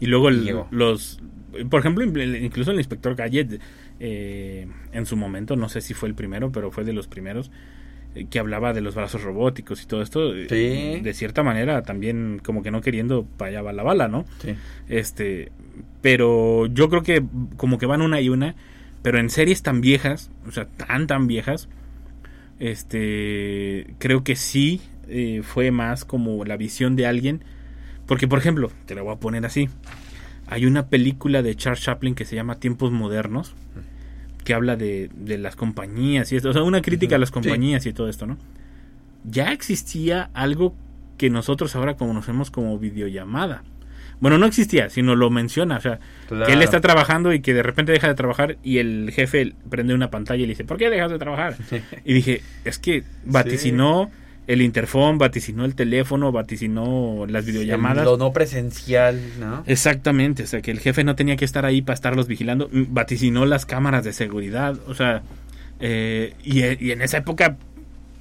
Y 0.00 0.06
luego 0.06 0.28
el- 0.30 0.54
los, 0.70 1.20
por 1.68 1.80
ejemplo, 1.80 2.04
incluso 2.04 2.70
el 2.72 2.78
inspector 2.78 3.14
Gadget, 3.14 3.60
eh, 4.00 4.66
en 4.92 5.06
su 5.06 5.16
momento, 5.16 5.56
no 5.56 5.68
sé 5.68 5.80
si 5.82 5.94
fue 5.94 6.08
el 6.08 6.14
primero, 6.14 6.50
pero 6.50 6.70
fue 6.70 6.84
de 6.84 6.92
los 6.94 7.06
primeros, 7.06 7.50
eh, 8.14 8.26
que 8.30 8.38
hablaba 8.38 8.72
de 8.72 8.80
los 8.80 8.94
brazos 8.94 9.22
robóticos 9.22 9.82
y 9.82 9.86
todo 9.86 10.02
esto, 10.02 10.34
eh, 10.34 10.46
Sí. 10.48 11.00
de 11.00 11.14
cierta 11.14 11.42
manera 11.42 11.82
también 11.82 12.40
como 12.42 12.62
que 12.62 12.70
no 12.70 12.80
queriendo 12.80 13.24
para 13.36 13.50
allá 13.50 13.62
va 13.62 13.72
la 13.72 13.82
bala, 13.82 14.08
¿no? 14.08 14.24
Sí. 14.42 14.54
Este, 14.88 15.52
pero 16.00 16.66
yo 16.66 16.88
creo 16.88 17.02
que 17.02 17.22
como 17.56 17.78
que 17.78 17.86
van 17.86 18.00
una 18.02 18.20
y 18.20 18.28
una, 18.30 18.54
pero 19.02 19.18
en 19.20 19.28
series 19.30 19.62
tan 19.62 19.80
viejas, 19.80 20.30
o 20.48 20.50
sea, 20.50 20.64
tan 20.66 21.06
tan 21.06 21.26
viejas, 21.26 21.68
este, 22.58 23.86
creo 23.98 24.22
que 24.24 24.36
sí 24.36 24.80
eh, 25.08 25.40
fue 25.42 25.70
más 25.70 26.04
como 26.04 26.44
la 26.44 26.56
visión 26.56 26.94
de 26.96 27.06
alguien, 27.06 27.42
porque 28.10 28.26
por 28.26 28.40
ejemplo, 28.40 28.72
te 28.86 28.96
la 28.96 29.02
voy 29.02 29.14
a 29.14 29.20
poner 29.20 29.46
así, 29.46 29.68
hay 30.48 30.66
una 30.66 30.86
película 30.88 31.42
de 31.42 31.54
Charles 31.54 31.80
Chaplin 31.80 32.16
que 32.16 32.24
se 32.24 32.34
llama 32.34 32.56
Tiempos 32.56 32.90
Modernos, 32.90 33.54
que 34.42 34.52
habla 34.52 34.74
de, 34.74 35.10
de 35.14 35.38
las 35.38 35.54
compañías 35.54 36.32
y 36.32 36.36
esto, 36.36 36.50
o 36.50 36.52
sea, 36.52 36.64
una 36.64 36.82
crítica 36.82 37.14
a 37.14 37.18
las 37.20 37.28
Sí. 37.28 37.34
compañías 37.34 37.86
y 37.86 37.92
todo 37.92 38.08
esto, 38.08 38.26
¿no? 38.26 38.36
Ya 39.22 39.52
existía 39.52 40.28
algo 40.34 40.74
que 41.18 41.30
nosotros 41.30 41.76
ahora 41.76 41.94
conocemos 41.94 42.50
como 42.50 42.76
videollamada. 42.80 43.62
Bueno, 44.18 44.38
no 44.38 44.46
existía, 44.46 44.90
sino 44.90 45.14
lo 45.14 45.30
menciona, 45.30 45.76
o 45.76 45.80
sea, 45.80 46.00
que 46.28 46.52
él 46.52 46.62
está 46.62 46.80
trabajando 46.80 47.32
y 47.32 47.40
que 47.40 47.54
de 47.54 47.62
repente 47.62 47.92
deja 47.92 48.08
de 48.08 48.14
trabajar 48.14 48.56
y 48.64 48.78
el 48.78 49.12
jefe 49.14 49.54
prende 49.70 49.94
una 49.94 50.10
pantalla 50.10 50.42
y 50.42 50.46
le 50.46 50.52
dice, 50.54 50.64
¿por 50.64 50.78
qué 50.78 50.90
dejas 50.90 51.12
de 51.12 51.18
trabajar? 51.20 51.54
Y 52.04 52.12
dije, 52.12 52.42
es 52.64 52.80
que 52.80 53.04
vaticinó 53.24 54.10
el 54.52 54.62
interfón, 54.62 55.16
vaticinó 55.16 55.64
el 55.64 55.76
teléfono, 55.76 56.32
vaticinó 56.32 57.24
las 57.28 57.46
videollamadas. 57.46 58.04
Lo 58.04 58.16
no 58.16 58.32
presencial, 58.32 59.20
¿no? 59.38 59.62
Exactamente, 59.66 60.42
o 60.42 60.46
sea, 60.48 60.60
que 60.60 60.72
el 60.72 60.80
jefe 60.80 61.04
no 61.04 61.14
tenía 61.14 61.36
que 61.36 61.44
estar 61.44 61.64
ahí 61.64 61.82
para 61.82 61.94
estarlos 61.94 62.26
vigilando, 62.26 62.68
mm, 62.72 62.86
vaticinó 62.88 63.46
las 63.46 63.64
cámaras 63.64 64.02
de 64.04 64.12
seguridad, 64.12 64.76
o 64.88 64.94
sea, 64.94 65.22
eh, 65.78 66.34
y, 66.42 66.64
y 66.84 66.90
en 66.90 67.00
esa 67.00 67.18
época, 67.18 67.58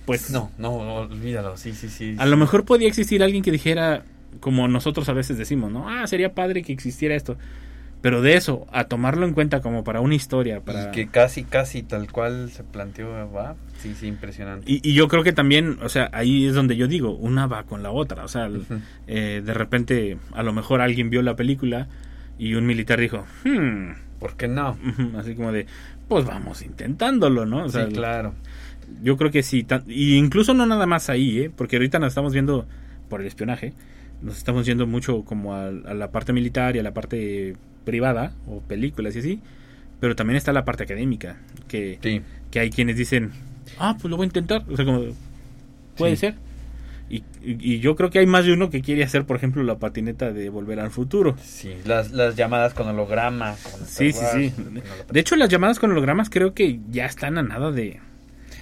pues 0.05 0.29
No, 0.29 0.51
no, 0.59 0.75
olvídalo, 0.75 1.57
sí, 1.57 1.73
sí, 1.73 1.89
sí. 1.89 2.15
a 2.19 2.27
lo 2.27 2.37
mejor 2.37 2.63
podía 2.63 2.87
existir 2.87 3.23
alguien 3.23 3.41
que 3.41 3.51
dijera, 3.51 4.03
como 4.39 4.67
nosotros 4.67 5.09
a 5.09 5.13
veces 5.13 5.35
decimos, 5.39 5.71
¿no? 5.71 5.89
Ah, 5.89 6.05
sería 6.05 6.35
padre 6.35 6.61
que 6.61 6.71
existiera 6.71 7.15
esto. 7.15 7.37
Pero 8.01 8.21
de 8.21 8.35
eso, 8.35 8.65
a 8.71 8.85
tomarlo 8.85 9.25
en 9.25 9.33
cuenta 9.33 9.59
como 9.61 9.83
para 9.83 9.99
una 9.99 10.15
historia, 10.15 10.61
para... 10.61 10.87
Y 10.87 10.91
que 10.91 11.07
casi, 11.09 11.43
casi 11.43 11.83
tal 11.83 12.09
cual 12.11 12.49
se 12.49 12.63
planteó, 12.63 13.09
va, 13.31 13.55
sí, 13.79 13.93
sí, 13.93 14.07
impresionante. 14.07 14.71
Y, 14.71 14.79
y 14.89 14.93
yo 14.93 15.09
creo 15.09 15.21
que 15.23 15.33
también, 15.33 15.77
o 15.81 15.89
sea, 15.89 16.09
ahí 16.13 16.45
es 16.45 16.53
donde 16.53 16.77
yo 16.77 16.87
digo, 16.87 17.11
una 17.15 17.45
va 17.47 17.63
con 17.63 17.83
la 17.83 17.91
otra. 17.91 18.23
O 18.23 18.29
sea, 18.29 18.45
el- 18.45 18.63
eh, 19.07 19.41
de 19.45 19.53
repente, 19.53 20.17
a 20.31 20.43
lo 20.43 20.53
mejor 20.53 20.79
alguien 20.79 21.09
vio 21.09 21.21
la 21.21 21.35
película 21.35 21.87
y 22.37 22.53
un 22.53 22.65
militar 22.65 22.99
dijo, 23.01 23.25
hmm, 23.43 23.89
¿Por 24.19 24.35
qué 24.37 24.47
no? 24.47 24.77
así 25.17 25.35
como 25.35 25.51
de, 25.51 25.65
pues 26.07 26.25
vamos 26.25 26.61
intentándolo, 26.61 27.45
¿no? 27.45 27.65
O 27.65 27.69
sea, 27.69 27.85
sí, 27.87 27.93
claro. 27.93 28.33
yo 29.01 29.17
creo 29.17 29.31
que 29.31 29.43
sí. 29.43 29.63
tan- 29.63 29.83
y 29.87 30.15
incluso 30.15 30.53
no 30.53 30.65
nada 30.65 30.85
más 30.85 31.09
ahí, 31.09 31.39
¿eh? 31.39 31.51
Porque 31.53 31.75
ahorita 31.75 31.99
nos 31.99 32.09
estamos 32.09 32.31
viendo 32.33 32.65
por 33.09 33.19
el 33.21 33.27
espionaje, 33.27 33.73
nos 34.21 34.37
estamos 34.37 34.65
yendo 34.65 34.87
mucho 34.87 35.23
como 35.25 35.53
a, 35.55 35.67
a 35.67 35.93
la 35.93 36.11
parte 36.11 36.33
militar 36.33 36.75
y 36.75 36.79
a 36.79 36.83
la 36.83 36.93
parte 36.93 37.55
privada 37.89 38.33
o 38.47 38.61
películas 38.61 39.15
y 39.15 39.19
así. 39.19 39.41
Pero 39.99 40.15
también 40.15 40.37
está 40.37 40.53
la 40.53 40.63
parte 40.63 40.83
académica, 40.83 41.37
que, 41.67 41.99
Sí. 42.01 42.21
que 42.51 42.59
hay 42.61 42.69
quienes 42.69 42.95
dicen, 42.95 43.31
ah, 43.79 43.97
pues 43.99 44.09
lo 44.09 44.15
voy 44.17 44.25
a 44.25 44.27
intentar. 44.27 44.63
O 44.69 44.75
sea, 44.75 44.85
como, 44.85 45.01
puede 45.97 46.15
Sí. 46.15 46.21
ser. 46.21 46.35
Y, 47.09 47.23
y- 47.43 47.79
yo 47.79 47.95
creo 47.95 48.11
que 48.11 48.19
hay 48.19 48.27
más 48.27 48.45
de 48.45 48.53
uno 48.53 48.69
que 48.69 48.81
quiere 48.83 49.03
hacer, 49.03 49.25
por 49.25 49.35
ejemplo, 49.35 49.63
la 49.63 49.79
patineta 49.79 50.31
de 50.31 50.49
Volver 50.49 50.79
al 50.79 50.91
Futuro. 50.91 51.35
Sí, 51.43 51.73
las, 51.83 52.11
las 52.11 52.35
llamadas 52.35 52.75
con 52.75 52.87
holograma. 52.87 53.55
con 53.63 53.85
Sí, 53.87 54.11
sí, 54.11 54.23
sí. 54.31 54.53
De 55.11 55.19
hecho, 55.19 55.35
las 55.35 55.49
llamadas 55.49 55.79
con 55.79 55.89
hologramas 55.91 56.29
creo 56.29 56.53
que 56.53 56.79
ya 56.91 57.05
están 57.07 57.37
a 57.39 57.41
nada 57.43 57.71
de... 57.71 57.99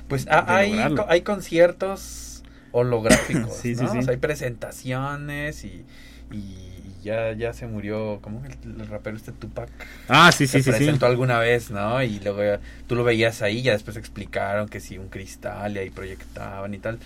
Pues 0.07 0.25
ah, 0.31 0.45
de 0.47 0.51
hay, 0.53 0.69
lograrlo. 0.71 1.03
co- 1.03 1.11
hay 1.11 1.21
conciertos 1.23 2.41
holográficos, 2.71 3.53
Sí, 3.61 3.75
sí, 3.75 3.85
sí. 3.91 3.97
O 3.97 4.01
sea, 4.01 4.11
hay 4.13 4.17
presentaciones 4.17 5.65
y, 5.65 5.83
y 6.31 6.76
ya, 7.07 7.33
ya 7.33 7.53
se 7.53 7.65
murió, 7.67 8.19
¿cómo 8.21 8.43
el, 8.45 8.81
el 8.81 8.87
rapero 8.87 9.17
este 9.17 9.31
Tupac? 9.31 9.69
Ah, 10.09 10.31
sí, 10.31 10.45
sí, 10.47 10.53
se 10.53 10.59
sí, 10.59 10.63
sí. 10.63 10.71
presentó 10.71 11.05
alguna 11.05 11.39
vez, 11.39 11.71
¿no? 11.71 12.01
Y 12.03 12.19
luego 12.19 12.61
tú 12.87 12.95
lo 12.95 13.03
veías 13.03 13.41
ahí, 13.41 13.61
ya 13.61 13.71
después 13.73 13.97
explicaron 13.97 14.67
que 14.69 14.79
sí, 14.79 14.97
un 14.97 15.09
cristal 15.09 15.75
y 15.75 15.79
ahí 15.79 15.89
proyectaban 15.89 16.73
y 16.73 16.79
tal. 16.79 16.99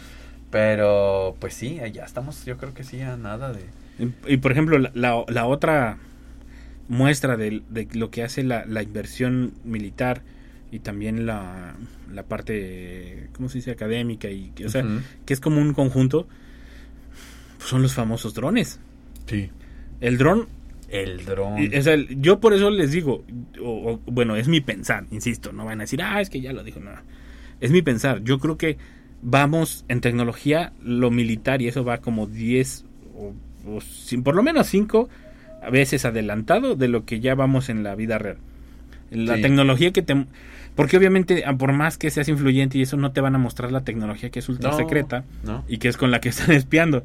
Pero, 0.51 1.35
pues 1.39 1.53
sí, 1.53 1.79
ya 1.93 2.03
estamos, 2.03 2.43
yo 2.45 2.57
creo 2.57 2.73
que 2.73 2.83
sí, 2.83 2.99
a 3.01 3.15
nada 3.15 3.53
de... 3.53 3.61
Y, 3.99 4.33
y, 4.33 4.37
por 4.37 4.51
ejemplo, 4.51 4.77
la, 4.79 4.91
la- 4.93 5.23
la 5.27 5.45
otra 5.45 5.97
muestra 6.89 7.37
de, 7.37 7.61
de 7.69 7.87
lo 7.93 8.11
que 8.11 8.23
hace 8.23 8.43
la, 8.43 8.65
la 8.65 8.83
inversión 8.83 9.53
militar 9.63 10.23
y 10.71 10.79
también 10.79 11.25
la, 11.25 11.75
la 12.13 12.23
parte, 12.23 13.29
¿cómo 13.33 13.49
se 13.49 13.59
dice?, 13.59 13.71
académica, 13.71 14.29
y 14.29 14.51
que, 14.55 14.65
o 14.65 14.69
sea, 14.69 14.85
que 15.25 15.33
es 15.33 15.39
como 15.39 15.61
un 15.61 15.73
conjunto, 15.73 16.27
pues 17.57 17.69
son 17.69 17.81
los 17.81 17.93
famosos 17.93 18.33
drones. 18.33 18.79
Sí. 19.27 19.49
El 20.01 20.17
dron, 20.17 20.47
El 20.89 21.23
dron. 21.25 21.53
o 21.77 21.81
sea, 21.81 21.95
yo 22.09 22.39
por 22.39 22.53
eso 22.53 22.69
les 22.69 22.91
digo, 22.91 23.23
o- 23.61 23.91
o, 23.93 23.99
bueno, 24.11 24.35
es 24.35 24.47
mi 24.49 24.59
pensar, 24.61 25.05
insisto, 25.11 25.53
no 25.53 25.63
van 25.65 25.79
a 25.79 25.83
decir, 25.83 26.01
ah, 26.01 26.19
es 26.21 26.29
que 26.29 26.41
ya 26.41 26.51
lo 26.53 26.63
dijo, 26.63 26.79
no. 26.81 26.91
Es 27.61 27.71
mi 27.71 27.81
pensar, 27.81 28.21
yo 28.23 28.39
creo 28.39 28.57
que 28.57 28.77
vamos 29.21 29.85
en 29.87 30.01
tecnología, 30.01 30.73
lo 30.83 31.11
militar, 31.11 31.61
y 31.61 31.67
eso 31.67 31.83
va 31.85 31.99
como 31.99 32.25
10 32.27 32.85
o, 33.15 33.33
o 33.69 33.77
cin- 33.77 34.23
por 34.23 34.35
lo 34.35 34.41
menos 34.43 34.67
5 34.67 35.07
veces 35.71 36.05
adelantado 36.05 36.75
de 36.75 36.87
lo 36.87 37.05
que 37.05 37.19
ya 37.19 37.35
vamos 37.35 37.69
en 37.69 37.83
la 37.83 37.93
vida 37.95 38.17
real. 38.17 38.37
La 39.11 39.35
Sí. 39.35 39.41
tecnología 39.43 39.91
que 39.91 40.01
te... 40.01 40.25
Porque 40.75 40.97
obviamente, 40.97 41.43
ah, 41.45 41.53
por 41.55 41.73
más 41.73 41.97
que 41.99 42.09
seas 42.09 42.29
influyente 42.29 42.77
y 42.77 42.81
eso, 42.81 42.95
no 42.97 43.11
te 43.11 43.21
van 43.21 43.35
a 43.35 43.37
mostrar 43.37 43.71
la 43.71 43.83
tecnología 43.83 44.29
que 44.31 44.39
es 44.39 44.49
ultra 44.49 44.71
No, 44.71 44.77
secreta 44.77 45.25
¿no? 45.43 45.63
y 45.67 45.77
que 45.77 45.89
es 45.89 45.97
con 45.97 46.09
la 46.11 46.19
que 46.21 46.29
están 46.29 46.51
espiando. 46.55 47.03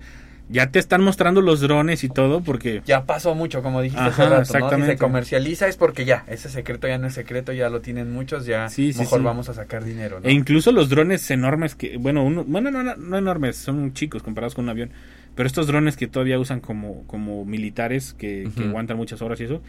Ya 0.49 0.71
te 0.71 0.79
están 0.79 1.03
mostrando 1.03 1.41
los 1.41 1.61
drones 1.61 2.05
y 2.05 2.09
todo 2.09 2.41
porque 2.41 2.83
Ya 2.87 3.05
pasó 3.05 3.35
mucho, 3.35 3.63
como 3.63 3.83
dijiste 3.83 4.01
Ajá, 4.03 4.09
hace 4.11 4.23
rato, 4.23 4.35
¿no? 4.37 4.41
exactamente. 4.43 4.93
Si 4.93 4.99
se 4.99 4.99
comercializa 4.99 5.67
es 5.69 5.77
porque 5.77 6.05
ya, 6.05 6.25
ese 6.29 6.49
secreto 6.49 6.87
ya 6.87 6.99
no 6.99 7.07
es 7.09 7.15
secreto, 7.15 7.53
ya 7.53 7.69
lo 7.69 7.81
tienen 7.81 8.13
muchos, 8.13 8.47
ya 8.47 8.69
Sí, 8.69 8.93
sí, 8.93 9.01
mejor 9.01 9.19
sí. 9.21 9.25
vamos 9.25 9.49
a 9.49 9.55
sacar 9.55 9.85
dinero, 9.85 10.21
¿no? 10.21 10.29
E 10.29 10.33
incluso 10.33 10.71
los 10.73 10.89
drones 10.89 11.29
enormes 11.31 11.75
que, 11.75 11.97
bueno, 11.97 12.23
uno, 12.25 12.45
bueno, 12.45 12.71
no, 12.71 12.83
no, 12.83 12.95
no 12.97 13.19
enormes, 13.19 13.57
son 13.57 13.93
chicos 13.93 14.23
comparados 14.23 14.55
con 14.55 14.65
un 14.67 14.71
avión, 14.71 14.91
pero 15.35 15.47
estos 15.47 15.67
drones 15.67 15.97
que 15.97 16.07
todavía 16.07 16.39
usan 16.39 16.61
como, 16.61 17.03
como 17.07 17.45
militares 17.45 18.15
que, 18.15 18.49
aguantan 18.59 18.97
muchas 18.97 19.21
horas 19.23 19.41
y 19.41 19.45
eso, 19.45 19.61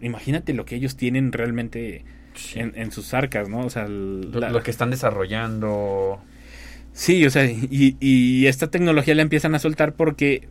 imagínate 0.00 0.52
lo 0.52 0.64
que 0.64 0.76
ellos 0.76 0.96
tienen 0.96 1.32
realmente 1.32 2.04
en, 2.54 2.72
en 2.76 2.92
sus 2.92 3.14
arcas, 3.14 3.48
¿no? 3.48 3.60
O 3.60 3.70
sea, 3.70 3.84
el- 3.86 4.30
la- 4.38 4.50
lo 4.50 4.62
que 4.62 4.70
están 4.70 4.90
desarrollando. 4.90 6.20
Sí, 6.92 7.24
o 7.26 7.30
sea, 7.30 7.44
y, 7.46 7.96
y 8.00 8.46
esta 8.46 8.70
tecnología 8.70 9.14
la 9.14 9.22
empiezan 9.22 9.54
a 9.54 9.58
soltar 9.58 9.94
porque 9.94 10.48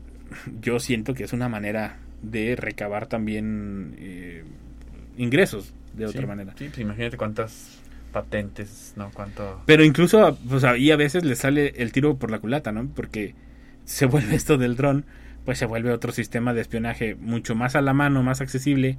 yo 0.62 0.80
siento 0.80 1.14
que 1.14 1.24
es 1.24 1.34
una 1.34 1.50
manera 1.50 2.00
de 2.22 2.56
recabar 2.56 3.08
también 3.08 3.96
eh, 4.00 4.44
ingresos 5.18 5.74
de 5.94 6.06
otra 6.06 6.22
Sí, 6.22 6.28
manera. 6.28 6.54
Sí, 6.58 6.66
pues 6.68 6.80
imagínate 6.80 7.18
cuántas 7.18 7.80
patentes, 8.12 8.94
¿no? 8.96 9.12
Cuánto... 9.14 9.62
Pero 9.66 9.84
incluso, 9.84 10.38
pues 10.50 10.64
ahí 10.64 10.92
a 10.92 10.96
veces 10.96 11.24
le 11.24 11.36
sale 11.36 11.74
el 11.78 11.92
tiro 11.92 12.18
por 12.18 12.32
la 12.32 12.40
culata, 12.40 12.72
¿no? 12.72 12.88
Porque 12.96 13.36
se 13.86 14.06
vuelve 14.06 14.36
esto 14.36 14.58
del 14.58 14.76
dron, 14.76 15.06
pues 15.46 15.58
se 15.58 15.66
vuelve 15.66 15.92
otro 15.92 16.12
sistema 16.12 16.54
de 16.54 16.62
espionaje 16.62 17.16
mucho 17.16 17.56
más 17.56 17.76
a 17.76 17.82
la 17.82 17.94
mano, 17.94 18.24
más 18.24 18.42
accesible, 18.42 18.98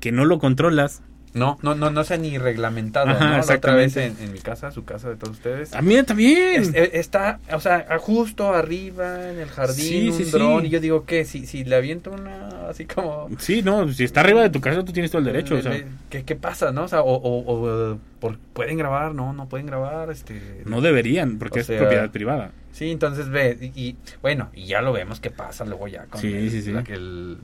que 0.00 0.12
no 0.12 0.24
lo 0.24 0.38
controlas. 0.38 1.02
No, 1.34 1.58
no, 1.62 1.74
no, 1.74 1.90
no 1.90 2.04
se 2.04 2.12
ha 2.12 2.16
ni 2.18 2.36
reglamentado, 2.36 3.08
Ajá, 3.08 3.38
¿no? 3.38 3.46
La 3.46 3.54
otra 3.54 3.74
vez 3.74 3.96
en, 3.96 4.16
en 4.20 4.32
mi 4.32 4.38
casa, 4.40 4.70
su 4.70 4.84
casa 4.84 5.08
de 5.08 5.16
todos 5.16 5.36
ustedes. 5.36 5.72
A 5.74 5.80
mí 5.80 5.94
también. 6.02 6.60
Es- 6.62 6.74
eh, 6.74 6.90
está, 6.94 7.40
o 7.52 7.58
sea, 7.60 7.86
justo 8.00 8.52
arriba 8.54 9.30
en 9.30 9.38
el 9.38 9.48
jardín, 9.48 9.76
Sí, 9.76 10.08
un 10.10 10.16
sí, 10.18 10.24
sí. 10.26 10.30
dron, 10.30 10.66
y 10.66 10.68
yo 10.68 10.78
digo, 10.80 11.06
¿qué? 11.06 11.24
Si, 11.24 11.46
si 11.46 11.64
le 11.64 11.76
aviento 11.76 12.10
una, 12.10 12.68
así 12.68 12.84
como... 12.84 13.30
Sí, 13.38 13.62
no, 13.62 13.88
si 13.92 14.04
está 14.04 14.20
arriba 14.20 14.42
de 14.42 14.50
tu 14.50 14.60
casa, 14.60 14.84
tú 14.84 14.92
tienes 14.92 15.10
todo 15.10 15.20
el 15.20 15.24
derecho. 15.24 15.54
le- 15.54 15.60
O 15.60 15.62
sea, 15.62 15.72
le- 15.72 15.86
¿qué, 16.10 16.22
qué 16.24 16.36
pasa, 16.36 16.70
no? 16.70 16.84
O 16.84 16.88
sea, 16.88 17.00
o, 17.00 17.14
o- 17.14 17.92
o, 17.92 17.98
por- 18.20 18.38
¿pueden 18.52 18.76
grabar? 18.76 19.14
No, 19.14 19.32
no 19.32 19.48
pueden 19.48 19.66
grabar, 19.66 20.10
este... 20.10 20.62
no 20.66 20.82
deberían, 20.82 21.38
porque 21.38 21.60
es 21.60 21.66
sea, 21.66 21.78
propiedad 21.78 22.10
privada. 22.10 22.50
Sí, 22.72 22.90
entonces 22.90 23.30
ve, 23.30 23.56
y, 23.74 23.80
y, 23.88 23.96
bueno, 24.20 24.50
y 24.54 24.66
ya 24.66 24.82
lo 24.82 24.92
vemos 24.92 25.18
qué 25.20 25.30
pasa 25.30 25.64
luego 25.64 25.88
ya 25.88 26.04
con, 26.06 26.20
el- 26.24 26.74
la 26.74 26.84
que 26.84 26.92
el- 26.94 27.38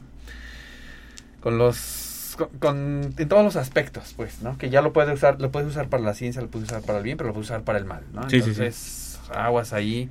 con 1.40 1.56
los 1.58 1.76
con, 2.38 2.48
con- 2.58 3.14
en 3.18 3.28
todos 3.28 3.44
los 3.44 3.56
aspectos, 3.56 4.14
pues, 4.16 4.40
¿no? 4.42 4.56
Que 4.56 4.70
ya 4.70 4.80
lo 4.80 4.92
puede 4.94 5.12
usar, 5.12 5.40
lo 5.40 5.50
puedes 5.50 5.68
usar 5.68 5.88
para 5.88 6.02
la 6.02 6.14
ciencia, 6.14 6.40
lo 6.40 6.48
puedes 6.48 6.68
usar 6.70 6.82
para 6.82 6.98
el 6.98 7.04
bien, 7.04 7.16
pero 7.18 7.28
lo 7.28 7.34
puedes 7.34 7.48
usar 7.50 7.62
para 7.64 7.78
el 7.78 7.84
mal, 7.84 8.02
¿no? 8.14 8.22
Sí, 8.30 8.36
sí, 8.36 8.42
sí. 8.42 8.48
Entonces, 8.50 9.20
aguas 9.34 9.72
ahí 9.74 10.08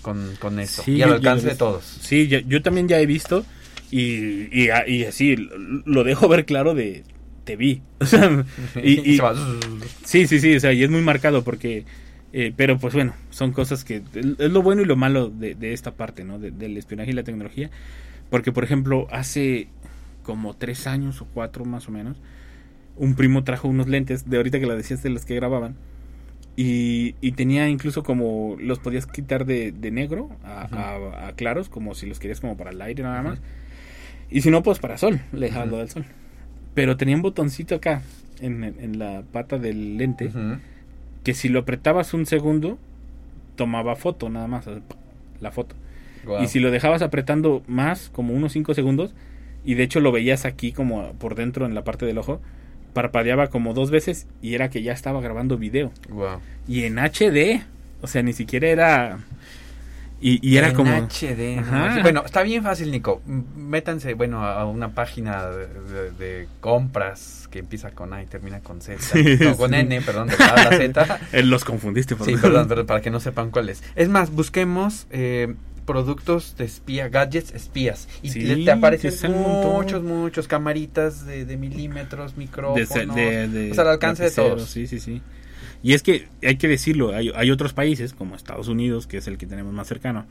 con. 0.00 0.36
Sí, 0.66 0.92
y 0.92 1.02
al 1.02 1.12
alcance 1.14 1.48
de 1.48 1.54
todos. 1.56 1.84
Sí, 1.84 2.28
yo, 2.28 2.38
yo 2.40 2.62
también 2.62 2.88
ya 2.88 2.98
he 3.00 3.06
visto 3.06 3.44
y, 3.90 4.48
y, 4.52 4.68
y 4.86 5.04
así 5.04 5.36
lo- 5.84 6.04
dejo 6.04 6.28
ver 6.28 6.44
claro 6.46 6.74
de 6.74 7.04
te 7.44 7.56
vi. 7.56 7.82
O 8.00 8.06
sea, 8.06 8.44
y, 8.82 9.18
Sí, 10.04 10.26
sí, 10.26 10.38
sí, 10.40 10.56
o 10.56 10.60
sea, 10.60 10.72
y 10.72 10.82
es 10.84 10.90
muy 10.90 11.02
marcado 11.02 11.42
porque, 11.44 11.84
eh, 12.32 12.52
pero 12.56 12.78
pues 12.78 12.94
bueno, 12.94 13.14
son 13.30 13.52
cosas 13.52 13.84
que 13.84 14.02
es 14.14 14.50
lo 14.50 14.62
bueno 14.62 14.82
y 14.82 14.84
lo 14.84 14.96
malo 14.96 15.28
de, 15.30 15.54
de 15.54 15.72
esta 15.72 15.92
parte, 15.92 16.24
¿no? 16.24 16.38
De- 16.38 16.50
del 16.50 16.76
espionaje 16.76 17.10
y 17.10 17.14
la 17.14 17.22
tecnología, 17.24 17.70
porque 18.30 18.52
por 18.52 18.64
ejemplo, 18.64 19.06
hace 19.10 19.68
como 20.24 20.54
tres 20.54 20.88
años 20.88 21.20
o 21.22 21.26
cuatro 21.26 21.64
más 21.64 21.88
o 21.88 21.92
menos, 21.92 22.16
un 22.96 23.14
primo 23.14 23.44
trajo 23.44 23.68
unos 23.68 23.86
lentes, 23.88 24.28
de 24.28 24.36
ahorita 24.38 24.58
que 24.58 24.66
la 24.66 24.74
decías 24.74 25.02
de 25.04 25.10
los 25.10 25.24
que 25.24 25.36
grababan, 25.36 25.76
y, 26.56 27.14
y 27.20 27.32
tenía 27.32 27.68
incluso 27.68 28.02
como, 28.04 28.56
los 28.60 28.78
podías 28.78 29.06
quitar 29.06 29.44
de, 29.44 29.72
de 29.72 29.90
negro 29.90 30.30
a, 30.44 30.66
a- 30.78 31.28
a 31.28 31.32
claros, 31.32 31.68
como 31.68 31.94
si 31.94 32.06
los 32.06 32.18
querías 32.20 32.40
como 32.40 32.56
para 32.56 32.70
el 32.70 32.80
aire 32.82 33.02
nada 33.02 33.22
más, 33.22 33.38
y 34.30 34.40
si 34.40 34.50
no, 34.50 34.62
pues 34.62 34.78
para 34.80 34.96
sol, 34.98 35.20
le 35.32 35.46
dejabas 35.46 35.68
lo 35.68 35.78
del 35.78 35.90
sol. 35.90 36.04
Pero 36.74 36.96
tenía 36.96 37.14
un 37.16 37.22
botoncito 37.22 37.74
acá, 37.76 38.02
en, 38.40 38.64
en 38.64 38.98
la 38.98 39.22
pata 39.32 39.58
del 39.58 39.96
lente, 39.96 40.30
que 41.24 41.34
si 41.34 41.48
lo 41.48 41.60
apretabas 41.60 42.14
un 42.14 42.26
segundo, 42.26 42.78
tomaba 43.56 43.96
foto 43.96 44.28
nada 44.28 44.46
más, 44.46 44.66
la 45.40 45.50
foto. 45.50 45.74
Y 46.42 46.46
si 46.48 46.58
lo 46.60 46.70
dejabas 46.70 47.02
apretando 47.02 47.62
más, 47.66 48.08
como 48.10 48.32
unos 48.34 48.52
5 48.52 48.74
segundos, 48.74 49.14
y 49.64 49.74
de 49.74 49.82
hecho 49.82 50.00
lo 50.00 50.12
veías 50.12 50.44
aquí 50.44 50.72
como 50.72 51.12
por 51.14 51.34
dentro 51.34 51.66
en 51.66 51.74
la 51.74 51.84
parte 51.84 52.06
del 52.06 52.18
ojo, 52.18 52.40
parpadeaba 52.92 53.48
como 53.48 53.74
dos 53.74 53.90
veces 53.90 54.26
y 54.42 54.54
era 54.54 54.70
que 54.70 54.82
ya 54.82 54.92
estaba 54.92 55.20
grabando 55.20 55.58
video. 55.58 55.90
Guau. 56.08 56.38
Y 56.68 56.84
en 56.84 56.98
HD, 56.98 57.62
o 58.02 58.06
sea, 58.06 58.22
ni 58.22 58.32
siquiera 58.32 58.68
era... 58.68 59.18
Y, 60.20 60.38
y 60.48 60.56
era 60.56 60.68
En 60.68 60.74
como... 60.74 60.90
HD. 60.90 61.60
Bueno, 62.02 62.22
está 62.24 62.42
bien 62.42 62.62
fácil, 62.62 62.90
Nico. 62.90 63.20
Métanse, 63.26 64.14
bueno, 64.14 64.42
a 64.44 64.64
una 64.64 64.94
página 64.94 65.50
de, 65.50 65.66
de- 65.66 66.10
de 66.12 66.48
compras 66.60 67.46
que 67.50 67.58
empieza 67.58 67.90
con 67.90 68.14
A 68.14 68.22
y 68.22 68.26
termina 68.26 68.60
con 68.60 68.80
Z. 68.80 69.02
Sí, 69.02 69.36
no, 69.40 69.54
con 69.56 69.70
sí. 69.70 69.76
N, 69.76 70.00
perdón, 70.00 70.28
de 70.28 70.38
la 70.38 70.70
Z. 70.70 71.20
Los 71.42 71.64
confundiste, 71.64 72.16
por 72.16 72.26
Sí, 72.26 72.36
perdón, 72.36 72.68
perdón, 72.68 72.86
para 72.86 73.02
que 73.02 73.10
no 73.10 73.20
sepan 73.20 73.50
cuál 73.50 73.68
es. 73.68 73.82
Es 73.96 74.08
más, 74.08 74.30
busquemos 74.30 75.06
eh, 75.10 75.54
productos 75.86 76.56
de 76.56 76.64
espía, 76.64 77.08
gadgets 77.08 77.52
espías. 77.54 78.08
Y 78.22 78.30
Sí, 78.30 78.64
te 78.64 78.70
aparecen 78.70 79.32
muchos, 79.32 80.02
muchos 80.02 80.48
camaritas 80.48 81.26
de, 81.26 81.44
de 81.44 81.56
milímetros, 81.56 82.36
micrófonos. 82.36 82.88
se- 82.88 83.06
de- 83.06 83.48
de 83.48 83.70
o 83.70 83.74
sea, 83.74 83.84
al 83.84 83.90
alcance 83.90 84.24
de 84.24 84.30
todos. 84.30 84.68
Sí, 84.70 84.86
sí, 84.86 85.00
sí. 85.00 85.20
Y 85.82 85.92
es 85.92 86.02
que 86.02 86.28
hay 86.42 86.56
que 86.56 86.66
decirlo, 86.68 87.14
hay, 87.14 87.30
hay 87.34 87.50
otros 87.50 87.74
países, 87.74 88.14
como 88.14 88.36
Estados 88.36 88.68
Unidos, 88.68 89.06
que 89.06 89.18
es 89.18 89.26
el 89.26 89.36
que 89.36 89.46
tenemos 89.46 89.72
más 89.74 89.86
cercano, 89.86 90.24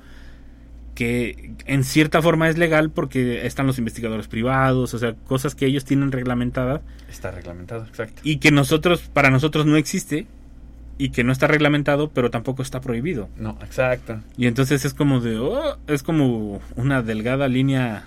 que 0.96 1.52
en 1.66 1.84
cierta 1.84 2.22
forma 2.22 2.50
es 2.50 2.58
legal 2.58 2.92
porque 2.92 3.46
están 3.48 3.66
los 3.68 3.78
investigadores 3.80 4.28
privados, 4.28 4.94
o 4.94 5.00
sea, 5.00 5.14
cosas 5.14 5.56
que 5.56 5.66
ellos 5.66 5.86
tienen 5.86 6.12
reglamentadas 6.12 6.82
Está 7.10 7.32
reglamentado, 7.32 7.86
exacto. 7.86 8.22
y 8.24 8.38
que 8.38 8.52
nosotros, 8.52 9.02
para 9.14 9.30
nosotros 9.32 9.66
no 9.66 9.76
existe 9.78 10.28
y 10.98 11.10
que 11.10 11.24
no 11.24 11.32
está 11.32 11.48
reglamentado, 11.48 12.10
pero 12.12 12.30
tampoco 12.32 12.62
está 12.62 12.82
prohibido. 12.82 13.30
No, 13.38 13.58
exacto. 13.62 14.20
Y 14.38 14.48
entonces 14.48 14.86
es 14.86 14.94
como 14.94 15.20
de, 15.22 15.38
oh, 15.38 15.78
es 15.88 16.04
como 16.04 16.62
una 16.76 17.02
delgada 17.02 17.48
línea 17.48 18.06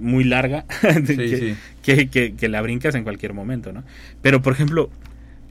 muy 0.00 0.24
larga 0.24 0.64
Sí, 1.06 1.16
que, 1.16 1.36
sí. 1.36 1.56
que, 1.82 2.08
que- 2.08 2.34
que 2.34 2.48
la 2.48 2.60
brincas 2.62 2.94
en 2.94 3.04
cualquier 3.04 3.32
momento, 3.34 3.72
¿no? 3.72 3.82
Pero, 4.22 4.42
por 4.42 4.52
ejemplo, 4.52 4.90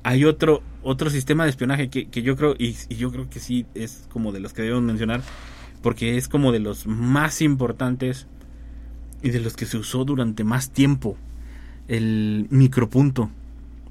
hay 0.03 0.25
otro 0.25 0.61
otro 0.83 1.09
sistema 1.09 1.45
de 1.45 1.49
espionaje 1.49 1.89
que, 1.89 2.07
que 2.09 2.21
yo 2.21 2.35
creo, 2.35 2.55
y, 2.59 2.75
y 2.89 2.95
yo 2.95 3.11
creo 3.11 3.27
que 3.27 3.39
sí 3.39 3.65
es 3.73 4.05
como 4.11 4.31
de 4.31 4.39
los 4.39 4.53
que 4.53 4.61
debemos 4.61 4.83
mencionar, 4.83 5.21
porque 5.81 6.15
es 6.17 6.27
como 6.27 6.51
de 6.51 6.59
los 6.59 6.85
más 6.85 7.41
importantes 7.41 8.27
y 9.23 9.31
de 9.31 9.39
los 9.39 9.55
que 9.55 9.65
se 9.65 9.77
usó 9.77 10.05
durante 10.05 10.43
más 10.43 10.69
tiempo, 10.69 11.17
el 11.87 12.45
micropunto. 12.51 13.31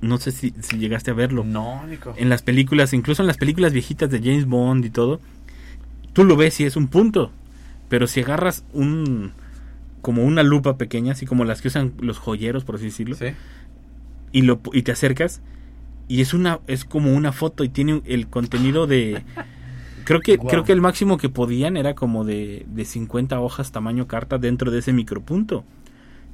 No 0.05 0.19
sé 0.19 0.31
si, 0.33 0.53
si 0.61 0.79
llegaste 0.79 1.11
a 1.11 1.15
verlo 1.15 1.45
No, 1.45 1.87
Nico. 1.87 2.15
en 2.17 2.29
las 2.29 2.43
películas, 2.43 2.93
incluso 2.93 3.23
en 3.23 3.27
las 3.27 3.37
películas 3.39 3.73
viejitas 3.73 4.11
de 4.11 4.19
James 4.21 4.47
Bond 4.47 4.85
y 4.85 4.91
todo, 4.91 5.21
tú 6.13 6.25
lo 6.25 6.37
ves 6.37 6.61
y 6.61 6.65
es 6.65 6.77
un 6.77 6.89
punto. 6.89 7.31
Pero 7.89 8.07
si 8.07 8.21
agarras 8.21 8.65
un 8.73 9.33
como 10.03 10.25
una 10.25 10.43
lupa 10.43 10.77
pequeña, 10.77 11.13
así 11.13 11.25
como 11.27 11.45
las 11.45 11.63
que 11.63 11.69
usan 11.69 11.93
los 12.01 12.19
joyeros, 12.19 12.65
por 12.65 12.75
así 12.77 12.87
decirlo, 12.87 13.17
Sí. 13.17 13.27
y 14.33 14.43
lo 14.43 14.61
y 14.73 14.83
te 14.83 14.93
acercas 14.93 15.41
y 16.09 16.21
es 16.21 16.35
una 16.35 16.61
es 16.67 16.85
como 16.85 17.15
una 17.15 17.33
foto 17.33 17.65
y 17.65 17.69
tiene 17.71 18.03
el 18.05 18.27
contenido 18.29 18.87
de 18.87 19.23
creo 20.05 20.21
que 20.21 20.37
creo 20.39 20.65
que 20.65 20.73
el 20.73 20.83
máximo 20.83 21.17
que 21.17 21.31
podían 21.31 21.77
era 21.79 21.95
como 21.95 22.25
de, 22.25 22.67
de 22.69 22.85
50 22.85 23.41
hojas 23.41 23.73
tamaño 23.73 24.07
carta 24.07 24.37
dentro 24.39 24.71
de 24.71 24.81
ese 24.81 24.93
micropunto. 24.93 25.65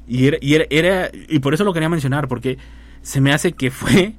Y 0.09 0.27
era, 0.27 0.39
y 0.41 0.55
era, 0.55 0.65
era 0.71 1.11
y 1.29 1.39
por 1.39 1.55
eso 1.55 1.63
lo 1.63 1.73
quería 1.73 1.89
mencionar 1.89 2.27
porque 2.27 2.59
se 3.03 3.21
me 3.21 3.33
hace 3.33 3.53
que 3.53 3.71
fue 3.71 4.15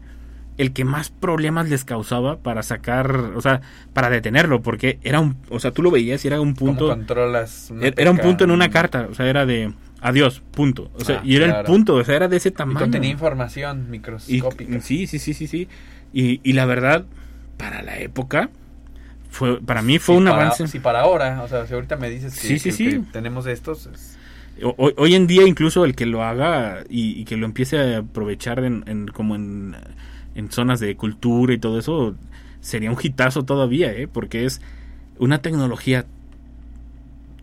el 0.57 0.73
que 0.73 0.85
más 0.85 1.09
problemas 1.09 1.69
les 1.69 1.83
causaba 1.85 2.37
para 2.39 2.61
sacar, 2.61 3.11
o 3.35 3.41
sea, 3.41 3.61
para 3.93 4.09
detenerlo, 4.09 4.61
porque 4.61 4.99
era 5.01 5.19
un, 5.19 5.37
o 5.49 5.59
sea, 5.59 5.71
tú 5.71 5.81
lo 5.81 5.89
veías 5.91 6.23
y 6.23 6.27
era 6.27 6.39
un 6.41 6.53
¿Cómo 6.53 6.71
punto, 6.71 6.87
controlas 6.89 7.69
una 7.71 7.87
era 7.87 7.95
era 8.01 8.11
un 8.11 8.17
punto 8.17 8.43
en 8.43 8.51
una 8.51 8.69
carta, 8.69 9.07
o 9.09 9.15
sea, 9.15 9.27
era 9.27 9.45
de 9.45 9.73
adiós, 10.01 10.41
punto, 10.51 10.91
o 10.93 11.03
sea, 11.03 11.17
Ah, 11.19 11.21
y 11.23 11.35
era 11.35 11.59
el 11.59 11.65
punto, 11.65 11.95
o 11.95 12.03
sea, 12.03 12.15
era 12.15 12.27
de 12.27 12.37
ese 12.37 12.49
Y 12.49 12.51
tamaño. 12.51 12.79
contenía 12.79 13.09
información 13.09 13.85
Y- 13.87 13.91
microscópica. 13.91 14.81
sí, 14.81 15.07
sí, 15.07 15.17
sí, 15.19 15.33
sí, 15.33 15.47
sí. 15.47 15.67
Y, 16.13 16.41
y 16.43 16.53
la 16.53 16.65
verdad, 16.65 17.05
para 17.57 17.81
la 17.81 17.97
época, 17.99 18.49
fue 19.29 19.61
para 19.61 19.81
mí 19.81 19.97
fue 19.97 20.15
un 20.17 20.25
para- 20.25 20.35
avance. 20.47 20.67
Sí, 20.67 20.79
para 20.79 21.01
ahora. 21.01 21.41
O 21.43 21.47
sea, 21.47 21.65
si 21.65 21.73
ahorita 21.73 21.95
me 21.95 22.09
dices 22.09 22.33
que, 22.39 22.47
Sí, 22.47 22.59
sí, 22.59 22.69
que- 22.69 22.75
sí. 22.75 22.89
que 22.89 22.99
tenemos 23.13 23.45
estos. 23.47 23.85
es- 23.87 24.17
Hoy, 24.77 25.15
en 25.15 25.25
día 25.27 25.47
incluso 25.47 25.85
el 25.85 25.95
que 25.95 26.05
lo 26.05 26.23
haga 26.23 26.83
y, 26.89 27.23
que 27.25 27.37
lo 27.37 27.45
empiece 27.45 27.79
a 27.95 27.99
aprovechar 27.99 28.63
en, 28.63 28.83
en- 28.85 29.07
como 29.07 29.35
en, 29.35 29.75
zonas 30.49 30.79
de 30.79 30.95
cultura 30.95 31.53
y 31.53 31.57
todo 31.57 31.79
eso 31.79 32.15
sería 32.59 32.91
un 32.91 32.97
hitazo 33.01 33.43
todavía, 33.43 33.91
¿eh? 33.93 34.07
porque 34.07 34.45
es 34.45 34.61
una 35.17 35.41
tecnología 35.41 36.05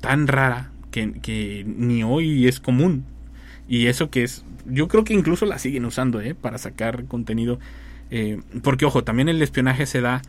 tan 0.01 0.27
rara 0.27 0.71
que, 0.91 1.13
que 1.21 1.65
ni 1.67 2.03
hoy 2.03 2.47
es 2.47 2.61
común. 2.61 3.05
Y 3.69 3.87
eso 3.87 4.11
que 4.11 4.25
es, 4.25 4.45
yo 4.67 4.89
creo 4.89 5.05
que 5.05 5.15
incluso 5.15 5.47
la 5.47 5.59
siguen 5.59 5.85
usando 5.85 6.21
¿eh? 6.21 6.35
para 6.35 6.59
sacar 6.59 7.05
contenido. 7.07 7.59
eh, 8.11 8.41
porque 8.63 8.85
ojo, 8.87 9.05
también 9.05 9.29
el 9.29 9.43
espionaje 9.43 9.87
se 9.87 10.01
da 10.01 10.23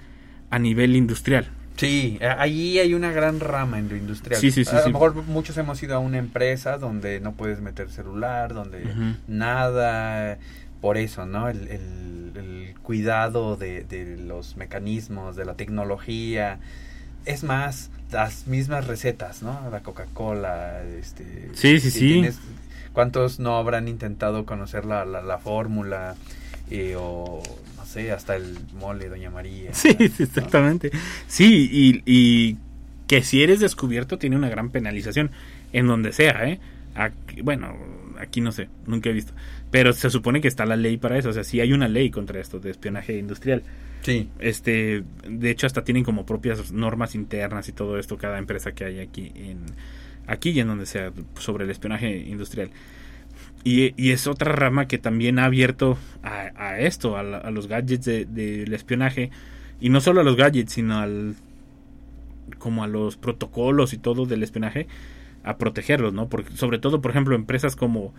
a 0.50 0.60
nivel 0.60 0.96
industrial. 0.96 1.50
Sí, 1.80 2.20
a- 2.22 2.42
ahí 2.42 2.78
hay 2.80 2.94
una 2.94 3.12
gran 3.12 3.40
rama 3.40 3.80
en 3.80 3.90
lo 3.90 3.96
industrial. 3.96 4.40
Sí, 4.40 4.52
sí, 4.52 4.66
sí, 4.66 4.76
A 4.76 4.82
lo 4.82 4.90
mejor 4.90 5.16
muchos 5.24 5.58
hemos 5.58 5.82
ido 5.82 5.96
a 5.96 6.00
una 6.00 6.18
empresa 6.18 6.78
donde 6.78 7.20
no 7.20 7.34
puedes 7.34 7.62
meter 7.62 7.90
celular, 7.90 8.54
donde 8.54 8.84
nada, 9.28 10.38
por 10.82 10.98
eso, 10.98 11.26
¿no? 11.26 11.50
El, 11.50 11.68
el- 11.68 12.32
el 12.36 12.76
cuidado 12.84 13.56
de, 13.58 13.84
de 13.84 14.18
los 14.18 14.56
mecanismos, 14.58 15.36
de 15.36 15.46
la 15.46 15.56
tecnología. 15.56 16.60
Es 17.26 17.44
más, 17.44 17.90
las 18.12 18.48
mismas 18.48 18.88
recetas, 18.88 19.42
¿no? 19.44 19.60
La 19.72 19.82
Coca-Cola, 19.82 20.82
este... 20.84 21.50
Sí, 21.54 21.80
sí, 21.80 21.92
sí. 21.92 22.00
tienes- 22.22 22.40
¿Cuántos 22.94 23.40
no 23.40 23.58
habrán 23.58 23.88
intentado 23.88 24.46
conocer 24.46 24.86
la, 24.86 25.06
la, 25.06 25.22
la 25.22 25.38
fórmula? 25.38 26.16
eh, 26.72 26.96
o, 26.98 27.42
sé, 27.90 28.12
hasta 28.12 28.36
el 28.36 28.58
mole, 28.80 29.10
Doña 29.10 29.30
María. 29.30 29.74
Sí, 29.74 29.90
exactamente. 30.00 30.92
Sí, 31.28 31.70
y, 31.72 32.04
y 32.06 32.58
que 33.08 33.24
si 33.24 33.44
eres 33.44 33.60
descubierto 33.60 34.18
tiene 34.18 34.36
una 34.36 34.50
gran 34.50 34.70
penalización 34.70 35.32
en 35.74 35.88
donde 35.88 36.14
sea, 36.14 36.48
¿eh? 36.48 36.60
Aquí- 36.96 37.42
bueno, 37.42 37.76
aquí 38.20 38.42
no 38.42 38.52
sé, 38.52 38.70
nunca 38.86 39.10
he 39.10 39.14
visto. 39.14 39.34
Pero 39.72 39.94
se 39.94 40.10
supone 40.10 40.42
que 40.42 40.48
está 40.48 40.66
la 40.66 40.76
ley 40.76 40.98
para 40.98 41.18
eso, 41.18 41.30
o 41.30 41.34
sea, 41.34 41.44
sí 41.44 41.60
hay 41.62 41.74
una 41.74 41.88
ley 41.88 42.10
contra 42.10 42.40
esto 42.40 42.60
de 42.60 42.72
espionaje 42.72 43.18
industrial. 43.18 43.64
Sí. 44.02 44.30
Este, 44.40 45.04
de 45.28 45.50
hecho 45.52 45.68
hasta 45.68 45.84
tienen 45.84 46.04
como 46.04 46.26
propias 46.26 46.72
normas 46.72 47.16
internas 47.16 47.68
y 47.68 47.74
todo 47.74 48.00
esto 48.00 48.18
cada 48.18 48.38
empresa 48.40 48.72
que 48.72 48.86
hay 48.86 49.00
aquí 49.00 49.32
en 49.36 49.60
aquí 50.26 50.52
y 50.52 50.60
en 50.62 50.68
donde 50.68 50.86
sea 50.86 51.12
sobre 51.40 51.66
el 51.66 51.70
espionaje 51.72 52.16
industrial. 52.18 52.70
Y, 53.64 53.94
y 54.02 54.12
es 54.12 54.26
otra 54.28 54.52
rama 54.54 54.88
que 54.88 54.98
también 54.98 55.38
ha 55.40 55.46
abierto 55.46 55.98
a, 56.24 56.52
a 56.56 56.80
esto, 56.80 57.18
a, 57.18 57.24
la- 57.24 57.38
a 57.40 57.52
los 57.52 57.68
gadgets 57.68 58.06
de- 58.06 58.26
del 58.26 58.74
espionaje. 58.74 59.32
Y 59.82 59.90
no 59.90 60.02
solo 60.02 60.22
a 60.22 60.24
los 60.24 60.36
gadgets, 60.36 60.74
sino 60.74 61.00
al 61.00 61.36
como 62.58 62.84
a 62.84 62.88
los 62.88 63.16
protocolos 63.16 63.94
y 63.94 63.98
todo 63.98 64.26
del 64.26 64.44
espionaje, 64.44 64.88
a 65.44 65.58
protegerlos, 65.58 66.14
¿no? 66.14 66.28
Porque, 66.30 66.56
sobre 66.58 66.80
todo, 66.80 67.02
por 67.02 67.12
ejemplo, 67.12 67.36
empresas 67.36 67.76
como 67.76 68.14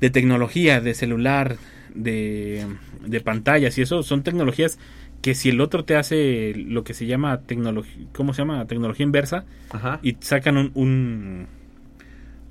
de 0.00 0.10
tecnología, 0.10 0.80
de 0.80 0.94
celular, 0.94 1.56
de, 1.94 2.66
de 3.06 3.20
pantallas 3.20 3.76
y 3.78 3.82
eso 3.82 4.02
son 4.02 4.22
tecnologías 4.22 4.78
que 5.22 5.34
si 5.34 5.50
el 5.50 5.60
otro 5.60 5.84
te 5.84 5.96
hace 5.96 6.52
lo 6.56 6.84
que 6.84 6.94
se 6.94 7.06
llama 7.06 7.40
tecnología, 7.42 8.06
¿cómo 8.12 8.34
se 8.34 8.42
llama? 8.42 8.64
Tecnología 8.66 9.04
inversa 9.04 9.44
Ajá. 9.70 10.00
y 10.02 10.16
sacan 10.20 10.56
un, 10.56 10.70
un, 10.74 11.46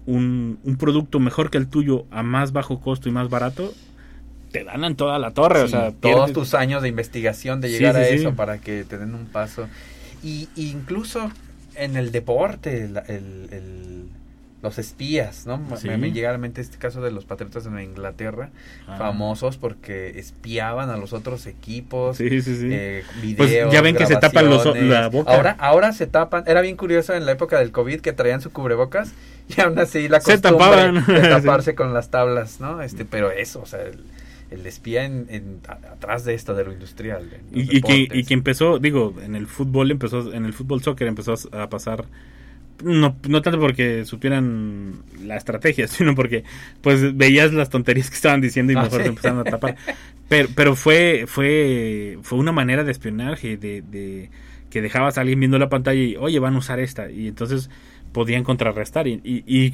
un, 0.05 0.59
un 0.63 0.75
producto 0.77 1.19
mejor 1.19 1.49
que 1.49 1.57
el 1.57 1.67
tuyo 1.67 2.05
a 2.11 2.23
más 2.23 2.51
bajo 2.51 2.79
costo 2.79 3.09
y 3.09 3.11
más 3.11 3.29
barato, 3.29 3.73
te 4.51 4.63
dan 4.63 4.83
en 4.83 4.95
toda 4.95 5.17
la 5.19 5.31
torre, 5.31 5.61
o 5.61 5.67
sea, 5.67 5.91
todos 5.91 6.33
tus 6.33 6.53
años 6.53 6.81
de 6.81 6.89
investigación 6.89 7.61
de 7.61 7.69
llegar 7.69 7.95
sí, 7.95 8.01
a 8.01 8.07
eso 8.09 8.33
para 8.35 8.57
que 8.59 8.83
te 8.83 8.97
den 8.97 9.15
un 9.15 9.25
paso. 9.25 9.67
Y 10.23 10.49
y 10.55 10.69
incluso 10.71 11.31
en 11.75 11.95
el 11.95 12.11
deporte, 12.11 12.83
el, 12.85 12.97
el- 13.07 13.47
el- 13.51 14.05
los 14.61 14.77
espías, 14.77 15.47
¿no? 15.47 15.57
Me- 15.57 15.77
Sí. 15.77 15.89
Me, 15.89 16.11
llega 16.11 16.29
a 16.29 16.33
la 16.33 16.37
mente 16.37 16.61
este 16.61 16.77
caso 16.77 17.01
de 17.01 17.09
los 17.11 17.25
patriotas 17.25 17.65
en 17.65 17.79
Inglaterra, 17.79 18.49
Ah. 18.87 18.95
famosos 18.97 19.57
porque 19.57 20.19
espiaban 20.19 20.89
a 20.89 20.97
los 20.97 21.13
otros 21.13 21.47
equipos. 21.47 22.17
Sí, 22.17 22.29
sí, 22.41 22.55
sí. 22.57 22.67
eh, 22.71 23.03
Pues 23.37 23.49
videos, 23.49 23.73
ya 23.73 23.81
ven 23.81 23.95
que 23.95 24.05
se 24.05 24.17
tapan 24.17 24.49
los 24.49 24.65
la 24.77 25.09
boca. 25.09 25.33
Ahora, 25.35 25.55
ahora 25.59 25.91
se 25.93 26.05
tapan. 26.07 26.43
Era 26.45 26.61
bien 26.61 26.75
curioso 26.77 27.13
en 27.15 27.25
la 27.25 27.31
época 27.31 27.57
del 27.59 27.71
COVID 27.71 28.01
que 28.01 28.13
traían 28.13 28.39
su 28.41 28.51
cubrebocas 28.51 29.13
y 29.55 29.59
aún 29.61 29.79
así 29.79 30.07
la 30.07 30.19
Se 30.21 30.33
costumbre 30.39 30.65
tapaban. 30.67 31.05
de 31.07 31.21
taparse 31.29 31.73
con 31.75 31.93
las 31.93 32.11
tablas, 32.11 32.59
¿no? 32.59 32.81
Este, 32.83 33.03
pero 33.03 33.31
eso, 33.31 33.61
o 33.61 33.65
sea, 33.65 33.81
el, 33.81 33.99
el 34.51 34.65
espía 34.67 35.05
en, 35.05 35.25
en- 35.29 35.59
a- 35.67 35.93
atrás 35.93 36.23
de 36.23 36.35
esto 36.35 36.53
de 36.53 36.65
lo 36.65 36.71
industrial. 36.71 37.27
Y, 37.51 37.77
y 37.77 37.81
que, 37.81 38.07
y 38.13 38.23
que 38.25 38.33
empezó, 38.35 38.77
digo, 38.77 39.15
en 39.23 39.35
el 39.35 39.47
fútbol 39.47 39.89
empezó, 39.89 40.31
en 40.33 40.45
el 40.45 40.53
fútbol 40.53 40.83
soccer 40.83 41.07
empezó 41.07 41.33
a 41.51 41.67
pasar, 41.69 42.05
no, 42.83 43.15
no 43.27 43.41
tanto 43.41 43.59
porque 43.59 44.05
supieran 44.05 44.95
la 45.23 45.37
estrategia, 45.37 45.87
sino 45.89 46.15
porque 46.15 46.43
pues 46.81 47.15
veías 47.15 47.53
las 47.53 47.69
tonterías 47.69 48.09
que 48.09 48.15
estaban 48.15 48.41
diciendo 48.41 48.73
y 48.73 48.75
Ah, 48.75 48.83
mejor 48.83 48.99
sí. 48.99 49.03
se 49.03 49.09
empezaron 49.09 49.39
a 49.39 49.43
tapar. 49.43 49.75
Pero, 50.29 50.49
pero 50.55 50.75
fue, 50.75 51.25
fue, 51.27 52.17
fue 52.21 52.37
una 52.39 52.51
manera 52.51 52.83
de 52.83 52.91
espionaje, 52.91 53.57
de, 53.57 53.81
de 53.81 54.29
que 54.69 54.81
dejabas 54.81 55.17
a 55.17 55.21
alguien 55.21 55.39
viendo 55.39 55.59
la 55.59 55.67
pantalla 55.69 56.01
y, 56.01 56.15
oye, 56.15 56.39
van 56.39 56.55
a 56.55 56.59
usar 56.59 56.79
esta. 56.79 57.11
Y 57.11 57.27
entonces 57.27 57.69
podían 58.13 58.43
contrarrestar. 58.43 59.07
Y, 59.07 59.19
y, 59.25 59.43
y, 59.45 59.73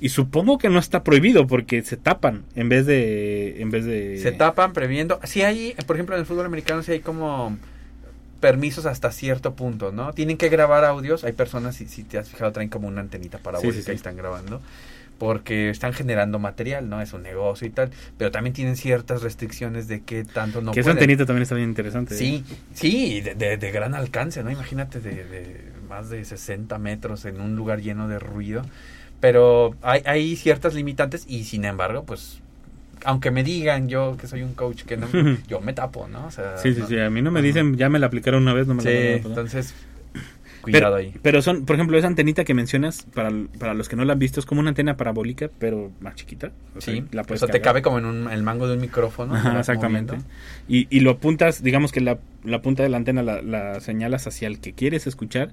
y 0.00 0.08
supongo 0.08 0.56
que 0.58 0.70
no 0.70 0.78
está 0.78 1.04
prohibido 1.04 1.46
porque 1.46 1.82
se 1.82 1.96
tapan 1.98 2.44
en 2.56 2.68
vez 2.70 2.86
de... 2.86 3.60
En 3.60 3.70
vez 3.70 3.84
de 3.84 4.18
Se 4.18 4.32
tapan 4.32 4.72
previendo. 4.72 5.20
Sí 5.24 5.42
hay, 5.42 5.74
por 5.86 5.96
ejemplo, 5.96 6.14
en 6.16 6.20
el 6.20 6.26
fútbol 6.26 6.46
americano 6.46 6.82
sí 6.82 6.92
hay 6.92 7.00
como 7.00 7.56
permisos 8.44 8.84
hasta 8.84 9.10
cierto 9.10 9.54
punto, 9.54 9.90
¿no? 9.90 10.12
Tienen 10.12 10.36
que 10.36 10.50
grabar 10.50 10.84
audios. 10.84 11.24
Hay 11.24 11.32
personas, 11.32 11.76
si, 11.76 11.88
si 11.88 12.04
te 12.04 12.18
has 12.18 12.28
fijado, 12.28 12.52
traen 12.52 12.68
como 12.68 12.86
una 12.88 13.00
antenita 13.00 13.38
parabólica 13.38 13.72
Sí, 13.74 13.80
sí, 13.80 13.86
sí. 13.86 13.92
y 13.92 13.94
están 13.94 14.16
grabando. 14.18 14.60
Porque 15.18 15.70
están 15.70 15.94
generando 15.94 16.38
material, 16.38 16.90
¿no? 16.90 17.00
Es 17.00 17.14
un 17.14 17.22
negocio 17.22 17.66
y 17.66 17.70
tal. 17.70 17.90
Pero 18.18 18.30
también 18.30 18.52
tienen 18.52 18.76
ciertas 18.76 19.22
restricciones 19.22 19.88
de 19.88 20.02
qué 20.02 20.24
tanto 20.24 20.60
no 20.60 20.72
que 20.72 20.80
esa 20.80 20.88
pueden. 20.88 20.98
antenita 20.98 21.24
también 21.24 21.44
está 21.44 21.54
bien 21.54 21.70
interesante. 21.70 22.14
¿eh? 22.14 22.18
Sí, 22.18 22.44
sí, 22.74 23.20
de, 23.22 23.34
de- 23.34 23.56
de 23.56 23.70
gran 23.70 23.94
alcance, 23.94 24.42
¿no? 24.44 24.50
Imagínate 24.50 25.00
de, 25.00 25.24
de 25.24 25.60
más 25.88 26.10
de 26.10 26.22
60 26.22 26.76
metros 26.78 27.24
en 27.24 27.40
un 27.40 27.56
lugar 27.56 27.80
lleno 27.80 28.08
de 28.08 28.18
ruido. 28.18 28.62
Pero 29.20 29.74
hay, 29.80 30.02
hay 30.04 30.36
ciertas 30.36 30.74
limitantes 30.74 31.24
y 31.26 31.44
sin 31.44 31.64
embargo, 31.64 32.04
pues, 32.04 32.40
aunque 33.04 33.30
me 33.30 33.44
digan 33.44 33.88
yo 33.88 34.16
que 34.18 34.26
soy 34.26 34.42
un 34.42 34.54
coach, 34.54 34.82
que 34.84 34.96
no, 34.96 35.06
yo 35.48 35.60
me 35.60 35.72
tapo, 35.72 36.08
¿no? 36.08 36.26
O 36.26 36.30
sea, 36.30 36.56
Sí, 36.58 36.74
sí, 36.74 36.80
no- 36.80 36.86
sí. 36.86 36.98
A 36.98 37.10
mí 37.10 37.22
no 37.22 37.30
me 37.30 37.42
dicen, 37.42 37.76
ya 37.76 37.88
me 37.88 37.98
la 37.98 38.06
aplicaron 38.06 38.42
una 38.42 38.54
vez, 38.54 38.66
no 38.66 38.74
me 38.74 38.82
Sí, 38.82 38.88
la 38.88 38.94
poner. 38.94 39.26
entonces, 39.26 39.74
pero, 40.12 40.62
cuidado 40.62 40.96
ahí. 40.96 41.12
pero 41.22 41.42
son, 41.42 41.66
por 41.66 41.76
ejemplo, 41.76 41.98
esa 41.98 42.06
antenita 42.06 42.44
que 42.44 42.54
mencionas, 42.54 43.02
para, 43.14 43.30
para 43.58 43.74
los 43.74 43.88
que 43.88 43.96
no 43.96 44.04
la 44.04 44.14
han 44.14 44.18
visto, 44.18 44.40
es 44.40 44.46
como 44.46 44.60
una 44.60 44.70
antena 44.70 44.96
parabólica, 44.96 45.50
pero 45.58 45.90
más 46.00 46.14
chiquita. 46.14 46.52
O 46.76 46.80
sea, 46.80 46.94
Sí, 46.94 47.04
la 47.12 47.22
o 47.22 47.36
sea, 47.36 47.48
te 47.48 47.60
cabe 47.60 47.82
como 47.82 47.98
en 47.98 48.06
un, 48.06 48.30
el 48.30 48.42
mango 48.42 48.66
de 48.66 48.74
un 48.74 48.80
micrófono. 48.80 49.34
Ajá, 49.34 49.60
exactamente. 49.60 50.18
Y, 50.66 50.86
y 50.90 51.00
lo 51.00 51.10
apuntas, 51.12 51.62
digamos 51.62 51.92
que 51.92 52.00
la, 52.00 52.18
la 52.44 52.62
punta 52.62 52.82
de 52.82 52.88
la 52.88 52.96
antena 52.96 53.22
la, 53.22 53.42
la 53.42 53.80
señalas 53.80 54.26
hacia 54.26 54.48
el 54.48 54.58
que 54.60 54.72
quieres 54.72 55.06
escuchar 55.06 55.52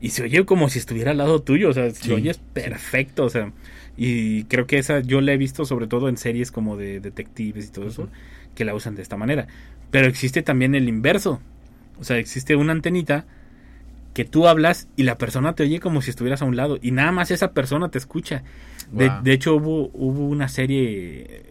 y 0.00 0.10
se 0.10 0.24
oye 0.24 0.44
como 0.44 0.68
si 0.68 0.78
estuviera 0.80 1.12
al 1.12 1.18
lado 1.18 1.40
tuyo, 1.42 1.70
o 1.70 1.72
sea, 1.72 1.90
Sí, 1.90 2.08
se 2.08 2.14
oye 2.14 2.30
es 2.30 2.38
perfecto, 2.38 3.24
o 3.24 3.30
sea, 3.30 3.52
y 3.96 4.44
creo 4.44 4.66
que 4.66 4.78
esa 4.78 5.00
yo 5.00 5.20
la 5.20 5.32
he 5.32 5.36
visto 5.36 5.64
sobre 5.64 5.86
todo 5.86 6.08
en 6.08 6.16
series 6.16 6.50
como 6.50 6.76
de 6.76 7.00
detectives 7.00 7.66
y 7.66 7.70
todo 7.70 7.86
eso, 7.86 8.08
que 8.54 8.64
la 8.64 8.74
usan 8.74 8.94
de 8.94 9.02
esta 9.02 9.16
manera. 9.16 9.46
Pero 9.90 10.06
existe 10.06 10.42
también 10.42 10.74
el 10.74 10.88
inverso, 10.88 11.40
o 12.00 12.04
sea, 12.04 12.18
existe 12.18 12.56
una 12.56 12.72
antenita 12.72 13.24
que 14.14 14.24
tú 14.24 14.46
hablas 14.46 14.88
y 14.96 15.02
la 15.02 15.18
persona 15.18 15.54
te 15.54 15.64
oye 15.64 15.80
como 15.80 16.00
si 16.00 16.10
estuvieras 16.10 16.42
a 16.42 16.44
un 16.44 16.56
lado 16.56 16.78
y 16.80 16.92
nada 16.92 17.12
más 17.12 17.30
esa 17.30 17.52
persona 17.52 17.88
te 17.88 17.98
escucha. 17.98 18.42
De, 18.92 19.10
de 19.22 19.32
hecho 19.32 19.56
hubo, 19.56 19.90
hubo 19.92 20.28
una 20.28 20.48
serie 20.48 21.42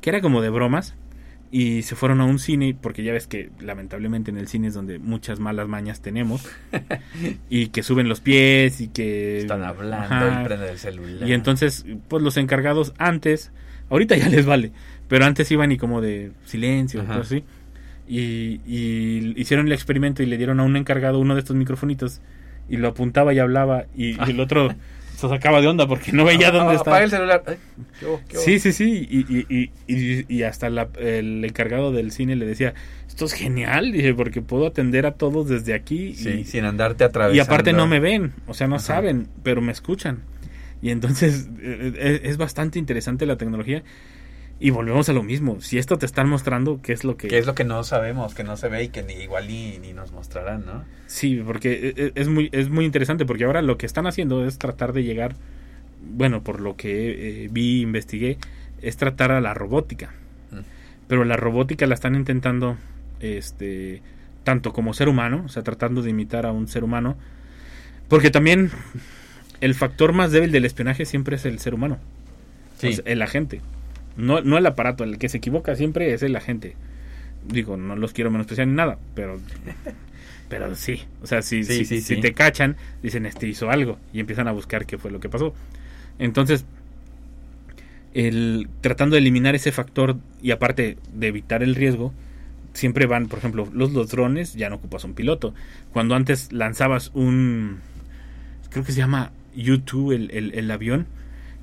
que 0.00 0.10
era 0.10 0.20
como 0.20 0.40
de 0.42 0.50
bromas 0.50 0.94
y 1.54 1.82
se 1.82 1.94
fueron 1.96 2.20
a 2.22 2.24
un 2.24 2.38
cine 2.38 2.74
porque 2.80 3.04
ya 3.04 3.12
ves 3.12 3.26
que 3.26 3.50
lamentablemente 3.60 4.30
en 4.30 4.38
el 4.38 4.48
cine 4.48 4.68
es 4.68 4.74
donde 4.74 4.98
muchas 4.98 5.38
malas 5.38 5.68
mañas 5.68 6.00
tenemos 6.00 6.44
y 7.50 7.68
que 7.68 7.82
suben 7.82 8.08
los 8.08 8.20
pies 8.20 8.80
y 8.80 8.88
que 8.88 9.38
Están 9.38 9.62
hablando 9.62 10.14
Ajá. 10.14 10.40
y 10.40 10.44
prenden 10.46 10.70
el 10.70 10.78
celular. 10.78 11.28
y 11.28 11.32
entonces 11.34 11.84
pues 12.08 12.22
los 12.22 12.36
encargados 12.38 12.94
antes 12.98 13.52
ahorita 13.90 14.16
ya 14.16 14.28
les 14.30 14.46
vale 14.46 14.72
pero 15.08 15.26
antes 15.26 15.50
iban 15.52 15.70
y 15.72 15.76
como 15.76 16.00
de 16.00 16.32
silencio 16.46 17.02
Ajá. 17.02 17.20
así 17.20 17.44
y, 18.08 18.60
y 18.66 19.34
hicieron 19.36 19.66
el 19.66 19.72
experimento 19.72 20.22
y 20.22 20.26
le 20.26 20.38
dieron 20.38 20.58
a 20.58 20.62
un 20.64 20.76
encargado 20.76 21.18
uno 21.18 21.34
de 21.34 21.40
estos 21.40 21.54
microfonitos 21.56 22.20
y 22.68 22.78
lo 22.78 22.88
apuntaba 22.88 23.34
y 23.34 23.38
hablaba 23.38 23.84
y, 23.94 24.12
y 24.26 24.30
el 24.30 24.40
otro 24.40 24.74
se 25.22 25.34
sacaba 25.34 25.60
de 25.60 25.68
onda 25.68 25.86
porque 25.86 26.12
no 26.12 26.24
veía 26.24 26.48
Ah, 26.48 26.50
dónde 26.52 26.72
ah, 26.72 26.76
estaba 26.76 26.96
Apaga 26.98 27.04
el 27.04 27.10
celular. 27.10 27.42
Ay, 27.46 27.56
¿qué 27.98 28.06
hubo? 28.06 28.20
¿Qué 28.28 28.36
hubo? 28.36 28.44
Sí, 28.44 28.58
sí, 28.58 28.72
sí. 28.72 29.06
Y, 29.10 29.46
y, 29.56 29.70
y, 29.86 30.24
y- 30.28 30.42
hasta 30.42 30.68
la- 30.70 30.88
el 30.98 31.44
encargado 31.44 31.92
del 31.92 32.12
cine 32.12 32.36
le 32.36 32.44
decía, 32.46 32.74
esto 33.08 33.24
es 33.24 33.32
genial, 33.32 33.92
dije, 33.92 34.12
porque 34.14 34.42
puedo 34.42 34.66
atender 34.66 35.06
a 35.06 35.12
todos 35.14 35.48
desde 35.48 35.74
aquí. 35.74 36.14
Sí, 36.14 36.28
y, 36.40 36.44
sin 36.44 36.64
andarte 36.64 37.04
atravesando. 37.04 37.36
y 37.36 37.40
aparte 37.40 37.72
no 37.72 37.86
me 37.86 38.00
ven, 38.00 38.32
o 38.46 38.54
sea, 38.54 38.66
no 38.66 38.76
Ajá. 38.76 38.84
saben, 38.84 39.28
pero 39.42 39.60
me 39.62 39.72
escuchan. 39.72 40.20
Y 40.82 40.90
entonces 40.90 41.48
eh, 41.60 41.92
eh, 41.96 42.20
es 42.24 42.36
bastante 42.36 42.78
interesante 42.78 43.24
la 43.24 43.36
tecnología. 43.36 43.82
Y 44.64 44.70
volvemos 44.70 45.08
a 45.08 45.12
lo 45.12 45.22
mismo. 45.24 45.60
Si 45.60 45.76
esto 45.78 45.98
te 45.98 46.06
están 46.06 46.28
mostrando, 46.28 46.80
¿qué 46.82 46.92
es 46.92 47.02
lo 47.02 47.16
que... 47.16 47.26
Que 47.28 47.38
es 47.38 47.46
lo 47.46 47.54
que 47.56 47.64
no 47.64 47.82
sabemos, 47.82 48.32
que 48.34 48.44
no 48.44 48.56
se 48.56 48.68
ve 48.68 48.84
y 48.84 48.88
que 48.90 49.02
ni 49.02 49.14
igual 49.14 49.48
ni, 49.48 49.78
ni 49.78 49.92
nos 49.92 50.12
mostrarán, 50.12 50.64
¿no? 50.64 50.84
Sí, 51.06 51.42
porque 51.44 51.94
e- 51.96 52.02
e- 52.06 52.12
es 52.14 52.28
muy, 52.28 52.48
es 52.52 52.68
muy 52.70 52.84
interesante, 52.84 53.26
porque 53.26 53.42
ahora 53.44 53.60
lo 53.60 53.76
que 53.76 53.86
están 53.86 54.06
haciendo 54.06 54.46
es 54.46 54.58
tratar 54.58 54.92
de 54.92 55.02
llegar, 55.02 55.34
bueno, 56.14 56.42
por 56.44 56.60
lo 56.60 56.76
que 56.76 57.44
eh, 57.44 57.48
vi, 57.50 57.80
investigué, 57.80 58.38
es 58.82 58.96
tratar 58.96 59.32
a 59.32 59.40
la 59.40 59.52
robótica. 59.52 60.14
Mm. 60.52 60.58
Pero 61.08 61.24
la 61.24 61.36
robótica 61.36 61.86
la 61.88 61.94
están 61.94 62.14
intentando, 62.14 62.76
este, 63.18 64.00
tanto 64.44 64.72
como 64.72 64.94
ser 64.94 65.08
humano, 65.08 65.42
o 65.44 65.48
sea, 65.48 65.64
tratando 65.64 66.02
de 66.02 66.10
imitar 66.10 66.46
a 66.46 66.52
un 66.52 66.68
ser 66.68 66.84
humano, 66.84 67.16
porque 68.08 68.30
también 68.30 68.70
el 69.60 69.74
factor 69.74 70.12
más 70.12 70.30
débil 70.30 70.52
del 70.52 70.64
espionaje 70.66 71.04
siempre 71.04 71.34
es 71.34 71.44
el 71.46 71.58
ser 71.58 71.74
humano, 71.74 71.98
Sí. 72.78 72.88
o 72.88 72.92
sea, 72.92 73.04
el 73.06 73.22
agente. 73.22 73.60
No, 74.16 74.40
no 74.42 74.58
el 74.58 74.66
aparato, 74.66 75.04
el 75.04 75.18
que 75.18 75.28
se 75.28 75.38
equivoca 75.38 75.74
siempre 75.76 76.12
es 76.14 76.22
el 76.22 76.36
agente. 76.36 76.76
Digo, 77.46 77.76
no 77.76 77.96
los 77.96 78.12
quiero 78.12 78.30
menospreciar 78.30 78.68
ni 78.68 78.74
nada, 78.74 78.98
pero 79.14 79.40
pero 80.48 80.74
sí, 80.74 81.02
o 81.22 81.26
sea, 81.26 81.42
si, 81.42 81.64
Sí, 81.64 81.84
si, 81.84 81.84
sí, 81.84 82.00
si 82.02 82.16
sí. 82.16 82.20
te 82.20 82.34
cachan, 82.34 82.76
dicen 83.02 83.26
este 83.26 83.46
hizo 83.48 83.70
algo 83.70 83.98
y 84.12 84.20
empiezan 84.20 84.48
a 84.48 84.52
buscar 84.52 84.86
qué 84.86 84.98
fue 84.98 85.10
lo 85.10 85.20
que 85.20 85.28
pasó. 85.30 85.54
Entonces, 86.18 86.66
el, 88.14 88.68
tratando 88.80 89.14
de 89.14 89.20
eliminar 89.20 89.54
ese 89.54 89.72
factor 89.72 90.16
y 90.42 90.50
aparte 90.50 90.98
de 91.14 91.26
evitar 91.28 91.62
el 91.62 91.74
riesgo, 91.74 92.12
siempre 92.74 93.06
van, 93.06 93.28
por 93.28 93.38
ejemplo, 93.38 93.68
los, 93.72 93.92
los 93.92 94.10
drones 94.10 94.54
ya 94.54 94.68
no 94.68 94.76
ocupas 94.76 95.04
un 95.04 95.14
piloto. 95.14 95.54
Cuando 95.92 96.14
antes 96.14 96.52
lanzabas 96.52 97.10
un, 97.14 97.80
creo 98.70 98.84
que 98.84 98.92
se 98.92 98.98
llama 98.98 99.32
U2 99.56 100.14
el, 100.14 100.30
el, 100.30 100.54
el 100.54 100.70
avión, 100.70 101.06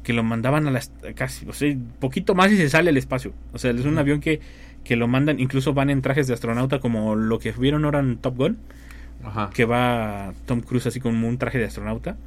que 0.04 0.14
lo 0.14 0.24
mandaban 0.24 0.68
a 0.68 0.72
las 0.72 0.92
casi, 1.16 1.48
o 1.48 1.54
sea, 1.54 1.76
poquito 2.00 2.36
más 2.36 2.52
y 2.52 2.58
se 2.58 2.70
sale 2.70 2.90
al 2.90 2.98
espacio. 2.98 3.34
O 3.54 3.58
sea, 3.58 3.72
es 3.72 3.86
un 3.86 3.98
avión 3.98 4.20
que, 4.22 4.40
que 4.84 4.96
lo 4.96 5.08
mandan, 5.08 5.40
incluso 5.40 5.74
van 5.74 5.90
en 5.90 6.02
trajes 6.02 6.28
de 6.28 6.34
astronauta 6.34 6.80
como 6.80 7.16
lo 7.16 7.40
que 7.40 7.52
vieron 7.52 7.86
ahora 7.86 8.00
en 8.00 8.18
Top 8.18 8.38
Gun, 8.38 8.58
Ajá. 9.24 9.50
que 9.54 9.66
va 9.66 10.34
Tom 10.46 10.62
Cruise 10.62 10.88
así 10.88 11.00
como 11.00 11.28
un 11.28 11.38
traje 11.38 11.58
de 11.58 11.66
astronauta. 11.66 12.18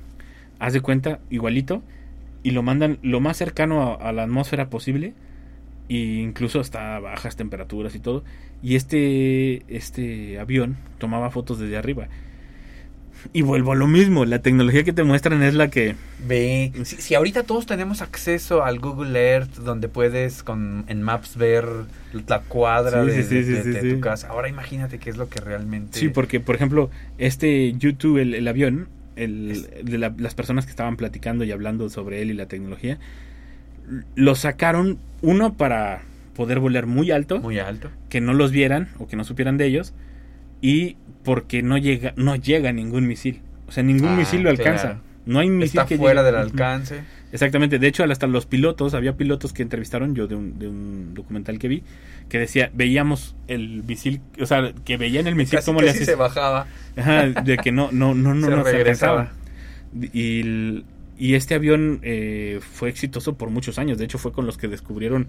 Haz 0.59 0.75
de 0.75 0.81
cuenta, 0.81 1.19
igualito, 1.31 1.83
y 2.43 2.51
lo 2.53 2.63
mandan 2.63 2.99
lo 3.03 3.21
más 3.21 3.37
cercano 3.37 3.83
a, 3.83 3.95
a 3.95 4.13
la 4.13 4.25
atmósfera 4.25 4.69
posible, 4.71 5.15
e 5.89 5.97
incluso 5.97 6.61
hasta 6.61 6.99
bajas 7.01 7.37
temperaturas 7.37 7.95
y 7.95 7.99
todo. 7.99 8.23
Y 8.63 8.77
este, 8.77 9.65
este 9.75 10.39
avión 10.39 10.77
tomaba 10.99 11.31
fotos 11.31 11.59
desde 11.59 11.77
arriba. 11.77 12.09
Y 13.33 13.43
vuelvo 13.43 13.73
a 13.73 13.75
lo 13.77 13.87
mismo, 13.87 14.25
la 14.25 14.41
tecnología 14.41 14.85
que 14.85 14.93
te 14.93 15.05
muestran 15.05 15.43
es 15.43 15.55
la 15.55 15.69
que... 15.71 15.95
Ve, 16.27 16.73
si, 16.85 16.97
si 16.97 17.15
ahorita 17.15 17.45
todos 17.45 17.67
tenemos 17.67 18.03
acceso 18.03 18.65
al 18.65 18.79
Google 18.81 19.19
Earth, 19.19 19.57
donde 19.57 19.89
puedes 19.89 20.43
con 20.43 20.85
en 20.89 21.03
Maps 21.03 21.37
ver 21.37 21.67
la 22.29 22.41
cuadra 22.41 23.03
Sí, 23.05 23.11
de, 23.11 23.23
sí, 23.23 23.29
sí, 23.29 23.35
de- 23.35 23.45
sí, 23.45 23.53
de- 23.53 23.63
sí, 23.63 23.69
de 23.71 23.81
sí. 23.83 23.91
tu 23.95 24.01
casa. 24.01 24.29
Ahora 24.29 24.49
imagínate 24.49 24.99
qué 24.99 25.11
es 25.11 25.17
lo 25.17 25.29
que 25.29 25.41
realmente... 25.41 25.99
Sí, 25.99 26.09
porque 26.09 26.41
por 26.41 26.55
ejemplo, 26.57 26.91
este 27.19 27.73
YouTube, 27.75 28.19
el, 28.19 28.35
el 28.35 28.47
avión, 28.49 28.89
el, 29.17 29.69
de 29.83 29.99
la- 29.99 30.15
las 30.17 30.35
personas 30.35 30.65
que 30.65 30.71
estaban 30.71 30.97
platicando 30.97 31.45
y 31.45 31.53
hablando 31.53 31.89
sobre 31.91 32.23
él 32.23 32.31
y 32.31 32.35
la 32.35 32.47
tecnología, 32.47 32.99
lo 34.15 34.35
sacaron, 34.35 34.99
uno 35.23 35.55
para 35.55 36.03
poder 36.35 36.61
volar 36.61 36.87
muy 36.87 37.11
alto, 37.11 37.41
Muy 37.41 37.59
alto. 37.59 37.91
que 38.09 38.21
no 38.21 38.33
los 38.35 38.51
vieran 38.53 38.89
o 38.99 39.07
que 39.07 39.17
no 39.17 39.25
supieran 39.25 39.59
de 39.59 39.67
ellos, 39.67 39.93
y 40.63 40.97
porque 41.23 41.63
no 41.63 41.77
llega, 41.77 42.15
no 42.17 42.35
llega 42.37 42.73
ningún 42.73 43.07
misil. 43.07 43.41
O 43.69 43.73
sea, 43.73 43.83
ningún 43.83 44.09
Ah, 44.11 44.17
misil 44.17 44.43
lo 44.43 44.49
alcanza. 44.51 44.83
claro. 44.83 45.01
No 45.27 45.39
hay 45.39 45.49
misil 45.51 45.79
Está 45.81 45.87
que 45.87 45.97
fuera 45.99 46.23
llegue. 46.23 46.33
del 46.33 46.41
alcance. 46.43 47.01
Exactamente, 47.33 47.79
de 47.79 47.87
hecho 47.87 48.05
hasta 48.05 48.27
los 48.27 48.45
pilotos, 48.47 48.93
había 48.95 49.17
pilotos 49.17 49.53
que 49.53 49.63
entrevistaron 49.63 50.15
yo 50.15 50.27
de 50.27 50.35
un, 50.35 50.59
de 50.59 50.69
un 50.69 51.15
documental 51.15 51.59
que 51.59 51.69
vi, 51.69 51.83
que 52.29 52.39
decía, 52.39 52.71
veíamos 52.75 53.35
el 53.49 53.83
misil, 53.85 54.21
o 54.41 54.45
sea, 54.47 54.73
que 54.85 54.97
veían 54.99 55.27
el 55.27 55.35
misil 55.37 55.61
como 55.65 55.81
le 55.81 55.93
se 55.95 56.15
bajaba. 56.15 56.67
Ajá, 56.97 57.27
de 57.29 57.57
que 57.59 57.71
no, 57.73 57.91
no, 57.93 58.15
no, 58.15 58.35
no 58.35 58.65
Se 58.65 58.73
regresaba. 58.73 59.33
Y, 60.13 60.41
el- 60.41 60.85
y 61.19 61.35
este 61.35 61.55
avión 61.55 62.01
eh, 62.03 62.59
fue 62.61 62.89
exitoso 62.89 63.35
por 63.37 63.49
muchos 63.51 63.79
años. 63.79 63.97
De 63.99 64.05
hecho, 64.05 64.19
fue 64.19 64.33
con 64.33 64.45
los 64.45 64.59
que 64.59 64.67
descubrieron 64.69 65.29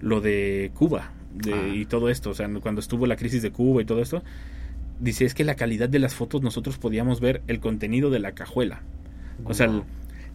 lo 0.00 0.20
de 0.20 0.70
Cuba 0.74 1.10
de- 1.34 1.52
Ah. 1.52 1.68
y 1.72 1.84
todo 1.84 2.08
esto. 2.08 2.30
O 2.30 2.34
sea, 2.34 2.48
cuando 2.62 2.80
estuvo 2.80 3.06
la 3.06 3.16
crisis 3.16 3.42
de 3.42 3.50
Cuba 3.50 3.82
y 3.82 3.84
todo 3.84 4.00
esto, 4.00 4.22
dice 5.00 5.24
es 5.24 5.34
que 5.34 5.44
la 5.44 5.54
calidad 5.56 5.88
de 5.88 5.98
las 5.98 6.14
fotos 6.14 6.42
nosotros 6.42 6.78
podíamos 6.78 7.20
ver 7.20 7.42
el 7.48 7.60
contenido 7.60 8.10
de 8.10 8.18
la 8.20 8.32
cajuela. 8.32 8.80
O 9.44 9.54
sea, 9.54 9.66
el- 9.66 9.82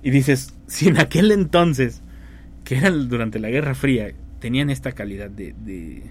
y 0.03 0.11
dices, 0.11 0.53
si 0.67 0.87
en 0.89 0.97
aquel 0.99 1.31
entonces, 1.31 2.01
que 2.63 2.77
era 2.77 2.87
el- 2.89 3.07
durante 3.09 3.39
la 3.39 3.49
Guerra 3.49 3.75
Fría, 3.75 4.11
tenían 4.39 4.69
esta 4.69 4.91
calidad 4.93 5.29
de, 5.29 5.53
de, 5.65 6.03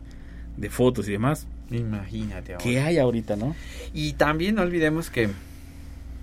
de 0.56 0.70
fotos 0.70 1.08
y 1.08 1.12
demás, 1.12 1.46
Imagínate 1.70 2.52
ahora. 2.54 2.64
¿qué 2.64 2.80
hay 2.80 2.96
ahorita, 2.98 3.36
no? 3.36 3.54
Y 3.92 4.14
también 4.14 4.54
no 4.54 4.62
olvidemos 4.62 5.10
que 5.10 5.28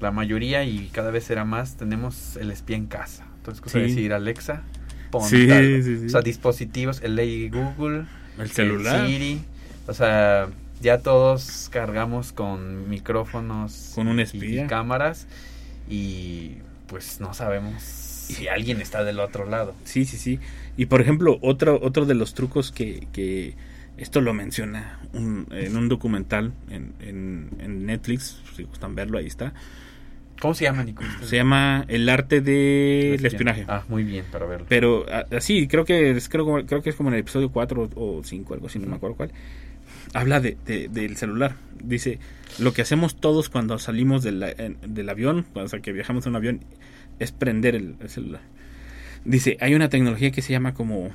la 0.02 0.12
mayoría 0.12 0.64
y 0.64 0.90
cada 0.92 1.12
vez 1.12 1.24
será 1.26 1.46
más 1.46 1.78
tenemos 1.78 2.36
el 2.38 2.50
espía 2.52 2.76
en 2.78 2.88
casa. 2.88 3.26
Entonces, 3.38 3.62
cosa 3.62 3.78
Sí. 3.80 3.86
decir 3.86 4.12
Alexa, 4.14 4.64
pon 5.12 5.24
Sí, 5.30 5.48
sí, 5.84 6.00
sí. 6.00 6.06
O 6.08 6.10
sea, 6.10 6.22
dispositivos, 6.22 7.02
el 7.04 7.16
Ley 7.16 7.50
Google, 7.50 8.06
El 8.40 8.50
celular. 8.52 9.08
Siri, 9.08 9.40
o 9.88 9.94
sea, 9.94 10.48
ya 10.82 11.00
todos 11.00 11.70
cargamos 11.72 12.32
con 12.32 12.90
micrófonos, 12.90 13.92
Con 13.96 14.08
un 14.08 14.20
y- 14.20 14.24
espía. 14.24 14.66
y 14.66 14.68
cámaras 14.68 15.28
y 15.90 16.58
pues 16.88 17.20
no 17.20 17.34
sabemos 17.34 17.82
si 17.82 18.48
alguien 18.48 18.82
está 18.82 19.04
del 19.04 19.20
otro 19.20 19.46
lado. 19.50 19.76
Sí, 19.84 20.06
sí, 20.06 20.18
sí. 20.18 20.40
Y 20.78 20.88
por 20.88 21.02
ejemplo, 21.02 21.38
otro, 21.42 21.80
otro 21.82 22.06
de 22.06 22.16
los 22.16 22.34
trucos 22.34 22.72
que, 22.72 23.08
que 23.14 23.54
esto 23.98 24.20
lo 24.22 24.34
menciona 24.34 25.00
un- 25.14 25.48
en 25.52 25.78
un 25.78 25.88
documental 25.90 26.52
en, 26.70 26.94
en- 27.00 27.50
en 27.60 27.86
Netflix, 27.86 28.42
si 28.56 28.64
gustan 28.64 28.96
verlo, 28.96 29.18
ahí 29.18 29.28
está. 29.28 29.54
¿Cómo 30.42 30.54
se 30.54 30.66
llama, 30.66 30.84
Nico? 30.84 31.02
Se 31.24 31.38
llama 31.38 31.86
El 31.88 32.10
arte 32.10 32.42
del 32.42 33.26
espionaje. 33.26 33.64
Ah, 33.70 33.86
muy 33.88 34.04
bien, 34.04 34.26
para 34.32 34.46
verlo. 34.46 34.66
Pero 34.68 35.06
así, 35.32 35.66
creo 35.70 35.86
que 35.86 36.12
es, 36.12 36.28
creo, 36.28 36.66
creo 36.66 36.82
que 36.82 36.90
es 36.90 36.96
como 36.96 37.08
en 37.10 37.16
el 37.16 37.22
episodio 37.22 37.50
4 37.52 37.90
o 37.96 38.22
5, 38.22 38.54
algo 38.54 38.68
así, 38.68 38.78
no 38.80 38.88
me 38.88 38.98
acuerdo 38.98 39.16
cuál. 39.16 39.32
Habla 40.16 40.40
de, 40.40 40.58
de- 40.66 40.88
del 40.88 41.18
celular. 41.18 41.56
Dice, 41.84 42.20
lo 42.58 42.74
que 42.74 42.82
hacemos 42.82 43.16
todos 43.16 43.50
cuando 43.50 43.78
salimos 43.80 44.24
del, 44.24 44.44
del 44.88 45.10
avión, 45.10 45.46
o 45.54 45.68
sea, 45.68 45.80
que 45.80 45.92
viajamos 45.92 46.26
en 46.26 46.32
un 46.32 46.36
avión, 46.38 46.60
es 47.20 47.32
prender 47.32 47.76
el, 47.76 47.96
el 48.00 48.10
celular. 48.10 48.42
Dice, 49.24 49.58
hay 49.60 49.76
una 49.76 49.90
tecnología 49.90 50.32
que 50.32 50.42
se 50.42 50.52
llama 50.54 50.74
como, 50.74 51.10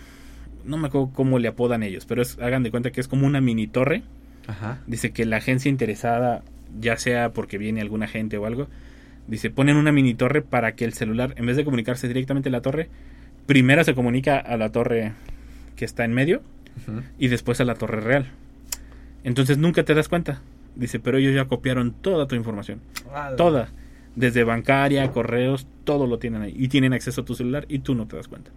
no 0.64 0.76
me 0.76 0.88
acuerdo 0.88 1.10
cómo 1.12 1.38
le 1.38 1.48
apodan 1.48 1.82
ellos, 1.82 2.06
pero 2.06 2.22
es, 2.22 2.38
hagan 2.40 2.62
de 2.62 2.70
cuenta 2.70 2.90
que 2.90 3.00
es 3.00 3.08
como 3.08 3.26
una 3.26 3.40
mini 3.40 3.66
torre. 3.66 4.02
Ajá. 4.46 4.80
Dice 4.86 5.12
que 5.12 5.24
la 5.24 5.36
agencia 5.38 5.68
interesada, 5.68 6.42
ya 6.80 6.96
sea 6.96 7.32
porque 7.32 7.56
viene 7.58 7.80
alguna 7.80 8.06
gente 8.06 8.36
o 8.36 8.46
algo, 8.46 8.68
dice, 9.28 9.50
ponen 9.50 9.76
una 9.76 9.92
mini 9.92 10.14
torre 10.14 10.42
para 10.42 10.72
que 10.74 10.84
el 10.84 10.92
celular, 10.92 11.34
en 11.36 11.46
vez 11.46 11.56
de 11.56 11.64
comunicarse 11.64 12.08
directamente 12.08 12.48
a 12.48 12.52
la 12.52 12.60
torre, 12.62 12.88
primero 13.46 13.82
se 13.84 13.94
comunica 13.94 14.38
a 14.38 14.56
la 14.56 14.70
torre 14.70 15.12
que 15.76 15.84
está 15.84 16.04
en 16.04 16.12
medio 16.12 16.42
y 17.18 17.28
después 17.28 17.60
a 17.60 17.64
la 17.64 17.74
torre 17.74 18.00
real. 18.00 18.26
Entonces 19.24 19.58
nunca 19.58 19.84
te 19.84 19.94
das 19.94 20.08
cuenta. 20.08 20.40
Dice, 20.76 21.00
pero 21.00 21.18
ellos 21.18 21.34
ya 21.34 21.46
copiaron 21.46 21.92
toda 21.92 22.26
tu 22.26 22.34
información. 22.36 22.80
Toda. 23.36 23.68
Desde 24.16 24.44
bancaria, 24.44 25.10
correos, 25.12 25.66
todo 25.84 26.06
lo 26.06 26.18
tienen 26.18 26.42
ahí. 26.42 26.54
Y 26.56 26.68
tienen 26.68 26.92
acceso 26.92 27.20
a 27.20 27.24
tu 27.24 27.34
celular 27.34 27.66
y 27.68 27.80
tú 27.80 27.94
no 27.94 28.06
te 28.06 28.16
das 28.16 28.28
cuenta. 28.28 28.50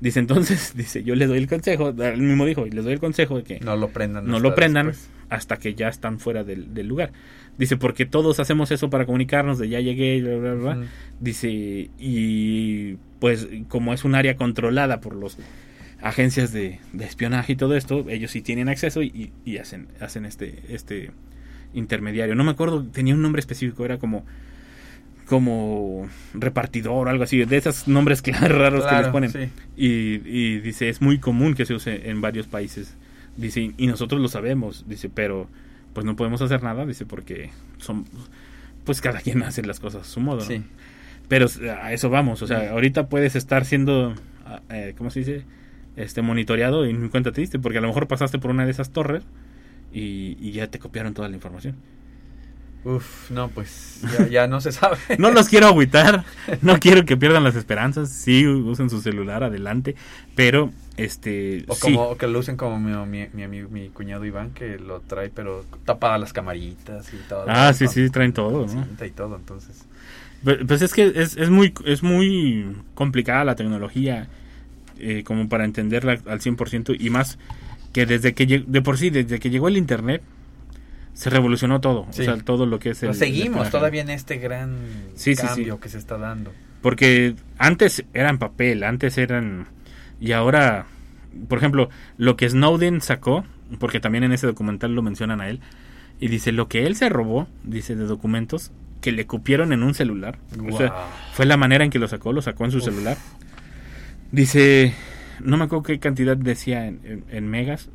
Dice 0.00 0.18
entonces, 0.20 0.72
dice, 0.76 1.04
yo 1.04 1.14
les 1.14 1.28
doy 1.28 1.38
el 1.38 1.46
consejo, 1.48 1.90
él 1.90 2.20
mismo 2.20 2.44
dijo, 2.46 2.66
y 2.66 2.70
les 2.70 2.84
doy 2.84 2.94
el 2.94 3.00
consejo 3.00 3.36
de 3.36 3.44
que 3.44 3.60
No 3.60 3.76
lo 3.76 3.88
prendan. 3.88 4.26
no 4.26 4.36
hasta 4.36 4.48
lo 4.48 4.54
prendan 4.54 4.86
después. 4.88 5.10
hasta 5.30 5.56
que 5.58 5.74
ya 5.74 5.88
están 5.88 6.18
fuera 6.18 6.42
del, 6.44 6.74
del 6.74 6.88
lugar. 6.88 7.12
Dice, 7.56 7.76
porque 7.76 8.04
todos 8.04 8.40
hacemos 8.40 8.72
eso 8.72 8.90
para 8.90 9.06
comunicarnos 9.06 9.58
de 9.58 9.68
ya 9.68 9.80
llegué, 9.80 10.20
bla, 10.22 10.36
bla, 10.36 10.54
bla. 10.74 10.86
Dice, 11.20 11.90
y 11.98 12.94
pues 13.20 13.46
como 13.68 13.94
es 13.94 14.04
un 14.04 14.14
área 14.16 14.34
controlada 14.36 15.00
por 15.00 15.14
los 15.14 15.38
agencias 16.04 16.52
de, 16.52 16.80
de 16.92 17.04
espionaje 17.06 17.54
y 17.54 17.56
todo 17.56 17.74
esto, 17.74 18.04
ellos 18.08 18.30
sí 18.30 18.42
tienen 18.42 18.68
acceso 18.68 19.02
y, 19.02 19.32
y 19.44 19.56
hacen, 19.56 19.88
hacen 20.00 20.26
este, 20.26 20.62
este 20.68 21.10
intermediario. 21.72 22.34
No 22.34 22.44
me 22.44 22.50
acuerdo, 22.50 22.84
tenía 22.84 23.14
un 23.14 23.22
nombre 23.22 23.40
específico, 23.40 23.84
era 23.84 23.98
como 23.98 24.24
como 25.26 26.06
repartidor 26.34 27.06
o 27.06 27.10
algo 27.10 27.24
así, 27.24 27.42
de 27.46 27.56
esos 27.56 27.88
nombres 27.88 28.22
raros 28.40 28.84
que 28.84 28.94
les 28.94 29.08
ponen. 29.08 29.30
sí. 29.32 29.48
Y, 29.74 30.20
y 30.26 30.60
dice, 30.60 30.90
es 30.90 31.00
muy 31.00 31.18
común 31.18 31.54
que 31.54 31.64
se 31.64 31.72
use 31.72 32.10
en 32.10 32.20
varios 32.20 32.46
países. 32.46 32.94
Dice, 33.38 33.72
y 33.74 33.86
nosotros 33.86 34.20
lo 34.20 34.28
sabemos, 34.28 34.84
dice, 34.86 35.08
pero 35.08 35.48
pues 35.94 36.04
no 36.04 36.14
podemos 36.14 36.42
hacer 36.42 36.62
nada, 36.62 36.84
dice, 36.84 37.06
porque 37.06 37.50
son, 37.78 38.04
pues 38.84 39.00
cada 39.00 39.20
quien 39.20 39.42
hace 39.42 39.62
las 39.62 39.80
cosas 39.80 40.02
a 40.02 40.04
su 40.04 40.20
modo. 40.20 40.40
¿no? 40.40 40.44
Sí. 40.44 40.62
Pero 41.28 41.46
a 41.82 41.94
eso 41.94 42.10
vamos, 42.10 42.42
o 42.42 42.46
sea, 42.46 42.70
ahorita 42.72 43.08
puedes 43.08 43.34
estar 43.34 43.64
siendo, 43.64 44.14
ah, 44.44 44.60
eh, 44.68 44.94
¿cómo 44.98 45.08
se 45.10 45.20
dice? 45.20 45.44
Este, 45.96 46.22
monitoreado 46.22 46.86
y 46.86 46.92
ni 46.92 47.08
cuenta 47.08 47.30
te 47.32 47.40
diste, 47.40 47.58
porque 47.58 47.78
a 47.78 47.80
lo 47.80 47.86
mejor 47.88 48.08
pasaste 48.08 48.38
por 48.38 48.50
una 48.50 48.64
de 48.64 48.70
esas 48.72 48.90
torres 48.90 49.22
y, 49.92 50.36
y 50.40 50.52
ya 50.52 50.66
te 50.68 50.78
copiaron 50.78 51.14
toda 51.14 51.28
la 51.28 51.36
información. 51.36 51.76
Uf, 52.84 53.30
no, 53.30 53.48
pues 53.48 54.02
ya, 54.18 54.26
ya 54.28 54.46
no 54.46 54.60
se 54.60 54.70
sabe. 54.70 54.98
No 55.18 55.30
los 55.30 55.48
quiero 55.48 55.68
agüitar, 55.68 56.24
no 56.60 56.78
quiero 56.78 57.06
que 57.06 57.16
pierdan 57.16 57.42
las 57.42 57.56
esperanzas, 57.56 58.10
sí 58.10 58.46
usen 58.46 58.90
su 58.90 59.00
celular 59.00 59.42
adelante, 59.42 59.94
pero 60.34 60.70
este 60.98 61.64
O 61.66 61.74
sí. 61.74 61.80
como 61.80 62.02
o 62.02 62.18
que 62.18 62.26
lo 62.26 62.38
usen 62.38 62.58
como 62.58 62.78
mi, 62.78 62.92
mi, 63.06 63.28
mi 63.32 63.42
amigo, 63.42 63.70
mi 63.70 63.88
cuñado 63.88 64.26
Iván, 64.26 64.50
que 64.50 64.78
lo 64.78 65.00
trae, 65.00 65.30
pero 65.30 65.64
tapadas 65.86 66.20
las 66.20 66.34
camaritas 66.34 67.10
y 67.14 67.16
todo. 67.26 67.46
Ah, 67.48 67.72
sí, 67.72 67.88
sí, 67.88 68.10
traen 68.10 68.34
todo, 68.34 68.66
¿no? 68.66 69.06
y 69.06 69.10
todo, 69.10 69.36
entonces. 69.36 69.86
Pues 70.42 70.82
es 70.82 70.92
que 70.92 71.10
es, 71.14 71.38
es 71.38 71.48
muy 71.48 71.72
es 71.86 72.02
muy 72.02 72.76
complicada 72.94 73.44
la 73.44 73.54
tecnología 73.54 74.28
eh, 74.98 75.22
como 75.24 75.48
para 75.48 75.64
entenderla 75.64 76.12
al 76.26 76.40
100% 76.40 76.96
y 76.98 77.10
más 77.10 77.38
que 77.92 78.06
desde 78.06 78.34
que 78.34 78.46
de 78.46 78.82
por 78.82 78.98
sí 78.98 79.10
desde 79.10 79.38
que 79.38 79.50
llegó 79.50 79.68
el 79.68 79.76
internet 79.76 80.22
se 81.12 81.30
revolucionó 81.30 81.80
todo, 81.80 82.06
Sí. 82.10 82.22
o 82.22 82.24
sea, 82.24 82.36
todo 82.38 82.66
lo 82.66 82.78
que 82.80 82.90
es 82.90 83.02
el 83.02 83.10
Pero 83.10 83.18
seguimos 83.18 83.66
el 83.66 83.70
todavía 83.72 84.02
en 84.02 84.10
este 84.10 84.38
gran 84.38 84.76
Sí, 85.14 85.36
sí, 85.36 85.42
sí. 85.42 85.46
cambio 85.46 85.78
que 85.80 85.88
se 85.88 85.98
está 85.98 86.18
dando. 86.18 86.52
Porque 86.82 87.36
antes 87.56 88.04
eran 88.14 88.38
papel, 88.38 88.82
antes 88.82 89.16
eran... 89.16 89.68
Y 90.20 90.32
ahora, 90.32 90.86
por 91.48 91.58
ejemplo, 91.58 91.88
lo 92.18 92.36
que 92.36 92.48
Snowden 92.50 93.00
sacó, 93.00 93.44
porque 93.78 94.00
también 94.00 94.24
en 94.24 94.32
ese 94.32 94.46
documental 94.48 94.92
lo 94.94 95.02
mencionan 95.02 95.40
a 95.40 95.48
él, 95.48 95.60
y 96.20 96.28
dice 96.28 96.50
lo 96.52 96.68
que 96.68 96.84
él 96.86 96.96
se 96.96 97.08
robó, 97.08 97.46
dice 97.62 97.94
de 97.94 98.04
documentos, 98.06 98.72
que 99.00 99.12
le 99.12 99.24
cupieron 99.26 99.72
en 99.72 99.82
un 99.82 99.94
celular. 99.94 100.38
O 100.72 100.76
sea, 100.76 100.92
fue 101.32 101.46
la 101.46 101.56
manera 101.56 101.84
en 101.84 101.90
que 101.90 101.98
lo 101.98 102.08
sacó, 102.08 102.32
lo 102.32 102.42
sacó 102.42 102.64
en 102.64 102.70
su 102.72 102.80
celular. 102.80 103.16
Dice, 104.34 104.92
no 105.40 105.56
me 105.56 105.64
acuerdo 105.64 105.84
qué 105.84 105.98
cantidad 106.00 106.36
decía 106.36 106.86
en, 106.86 107.00
en- 107.04 107.24
en 107.30 107.48
megas, 107.48 107.88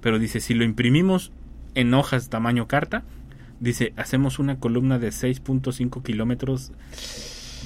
pero 0.00 0.18
dice, 0.18 0.40
si 0.40 0.52
lo 0.54 0.64
imprimimos 0.64 1.32
en 1.74 1.94
hojas 1.94 2.28
tamaño 2.28 2.68
carta, 2.68 3.02
dice, 3.60 3.92
hacemos 3.96 4.38
una 4.38 4.58
columna 4.58 4.98
de 4.98 5.08
6.5 5.08 6.02
kilómetros 6.02 6.72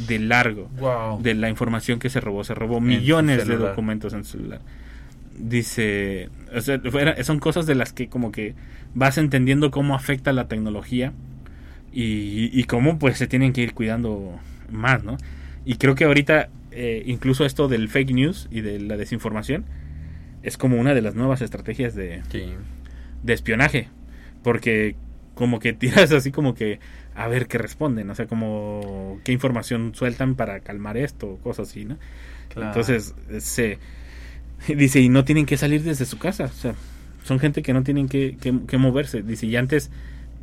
de 0.07 0.19
largo 0.21 0.69
Wow. 0.79 1.21
de 1.23 1.35
la 1.35 1.49
información 1.51 1.99
que 1.99 2.09
se 2.09 2.21
robó. 2.21 2.45
Se 2.45 2.55
robó 2.55 2.81
millones 2.81 3.47
de 3.49 3.57
documentos 3.57 4.13
en 4.15 4.25
su 4.25 4.33
celular. 4.39 4.61
Dice, 5.37 6.29
o 6.55 6.61
sea, 6.61 6.79
fuera- 6.91 7.23
son 7.25 7.39
cosas 7.41 7.67
de 7.67 7.75
las 7.75 7.93
que 7.93 8.09
como 8.09 8.31
que 8.31 8.55
vas 8.95 9.19
entendiendo 9.19 9.71
cómo 9.71 9.95
afecta 9.95 10.33
la 10.33 10.47
tecnología 10.49 11.13
y, 11.93 12.51
y 12.53 12.65
cómo 12.65 12.99
pues 12.99 13.19
se 13.19 13.27
tienen 13.27 13.53
que 13.53 13.63
ir 13.63 13.75
cuidando 13.75 14.39
más, 14.71 15.03
¿no? 15.03 15.17
Y 15.65 15.75
creo 15.77 15.95
que 15.95 16.05
ahorita 16.05 16.49
eh, 16.73 17.03
incluso 17.07 17.45
esto 17.45 17.69
del 17.69 17.89
fake 17.89 18.13
news 18.13 18.49
y 18.51 18.61
de 18.61 18.79
la 18.81 18.97
desinformación 18.97 19.65
es 20.43 20.57
como 20.57 20.79
una 20.79 20.95
de 20.95 21.03
las 21.03 21.15
nuevas 21.15 21.43
estrategias 21.43 21.95
de, 21.95 22.23
Sí. 22.31 22.45
de 23.23 23.33
espionaje. 23.33 23.89
Porque 24.43 24.97
como 25.35 25.59
que 25.59 25.73
tiras 25.75 26.13
así 26.13 26.31
como 26.33 26.55
que 26.55 26.81
a 27.15 27.29
ver 27.29 27.47
qué 27.49 27.59
responden, 27.59 28.09
o 28.11 28.15
sea, 28.15 28.27
como 28.27 29.21
qué 29.25 29.33
información 29.33 29.93
sueltan 29.95 30.35
para 30.37 30.61
calmar 30.61 30.97
esto, 30.97 31.39
cosas 31.43 31.69
así, 31.69 31.85
¿no? 31.85 31.99
Claro. 32.49 32.69
Entonces, 32.69 33.15
se 33.41 33.79
dice, 34.75 35.01
y 35.01 35.09
no 35.09 35.25
tienen 35.25 35.47
que 35.47 35.57
salir 35.57 35.83
desde 35.83 36.05
su 36.07 36.19
casa, 36.19 36.45
o 36.45 36.49
sea, 36.49 36.75
son 37.25 37.39
gente 37.39 37.63
que 37.63 37.73
no 37.75 37.83
tienen 37.83 38.09
que, 38.09 38.37
que- 38.41 38.61
que 38.67 38.79
moverse. 38.79 39.23
Dice, 39.23 39.47
y 39.47 39.57
antes, 39.57 39.91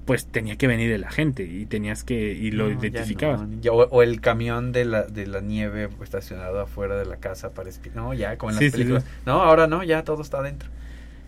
pues 0.08 0.28
tenía 0.28 0.58
que 0.58 0.68
venir 0.68 1.00
la 1.00 1.12
gente 1.12 1.44
y 1.46 1.68
tenías 1.68 2.04
que, 2.06 2.34
y 2.34 2.52
lo 2.52 2.70
No, 2.70 2.82
ya 2.88 3.06
identificabas. 3.06 3.42
no, 3.42 3.62
ya, 3.62 3.72
o, 3.74 3.88
o 3.90 4.04
el 4.04 4.22
camión 4.22 4.72
de 4.72 4.86
la, 4.86 5.04
de 5.04 5.28
la 5.28 5.42
nieve 5.42 5.90
estacionado 6.02 6.60
afuera 6.62 6.98
de 6.98 7.06
la 7.06 7.18
casa 7.18 7.54
para 7.54 7.70
espiar. 7.70 7.96
No, 7.96 8.14
ya, 8.14 8.38
como 8.38 8.52
en 8.52 8.56
las 8.58 8.66
Sí, 8.66 8.72
películas. 8.72 9.04
sí. 9.04 9.10
No, 9.26 9.34
ahora 9.44 9.68
no, 9.68 9.84
ya 9.84 10.04
todo 10.04 10.22
está 10.24 10.40
adentro. 10.40 10.70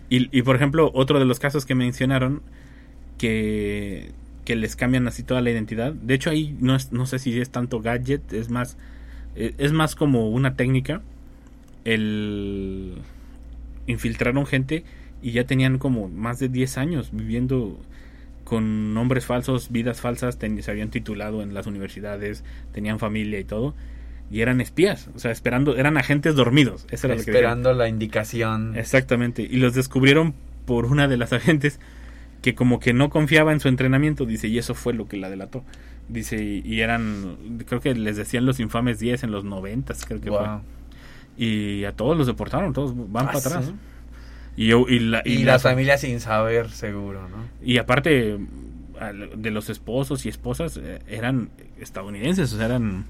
Y, 0.08 0.36
y, 0.36 0.42
por 0.42 0.56
ejemplo, 0.56 0.90
otro 0.94 1.18
de 1.18 1.24
los 1.24 1.38
casos 1.38 1.66
que 1.66 1.74
mencionaron 1.74 2.42
que, 3.18 4.12
que 4.44 4.56
les 4.56 4.76
cambian 4.76 5.06
así 5.08 5.22
toda 5.24 5.40
la 5.42 5.50
identidad. 5.50 5.92
De 5.94 6.14
hecho, 6.14 6.30
ahí 6.30 6.56
no, 6.60 6.76
es, 6.76 6.92
no 6.92 7.06
sé 7.06 7.18
si 7.18 7.40
es 7.40 7.50
tanto 7.50 7.80
gadget, 7.80 8.32
es 8.32 8.50
más, 8.50 8.78
eh, 9.36 9.54
es 9.58 9.72
más 9.72 9.96
como 9.96 10.30
una 10.30 10.56
técnica. 10.56 11.02
El 11.84 13.02
infiltraron 13.86 14.46
gente 14.46 14.84
y 15.22 15.32
ya 15.32 15.44
tenían 15.44 15.78
como 15.78 16.08
más 16.08 16.38
de 16.38 16.48
10 16.48 16.78
años 16.78 17.10
viviendo 17.12 17.78
con 18.50 18.94
nombres 18.94 19.24
falsos, 19.26 19.70
vidas 19.70 20.00
falsas, 20.00 20.36
ten- 20.38 20.60
se 20.60 20.70
habían 20.72 20.90
titulado 20.90 21.40
en 21.42 21.54
las 21.54 21.68
universidades, 21.68 22.42
tenían 22.72 22.98
familia 22.98 23.38
y 23.38 23.44
todo. 23.44 23.76
Y 24.28 24.40
eran 24.40 24.60
espías, 24.60 25.08
o 25.14 25.20
sea, 25.20 25.30
esperando, 25.30 25.76
eran 25.76 25.96
agentes 25.96 26.34
dormidos. 26.34 26.84
Eso 26.90 27.06
era 27.06 27.14
lo 27.16 27.22
que. 27.24 27.30
Esperando 27.30 27.72
la 27.72 27.88
indicación. 27.88 28.76
Exactamente. 28.76 29.42
Y 29.42 29.56
los 29.58 29.74
descubrieron 29.74 30.34
por 30.66 30.86
una 30.86 31.06
de 31.06 31.16
las 31.16 31.32
agentes 31.38 31.78
que 32.42 32.54
como 32.56 32.80
que 32.80 32.92
no 32.92 33.08
confiaba 33.08 33.52
en 33.52 33.60
su 33.60 33.68
entrenamiento, 33.68 34.26
dice, 34.26 34.48
y 34.48 34.58
eso 34.58 34.74
fue 34.74 34.94
lo 34.94 35.06
que 35.06 35.16
la 35.16 35.30
delató. 35.30 35.62
Dice, 36.08 36.42
y, 36.42 36.62
y 36.64 36.80
eran, 36.80 37.58
creo 37.66 37.80
que 37.80 37.94
les 37.94 38.16
decían 38.16 38.46
los 38.46 38.58
infames 38.58 38.98
10 38.98 39.22
en 39.22 39.30
los 39.30 39.44
90, 39.44 39.94
creo 40.08 40.20
que 40.20 40.30
Wow. 40.30 40.38
fue. 40.40 41.44
Y 41.44 41.84
a 41.84 41.92
todos 41.92 42.16
los 42.18 42.26
deportaron, 42.26 42.72
todos 42.72 42.94
van 42.96 43.26
Ah, 43.28 43.32
para 43.32 43.38
atrás. 43.38 43.64
¿sí? 43.66 43.72
Y, 44.62 44.98
la, 45.00 45.22
Y, 45.24 45.38
la- 45.38 45.52
las 45.52 45.62
familias 45.62 46.02
sin 46.02 46.20
saber, 46.20 46.70
seguro, 46.70 47.28
¿no? 47.28 47.46
y 47.62 47.78
aparte 47.78 48.38
de 49.36 49.50
los 49.50 49.70
esposos 49.70 50.26
y 50.26 50.28
esposas 50.28 50.76
eh, 50.76 50.98
eran 51.08 51.48
estadounidenses, 51.80 52.52
o 52.52 52.56
sea, 52.58 52.66
eran... 52.66 53.06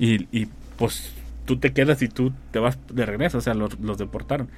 Y, 0.00 0.26
y, 0.36 0.48
pues 0.76 1.12
tú 1.44 1.58
te 1.58 1.72
quedas 1.72 2.02
y 2.02 2.08
tú 2.08 2.32
te 2.50 2.58
vas 2.58 2.78
de 2.92 3.06
regreso, 3.06 3.38
o 3.38 3.40
sea, 3.40 3.54
los, 3.54 3.78
los 3.78 3.98
deportaron. 3.98 4.48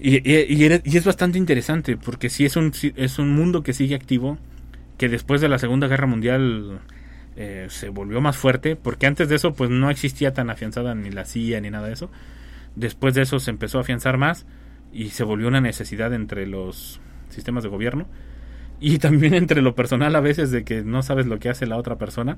Y, 0.00 0.26
y- 0.26 0.64
es 0.96 1.04
bastante 1.04 1.36
interesante 1.36 1.98
porque 1.98 2.30
sí 2.30 2.46
es 2.46 2.56
un, 2.56 2.72
es 2.96 3.18
un 3.18 3.34
mundo 3.34 3.62
que 3.62 3.74
sigue 3.74 3.94
activo, 3.94 4.38
que 4.96 5.10
después 5.10 5.42
de 5.42 5.48
la 5.50 5.58
Segunda 5.58 5.86
Guerra 5.88 6.06
Mundial 6.06 6.80
eh, 7.36 7.66
se 7.68 7.90
volvió 7.90 8.22
más 8.22 8.36
fuerte, 8.38 8.74
porque 8.76 9.06
antes 9.06 9.28
de 9.28 9.36
eso 9.36 9.52
pues 9.52 9.68
no 9.68 9.90
existía 9.90 10.32
tan 10.32 10.48
afianzada 10.48 10.94
ni 10.94 11.10
la 11.10 11.26
CIA 11.26 11.60
ni 11.60 11.68
nada 11.68 11.88
de 11.88 11.92
eso. 11.92 12.10
Después 12.74 13.12
de 13.14 13.22
eso 13.22 13.38
se 13.38 13.50
empezó 13.50 13.76
a 13.76 13.82
afianzar 13.82 14.16
más 14.16 14.46
y 14.92 15.08
se 15.10 15.24
volvió 15.24 15.48
una 15.48 15.60
necesidad 15.60 16.12
entre 16.12 16.46
los 16.46 17.00
sistemas 17.30 17.62
de 17.62 17.68
gobierno 17.70 18.06
y 18.80 18.98
también 18.98 19.34
entre 19.34 19.62
lo 19.62 19.74
personal 19.74 20.14
a 20.16 20.20
veces 20.20 20.50
de 20.50 20.64
que 20.64 20.82
no 20.82 21.02
sabes 21.02 21.26
lo 21.26 21.38
que 21.38 21.48
hace 21.48 21.66
la 21.66 21.76
otra 21.76 21.96
persona 21.96 22.36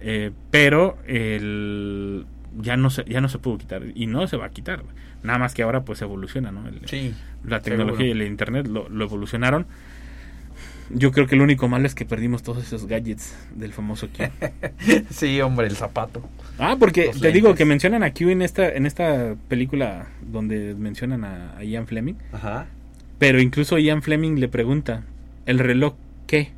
eh, 0.00 0.30
pero 0.50 0.96
el 1.06 2.26
ya 2.60 2.76
no 2.76 2.88
se 2.90 3.04
ya 3.04 3.20
no 3.20 3.28
se 3.28 3.38
pudo 3.38 3.58
quitar 3.58 3.82
y 3.94 4.06
no 4.06 4.26
se 4.26 4.36
va 4.36 4.46
a 4.46 4.50
quitar 4.50 4.82
nada 5.22 5.38
más 5.38 5.54
que 5.54 5.62
ahora 5.62 5.84
pues 5.84 6.00
evoluciona 6.02 6.50
no 6.50 6.66
El- 6.68 6.80
Sí. 6.86 7.14
la 7.44 7.60
tecnología 7.60 7.98
seguro. 8.06 8.18
y 8.18 8.22
el 8.22 8.26
internet 8.30 8.66
lo, 8.68 8.88
lo 8.88 9.04
evolucionaron 9.04 9.66
yo 10.90 11.12
creo 11.12 11.26
que 11.26 11.36
lo 11.36 11.44
único 11.44 11.68
malo 11.68 11.86
es 11.86 11.94
que 11.94 12.04
perdimos 12.04 12.42
todos 12.42 12.64
esos 12.64 12.86
gadgets 12.86 13.34
del 13.54 13.72
famoso 13.72 14.08
Q 14.08 14.24
Sí, 15.10 15.40
hombre, 15.40 15.66
el 15.66 15.76
zapato. 15.76 16.22
ah 16.58 16.76
porque 16.78 17.06
Los 17.06 17.20
te 17.20 17.32
digo 17.32 17.54
que 17.54 17.64
mencionan 17.64 18.02
a 18.02 18.12
Q 18.12 18.30
en 18.30 18.42
esta 18.42 18.68
en 18.70 18.86
esta 18.86 19.34
película 19.48 20.08
donde 20.22 20.74
mencionan 20.74 21.24
a, 21.24 21.56
a 21.58 21.64
Ian 21.64 21.86
Fleming 21.86 22.14
Ajá. 22.32 22.66
pero 23.18 23.40
incluso 23.40 23.78
Ian 23.78 24.02
Fleming 24.02 24.36
le 24.40 24.48
pregunta, 24.48 25.04
¿el 25.46 25.58
reloj 25.58 25.94
qué? 26.26 26.50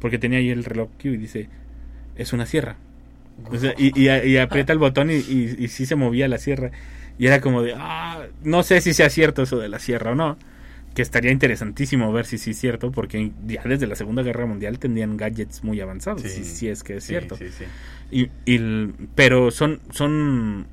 Porque 0.00 0.18
tenía 0.18 0.38
ahí 0.38 0.50
el 0.50 0.64
reloj 0.64 0.88
Q 1.00 1.08
y 1.10 1.16
dice, 1.16 1.48
es 2.16 2.32
una 2.32 2.46
sierra. 2.46 2.76
O 3.50 3.56
sea, 3.58 3.74
y, 3.76 3.92
y- 4.00 4.08
y 4.08 4.36
aprieta 4.38 4.72
el 4.72 4.78
botón 4.78 5.10
y, 5.10 5.14
y, 5.16 5.56
y 5.58 5.68
sí 5.68 5.84
se 5.86 5.94
movía 5.96 6.28
la 6.28 6.38
sierra. 6.38 6.70
Y 7.18 7.26
era 7.26 7.40
como 7.40 7.62
de, 7.62 7.74
ah, 7.76 8.24
no 8.42 8.62
sé 8.62 8.80
si 8.80 8.92
sea 8.94 9.10
cierto 9.10 9.42
eso 9.42 9.58
de 9.58 9.68
la 9.68 9.78
sierra 9.78 10.12
o 10.12 10.14
no. 10.14 10.36
Que 10.96 11.02
estaría 11.02 11.30
interesantísimo 11.30 12.12
ver 12.12 12.26
si 12.26 12.38
sí 12.38 12.50
es 12.50 12.58
cierto, 12.58 12.90
porque 12.90 13.30
ya 13.46 13.62
desde 13.64 13.86
la 13.86 13.94
Segunda 13.94 14.22
Guerra 14.24 14.46
Mundial 14.46 14.80
tendrían 14.80 15.16
gadgets 15.16 15.62
muy 15.62 15.80
avanzados, 15.80 16.22
Sí. 16.22 16.28
si, 16.30 16.44
si 16.44 16.68
es 16.68 16.82
que 16.82 16.96
es 16.96 17.04
Sí, 17.04 17.08
cierto. 17.10 17.36
Sí. 17.36 17.44
Y, 18.10 18.30
y 18.44 18.92
pero 19.14 19.50
son 19.52 19.80
son 19.90 20.66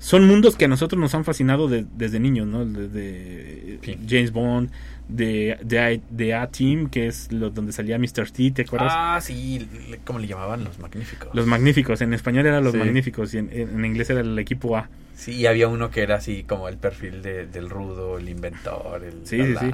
son 0.00 0.26
mundos 0.26 0.56
que 0.56 0.64
a 0.64 0.68
nosotros 0.68 0.98
nos 1.00 1.14
han 1.14 1.24
fascinado 1.24 1.68
de- 1.68 1.84
desde 1.96 2.18
niños, 2.20 2.46
¿no? 2.46 2.64
Desde. 2.64 3.78
James 4.08 4.32
Bond, 4.32 4.70
de, 5.08 5.58
de, 5.62 6.00
de 6.10 6.34
A-Team, 6.34 6.88
que 6.90 7.06
es 7.06 7.32
lo, 7.32 7.50
donde 7.50 7.72
salía 7.72 7.98
Mr. 7.98 8.30
T, 8.30 8.50
¿te 8.50 8.62
acuerdas? 8.62 8.92
Ah, 8.94 9.18
sí, 9.22 9.66
¿cómo 10.04 10.18
le 10.18 10.26
llamaban? 10.26 10.64
Los 10.64 10.78
magníficos. 10.78 11.28
Los 11.34 11.46
Magníficos, 11.46 12.00
en 12.02 12.12
español 12.14 12.46
eran 12.46 12.62
Los 12.62 12.72
Sí. 12.72 12.78
Magníficos 12.78 13.32
y 13.34 13.38
en, 13.38 13.50
en 13.52 13.84
inglés 13.84 14.10
era 14.10 14.20
el 14.20 14.38
equipo 14.38 14.76
A. 14.76 14.88
Sí, 15.14 15.32
y 15.32 15.46
había 15.46 15.66
uno 15.68 15.90
que 15.90 16.02
era 16.02 16.16
así 16.16 16.44
como 16.44 16.68
el 16.68 16.76
perfil 16.76 17.22
de- 17.22 17.46
del 17.46 17.70
rudo, 17.70 18.18
el 18.18 18.28
inventor, 18.28 19.02
el 19.02 19.26
Sí, 19.26 19.42
sí, 19.42 19.54
sí. 19.58 19.70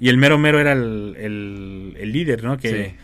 Y 0.00 0.08
el 0.08 0.18
mero 0.18 0.38
mero 0.38 0.60
era 0.60 0.72
el, 0.72 1.16
el, 1.18 1.96
el 1.98 2.12
líder, 2.12 2.44
¿no? 2.44 2.58
Que 2.58 2.68
Sí. 2.90 2.94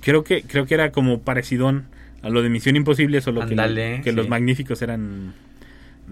creo 0.00 0.22
que 0.24 0.42
creo 0.42 0.66
que 0.66 0.74
era 0.74 0.92
como 0.92 1.20
parecidón 1.22 1.86
a 2.22 2.28
lo 2.28 2.42
de 2.42 2.50
Misión 2.50 2.76
Imposible, 2.76 3.20
solo 3.20 3.46
que, 3.46 4.00
que 4.04 4.12
los. 4.12 4.28
Magníficos 4.28 4.82
eran 4.82 5.32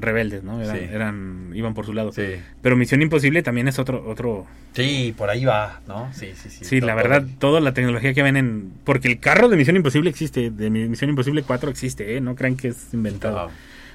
rebeldes, 0.01 0.43
¿no? 0.45 0.61
Eran, 0.63 0.77
Sí. 0.79 0.85
eran 0.91 1.51
iban 1.55 1.75
por 1.75 1.85
su 1.87 1.93
lado. 1.93 2.13
Sí. 2.13 2.23
Pero 2.63 2.77
Misión 2.77 3.03
Imposible 3.03 3.43
también 3.43 3.69
es 3.69 3.79
otro 3.79 4.05
otro 4.09 4.47
Sí, 4.75 5.13
por 5.17 5.29
ahí 5.31 5.45
va, 5.45 5.81
¿no? 5.89 6.09
Sí, 6.13 6.29
sí, 6.35 6.51
sí. 6.51 6.65
Sí, 6.65 6.81
la 6.81 6.95
verdad, 6.95 7.25
toda 7.39 7.61
la 7.61 7.75
tecnología 7.75 8.15
que 8.15 8.23
ven 8.23 8.37
en... 8.37 8.71
Porque 8.85 9.09
el 9.09 9.19
carro 9.19 9.49
de 9.49 9.57
Misión 9.57 9.75
Imposible 9.77 10.09
existe, 10.11 10.51
de 10.51 10.71
Mi- 10.71 10.89
Misión 10.89 11.11
Imposible 11.11 11.43
4 11.43 11.69
existe, 11.71 12.17
¿eh? 12.17 12.21
No 12.21 12.35
crean 12.37 12.57
que 12.57 12.69
es 12.69 12.95
inventado. 12.95 13.51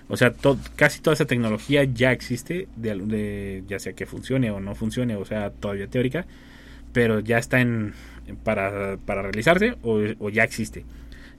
O 0.10 0.18
sea, 0.18 0.34
to- 0.34 0.60
casi 0.76 1.00
toda 1.00 1.14
esa 1.14 1.26
tecnología 1.26 1.86
ya 1.86 2.12
existe, 2.12 2.68
de, 2.76 3.64
ya 3.68 3.80
sea 3.80 3.94
que 3.94 4.06
funcione 4.06 4.52
o 4.52 4.60
no 4.60 4.76
funcione, 4.76 5.16
o 5.16 5.24
sea, 5.24 5.52
todavía 5.52 5.88
teórica, 5.88 6.26
pero 6.92 7.22
ya 7.22 7.38
está 7.38 7.62
en 7.62 7.94
para, 8.44 8.98
para 9.06 9.22
realizarse 9.22 9.76
o, 9.84 10.02
o 10.20 10.30
ya 10.30 10.44
existe. 10.44 10.84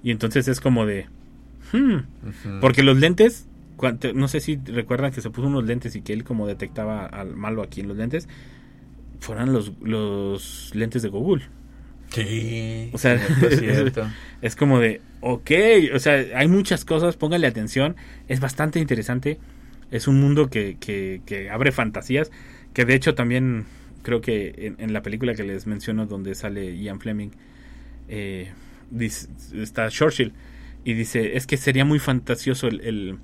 Y 0.02 0.10
entonces 0.10 0.48
es 0.48 0.60
como 0.60 0.86
de... 0.86 1.06
hmm, 1.72 2.60
porque 2.60 2.82
los 2.82 2.96
lentes, 2.98 3.46
no 4.14 4.28
sé 4.28 4.40
si 4.40 4.56
recuerdan 4.64 5.12
que 5.12 5.20
se 5.20 5.30
puso 5.30 5.48
unos 5.48 5.64
lentes 5.64 5.94
y 5.96 6.02
que 6.02 6.12
él 6.12 6.24
como 6.24 6.46
detectaba 6.46 7.06
al 7.06 7.36
malo 7.36 7.62
aquí 7.62 7.80
en 7.80 7.88
los 7.88 7.96
lentes, 7.96 8.28
fueron 9.20 9.52
los, 9.52 9.72
los 9.80 10.70
lentes 10.74 11.02
de 11.02 11.08
Google. 11.08 11.44
Sí. 12.10 12.90
O 12.92 12.98
sea, 12.98 13.18
cierto, 13.18 13.50
cierto. 13.56 14.06
Es 14.42 14.54
como 14.56 14.78
de, 14.78 15.00
ok, 15.20 15.50
o 15.94 15.98
sea, 15.98 16.14
hay 16.38 16.46
muchas 16.48 16.84
cosas, 16.84 17.16
póngale 17.16 17.46
atención, 17.46 17.96
es 18.28 18.40
bastante 18.40 18.78
interesante, 18.78 19.38
es 19.90 20.06
un 20.06 20.20
mundo 20.20 20.48
que, 20.48 20.76
que, 20.78 21.22
que 21.26 21.50
abre 21.50 21.72
fantasías, 21.72 22.30
que 22.72 22.84
de 22.84 22.94
hecho 22.94 23.14
también 23.14 23.64
creo 24.02 24.20
que 24.20 24.54
en, 24.58 24.76
en 24.78 24.92
la 24.92 25.02
película 25.02 25.34
que 25.34 25.42
les 25.44 25.66
menciono 25.66 26.06
donde 26.06 26.34
sale 26.34 26.76
Ian 26.76 27.00
Fleming, 27.00 27.30
eh, 28.08 28.52
dice- 28.90 29.28
está 29.54 29.88
Churchill 29.88 30.32
y 30.84 30.92
dice, 30.92 31.36
es 31.36 31.46
que 31.46 31.56
sería 31.56 31.84
muy 31.84 31.98
fantasioso 31.98 32.68
el, 32.68 32.80
el, 32.82 33.18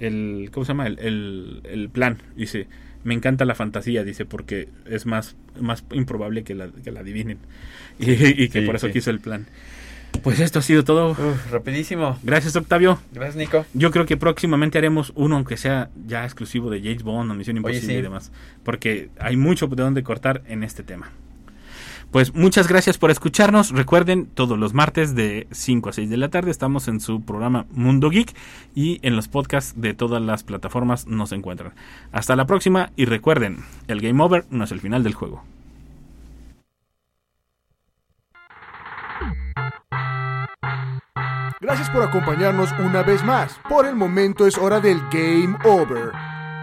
el- 0.00 0.50
¿cómo 0.52 0.64
se 0.64 0.70
llama? 0.70 0.86
El, 0.86 0.98
el, 0.98 1.60
el 1.64 1.88
plan, 1.90 2.18
dice, 2.36 2.66
Me 3.04 3.14
encanta 3.14 3.44
la 3.44 3.54
fantasía, 3.54 4.02
dice, 4.04 4.24
porque 4.24 4.68
es 4.86 5.06
más, 5.06 5.36
más 5.60 5.84
improbable 5.92 6.42
que 6.42 6.54
la, 6.54 6.68
que 6.68 6.90
la 6.90 7.00
adivinen. 7.00 7.38
Y, 8.00 8.12
y 8.44 8.48
que 8.48 8.60
Sí, 8.60 8.66
por 8.66 8.76
eso 8.76 8.86
sí. 8.88 8.92
quiso 8.92 9.10
el 9.10 9.18
plan. 9.20 9.46
Pues 10.22 10.40
esto 10.40 10.58
ha 10.58 10.62
sido 10.62 10.84
todo. 10.84 11.10
Uf, 11.12 11.50
rapidísimo. 11.52 12.18
Gracias, 12.22 12.56
Octavio. 12.56 12.98
Gracias, 13.12 13.36
Nico. 13.36 13.66
Yo 13.74 13.90
creo 13.90 14.06
que 14.06 14.16
próximamente 14.16 14.78
haremos 14.78 15.12
uno, 15.16 15.36
aunque 15.36 15.56
sea 15.56 15.90
ya 16.06 16.24
exclusivo 16.24 16.70
de 16.70 16.80
James 16.80 17.02
Bond 17.02 17.30
o 17.30 17.34
Misión 17.34 17.56
Oye, 17.58 17.60
Imposible 17.76 17.94
sí. 17.94 17.98
y 17.98 18.02
demás. 18.02 18.32
Porque 18.64 19.10
hay 19.20 19.36
mucho 19.36 19.66
de 19.68 19.82
donde 19.82 20.02
cortar 20.02 20.42
en 20.48 20.62
este 20.64 20.82
tema. 20.82 21.10
Pues 22.10 22.34
muchas 22.34 22.68
gracias 22.68 22.96
por 22.96 23.10
escucharnos. 23.10 23.70
Recuerden, 23.70 24.26
todos 24.26 24.58
los 24.58 24.72
martes 24.72 25.14
de 25.14 25.46
5 25.50 25.90
a 25.90 25.92
6 25.92 26.08
de 26.08 26.16
la 26.16 26.30
tarde 26.30 26.50
estamos 26.50 26.88
en 26.88 27.00
su 27.00 27.20
programa 27.20 27.66
Mundo 27.72 28.08
Geek 28.08 28.34
y 28.74 28.98
en 29.02 29.14
los 29.14 29.28
podcasts 29.28 29.78
de 29.78 29.92
todas 29.92 30.22
las 30.22 30.42
plataformas 30.42 31.06
nos 31.06 31.32
encuentran. 31.32 31.74
Hasta 32.10 32.34
la 32.34 32.46
próxima 32.46 32.92
y 32.96 33.04
recuerden, 33.04 33.58
el 33.88 34.00
game 34.00 34.22
over 34.22 34.46
no 34.48 34.64
es 34.64 34.72
el 34.72 34.80
final 34.80 35.02
del 35.04 35.14
juego. 35.14 35.44
Gracias 41.60 41.90
por 41.90 42.02
acompañarnos 42.02 42.72
una 42.78 43.02
vez 43.02 43.22
más. 43.22 43.60
Por 43.68 43.84
el 43.84 43.94
momento 43.94 44.46
es 44.46 44.56
hora 44.56 44.80
del 44.80 45.02
Game 45.10 45.58
Over. 45.64 46.12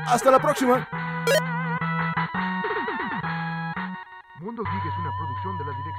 Hasta 0.08 0.32
la 0.32 0.40
próxima. 0.40 0.88
Mundo 4.40 4.64
Geek 4.64 4.86
es 4.86 5.00
una 5.00 5.12
producción 5.18 5.35